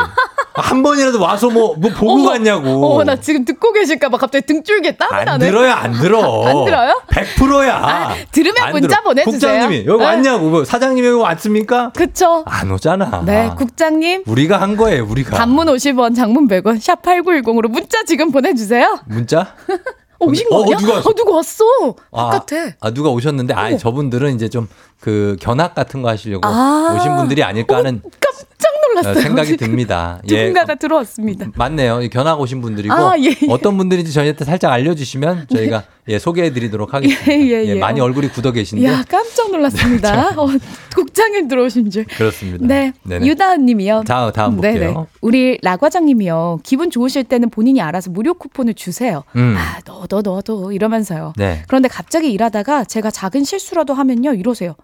[0.56, 2.96] 한 번이라도 와서 뭐 뭐 보고 어머, 갔냐고.
[2.98, 5.46] 어, 나 지금 듣고 계실까봐 갑자기 등줄기에 땀이 안 나네.
[5.48, 6.20] 들어요, 안 들어.
[6.48, 7.02] 안 들어요?
[7.10, 7.76] 100%야.
[7.76, 9.32] 아, 들으면 문자 보내주세요.
[9.32, 10.06] 국장님이 여기 네.
[10.06, 10.50] 왔냐고.
[10.50, 11.92] 뭐 사장님이 여기 왔습니까?
[11.96, 12.44] 그쵸.
[12.46, 13.24] 안 오잖아.
[13.26, 14.24] 네, 국장님.
[14.28, 15.36] 우리가 한 거예요, 우리가.
[15.38, 19.00] 단문 50원, 장문 100원, 샵 8910으로 문자 지금 보내주세요.
[19.08, 19.56] 문자?
[20.24, 20.78] 어, 오신 어, 거냐?
[20.78, 21.10] 누가 왔어?
[21.10, 21.64] 어, 누가 왔어?
[22.12, 22.76] 아, 바깥에.
[22.80, 23.78] 아, 누가 오셨는데, 아.
[23.78, 24.68] 저분들은 이제 좀
[25.00, 26.96] 그 견학 같은 거 하시려고 아.
[26.98, 29.12] 오신 분들이 아닐까 하는 깜짝 놀랐어요.
[29.12, 29.58] 어, 생각이.
[29.58, 30.22] 듭니다.
[30.30, 30.48] 예.
[30.48, 31.48] 누군가가 들어왔습니다.
[31.56, 32.02] 맞네요.
[32.02, 33.36] 이 견학 오신 분들이고 아, 예, 예.
[33.50, 37.32] 어떤 분들인지 저희한테 살짝 알려주시면 저희가 예, 소개해드리도록 하겠습니다.
[37.32, 37.76] 예, 예, 예.
[37.76, 40.30] 많이 얼굴이 굳어 계신데 야, 깜짝 놀랐습니다.
[40.40, 40.48] 어,
[40.96, 42.06] 국장님 들어오신 줄.
[42.06, 42.66] 그렇습니다.
[42.66, 42.94] 네.
[43.04, 43.26] 네네.
[43.26, 44.04] 유다은 님이요.
[44.06, 45.08] 자, 다음 볼게요.
[45.22, 46.60] 우리 라 과장님이요.
[46.64, 49.24] 기분 좋으실 때는 본인이 알아서 무료 쿠폰을 주세요.
[49.36, 49.56] 음.
[49.58, 51.34] 아, 너도 너도 이러면서요.
[51.38, 51.64] 네.
[51.68, 54.34] 그런데 갑자기 일하다가 제가 작은 실수라도 하면요.
[54.34, 54.76] 이러세요.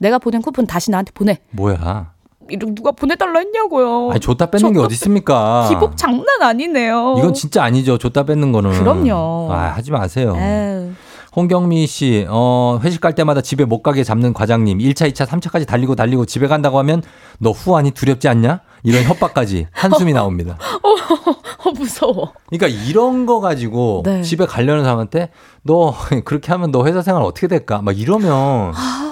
[0.00, 1.38] 내가 보낸 쿠폰 다시 나한테 보내.
[1.50, 2.12] 뭐야?
[2.48, 4.10] 이러 누가 보내달라 했냐고요.
[4.10, 5.66] 아니 줬다 뺏는 게 어디 있습니까?
[5.68, 7.16] 기복 장난 아니네요.
[7.18, 7.98] 이건 진짜 아니죠.
[7.98, 8.72] 줬다 뺏는 거는.
[8.72, 9.48] 그럼요.
[9.52, 10.34] 아, 하지 마세요.
[10.36, 10.92] 에휴.
[11.36, 15.94] 홍경미 씨, 어, 회식 갈 때마다 집에 못 가게 잡는 과장님, 1차, 2차, 3차까지 달리고
[15.94, 17.02] 달리고 집에 간다고 하면
[17.38, 18.62] 너 후안이 두렵지 않냐?
[18.82, 20.58] 이런 협박까지 한숨이 나옵니다.
[20.82, 22.32] 어, 무서워.
[22.48, 24.22] 그러니까 이런 거 가지고 네.
[24.22, 25.30] 집에 가려는 사람한테
[25.62, 25.94] 너
[26.24, 27.80] 그렇게 하면 너 회사 생활 어떻게 될까?
[27.80, 29.09] 막 이러면 아,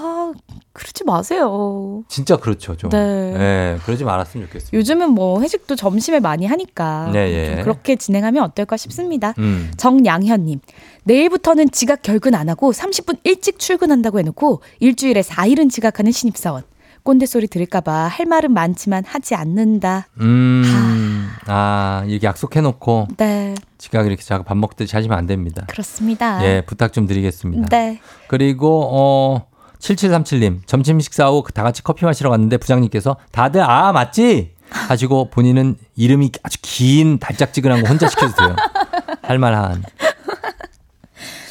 [0.79, 2.05] 그러지 마세요.
[2.07, 2.91] 진짜 그렇죠, 좀.
[2.91, 2.99] 네.
[2.99, 4.79] 예, 그러지 말았으면 좋겠어요.
[4.79, 7.47] 요즘은 뭐 회식도 점심에 많이 하니까 네, 예.
[7.57, 9.35] 좀 그렇게 진행하면 어떨까 싶습니다.
[9.39, 9.73] 음.
[9.77, 10.61] 정양현님,
[11.03, 16.63] 내일부터는 지각 결근 안 하고 30분 일찍 출근한다고 해놓고 일주일에 4일은 지각하는 신입사원.
[17.03, 20.09] 꼰대 소리 들을까봐 할 말은 많지만 하지 않는다.
[20.21, 25.65] 음, 아, 이렇게 약속해놓고 네, 지각 이렇게 자꾸 밥 먹듯이 하시면 안 됩니다.
[25.69, 26.45] 그렇습니다.
[26.45, 27.69] 예, 부탁 좀 드리겠습니다.
[27.69, 28.01] 네.
[28.29, 29.48] 그리고 어
[29.81, 35.77] 7737님 점심 식사 후 다 같이 커피 마시러 갔는데 부장님께서 다들 아 맞지 하시고 본인은
[35.97, 38.55] 이름이 아주 긴 달짝지근한 거 혼자 시켜주세요.
[39.23, 39.83] 할 만한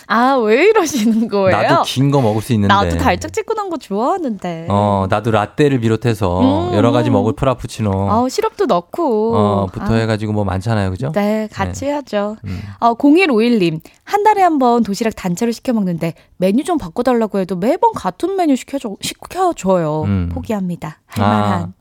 [0.10, 1.52] 아, 왜 이러시는 거예요?
[1.62, 4.68] 나도 긴 거 먹을 수 있는데 나도 달짝지근한 거 좋아하는데.
[4.70, 6.76] 어 나도 라떼를 비롯해서 음.
[6.76, 9.36] 여러 가지 먹을 프라푸치노 아, 시럽도 넣고.
[9.36, 9.98] 어 부터 아.
[9.98, 11.12] 해가지고 뭐 많잖아요, 그죠?
[11.14, 12.38] 네, 같이 해야죠.
[12.46, 12.60] 음.
[12.80, 17.92] 어, 0151님, 한 달에 한 번 도시락 단체로 시켜 먹는데 메뉴 좀 바꿔달라고 해도 매번
[17.94, 20.04] 같은 메뉴 시켜줘, 시켜줘요.
[20.06, 20.30] 음.
[20.34, 21.00] 포기합니다.
[21.08, 21.74] 할만한.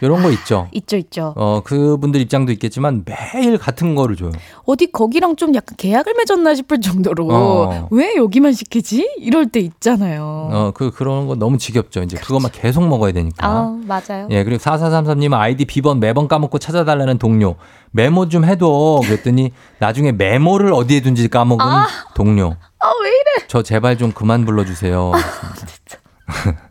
[0.00, 0.68] 이런 거 있죠.
[0.74, 1.34] 있죠, 있죠.
[1.36, 4.32] 어 그분들 입장도 있겠지만 매일 같은 거를 줘요.
[4.66, 7.88] 어디 거기랑 좀 약간 계약을 맺었나 싶을 정도로 어.
[7.90, 9.14] 왜 여기만 시키지?
[9.18, 10.48] 이럴 때 있잖아요.
[10.52, 12.02] 어 그 그런 거 너무 지겹죠.
[12.02, 13.46] 이제 그것만 계속 먹어야 되니까.
[13.46, 14.28] 아, 맞아요.
[14.30, 17.56] 예, 그리고 4433님은 아이디 비번 매번 까먹고 찾아달라는 동료.
[17.92, 21.86] 메모 좀 해도 그랬더니 나중에 메모를 어디에 둔지 까먹은 아.
[22.14, 22.56] 동료.
[22.78, 23.46] 아, 왜 이래?
[23.48, 25.12] 저 제발 좀 그만 불러주세요.
[25.14, 25.18] 아,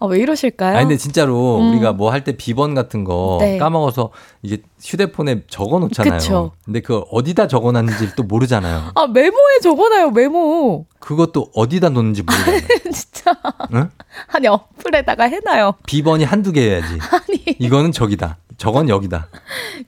[0.00, 0.76] 왜 이러실까요?
[0.76, 1.70] 아니 근데 진짜로 음.
[1.70, 3.58] 우리가 뭐 할 때 비번 같은 거 네.
[3.58, 4.10] 까먹어서
[4.42, 6.18] 이게 휴대폰에 적어 놓잖아요.
[6.18, 6.52] 그쵸.
[6.64, 8.92] 근데 그 어디다 적어 놨는지 또 모르잖아요.
[8.94, 10.86] 아, 메모에 적어 놔요, 메모.
[11.00, 12.60] 그것도 어디다 놓는지 모르잖아요.
[12.92, 13.34] 진짜.
[13.74, 13.90] 응?
[14.28, 15.74] 아니, 어플에다가 해놔요.
[15.86, 16.98] 비번이 한두 개여야지.
[17.12, 18.38] 아니, 이거는 저기다.
[18.56, 19.28] 저건 여기다.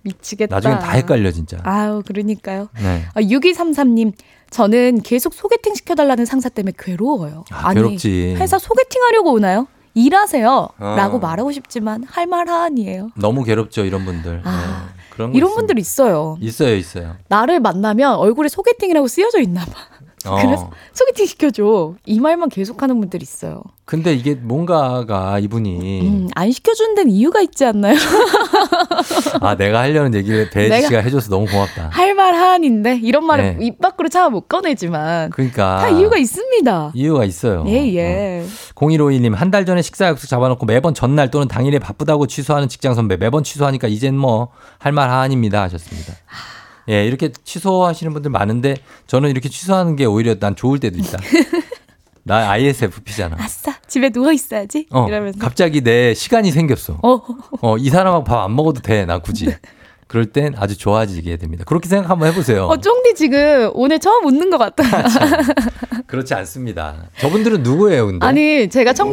[0.03, 0.57] 미치겠다.
[0.57, 1.59] 나중엔 다 헷갈려 진짜.
[1.63, 2.69] 아유, 그러니까요.
[2.83, 3.05] 네.
[3.15, 4.13] 아, 6233님,
[4.51, 7.45] 저는 계속 소개팅 시켜달라는 상사 때문에 괴로워요.
[7.51, 8.35] 아, 괴롭지.
[8.39, 9.69] 회사 소개팅 하려고 오나요?
[10.01, 10.69] 일하세요.
[10.79, 10.95] 어.
[10.97, 13.11] 라고 말하고 싶지만 할 말 하안이에요.
[13.17, 14.43] 너무 괴롭죠 이런 분들.
[14.45, 14.51] 아,
[14.97, 15.03] 네.
[15.11, 15.55] 그런 거 이런 있습니다.
[15.57, 16.37] 분들 있어요.
[16.41, 17.17] 있어요, 있어요.
[17.29, 19.73] 나를 만나면 얼굴에 소개팅이라고 쓰여져 있나 봐.
[20.27, 20.37] 어.
[20.43, 21.95] 그래서 소개팅 시켜줘.
[22.05, 23.63] 이 말만 계속하는 분들 있어요.
[23.85, 27.95] 근데 이게 뭔가가 이분이 음, 안 시켜준 데는 이유가 있지 않나요?
[29.41, 31.91] 아 내가 하려는 얘기를 배지 씨가 해줘서 너무 고맙다.
[31.93, 33.67] 할말 하안인데 이런 말을 네.
[33.67, 36.91] 입 밖으로 잘 못 꺼내지만 그러니까 다 이유가 있습니다.
[36.95, 37.65] 이유가 있어요.
[37.69, 38.45] 예, 예.
[38.75, 43.17] 0151님 한 달 전에 식사 약속 잡아놓고 매번 전날 또는 당일에 바쁘다고 취소하는 직장 선배
[43.17, 44.49] 매번 취소하니까 이젠 뭐
[44.79, 46.13] 할말 하안입니다 하셨습니다.
[46.89, 48.77] 예 이렇게 취소하시는 분들 많은데
[49.07, 51.19] 저는 이렇게 취소하는 게 오히려 난 좋을 때도 있다.
[52.23, 53.37] 나 ISFP잖아.
[53.39, 54.87] 아싸, 집에 누워 있어야지.
[54.91, 55.39] 어, 이러면서.
[55.39, 56.99] 갑자기 내 시간이 생겼어.
[57.03, 57.23] 어,
[57.61, 59.55] 어, 이 사람하고 밥 안 먹어도 돼, 나 굳이.
[60.09, 61.63] 그럴 땐 아주 좋아지게 됩니다.
[61.65, 62.67] 그렇게 생각 한번 해보세요.
[62.67, 65.05] 어, 쫑디 지금 오늘 처음 웃는 것 같아요.
[66.07, 67.09] 그렇지 않습니다.
[67.19, 68.27] 저분들은 누구예요, 근데?
[68.27, 69.13] 아니, 제가 청,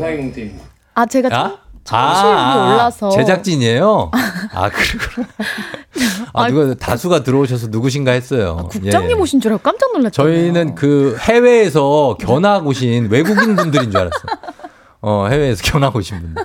[0.96, 1.58] 아, 제가 청, 아?
[1.84, 3.10] 청취율이 올라서.
[3.10, 4.12] 제작진이에요?
[4.54, 5.28] 아, 그러구나.
[6.34, 8.68] 아, 누가 다수가 들어오셔서 누구신가 했어요.
[8.72, 9.14] 국장님 예.
[9.22, 10.24] 오신 줄 알고 깜짝 놀랐죠.
[10.24, 14.24] 저희는 그 해외에서 견학 오신 외국인 분들인 줄 알았어요.
[15.02, 16.44] 어, 해외에서 결혼하고 오신 분들.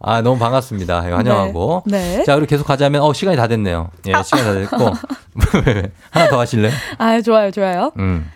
[0.00, 1.08] 아, 너무 반갑습니다.
[1.08, 1.82] 예, 환영하고.
[1.86, 2.18] 네.
[2.18, 2.24] 네.
[2.24, 3.90] 자, 그리고 계속 가자면, 어, 시간이 다 됐네요.
[4.06, 4.92] 예, 시간이 다 됐고.
[6.10, 6.72] 하나 더 하실래요?
[6.98, 7.90] 아, 좋아요, 좋아요.
[7.98, 8.30] 음.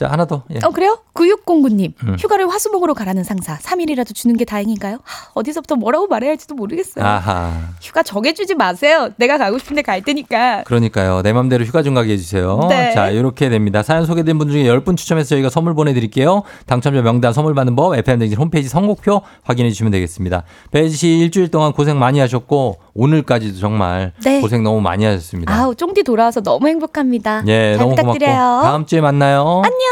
[0.00, 0.44] 자, 하나 더.
[0.50, 0.58] 예.
[0.64, 0.98] 어, 그래요?
[1.12, 1.92] 9609님.
[2.04, 2.16] 음.
[2.18, 3.58] 휴가를 화수목으로 가라는 상사.
[3.58, 4.94] 3일이라도 주는 게 다행인가요?
[5.02, 7.04] 하, 어디서부터 뭐라고 말해야 할지도 모르겠어요.
[7.04, 7.52] 아하.
[7.82, 9.10] 휴가 정해주지 마세요.
[9.18, 10.62] 내가 가고 싶은데 갈 테니까.
[10.64, 11.20] 그러니까요.
[11.20, 12.60] 내 맘대로 휴가 좀 가게 해주세요.
[12.70, 12.94] 네.
[12.94, 13.82] 자, 이렇게 됩니다.
[13.82, 16.44] 사연 소개된 분 중에 10분 추첨해서 저희가 선물 보내드릴게요.
[16.64, 20.44] 당첨자 명단 선물 받는 법, FM댕진 홈페이지 선곡표 확인해 주시면 되겠습니다.
[20.70, 24.40] 혜지 씨 일주일 동안 고생 많이 하셨고, 오늘까지도 정말 네.
[24.40, 25.54] 고생 너무 많이 하셨습니다.
[25.54, 27.44] 아우, 쫑디 돌아와서 너무 행복합니다.
[27.48, 28.32] 예, 잘 너무 부탁드려요.
[28.32, 28.62] 고맙고.
[28.62, 29.60] 다음 주에 만나요.
[29.62, 29.89] 안녕.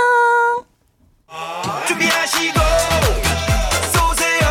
[1.87, 2.61] 준비하시고
[3.93, 4.49] 쏘세요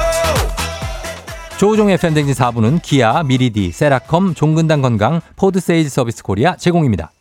[1.58, 7.12] 조우종의 FM대행진 4부는 기아, 미리디, 세라컴, 종근당 건강, 포드 세일즈 서비스 코리아 제공입니다.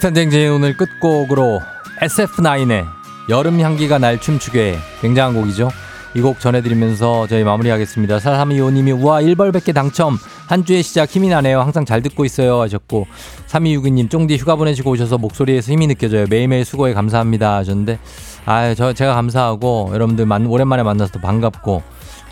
[0.00, 1.60] 팬댕진 오늘 끝곡으로
[2.00, 2.86] SF9의
[3.28, 5.70] 여름 향기가 날 춤추게 굉장한 곡이죠.
[6.14, 8.18] 이 곡 전해드리면서 저희 마무리하겠습니다.
[8.18, 10.18] 4325님이 우와 1벌 100개 당첨
[10.48, 11.60] 한 주의 시작 힘이 나네요.
[11.60, 13.06] 항상 잘 듣고 있어요 하셨고
[13.46, 16.26] 3262님 쫑디 휴가 보내시고 오셔서 목소리에서 힘이 느껴져요.
[16.28, 17.98] 매일매일 수고해 감사합니다 하셨는데
[18.46, 21.82] 아, 저 제가 감사하고 여러분들 만, 오랜만에 만나서 또 반갑고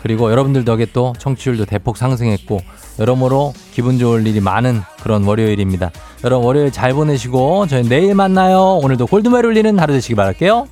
[0.01, 2.59] 그리고 여러분들 덕에 또 청취율도 대폭 상승했고
[2.99, 5.91] 여러모로 기분 좋을 일이 많은 그런 월요일입니다.
[6.25, 8.79] 여러분 월요일 잘 보내시고 저희 내일 만나요.
[8.83, 10.67] 오늘도 골드벨 울리는 하루 되시기 바랄게요.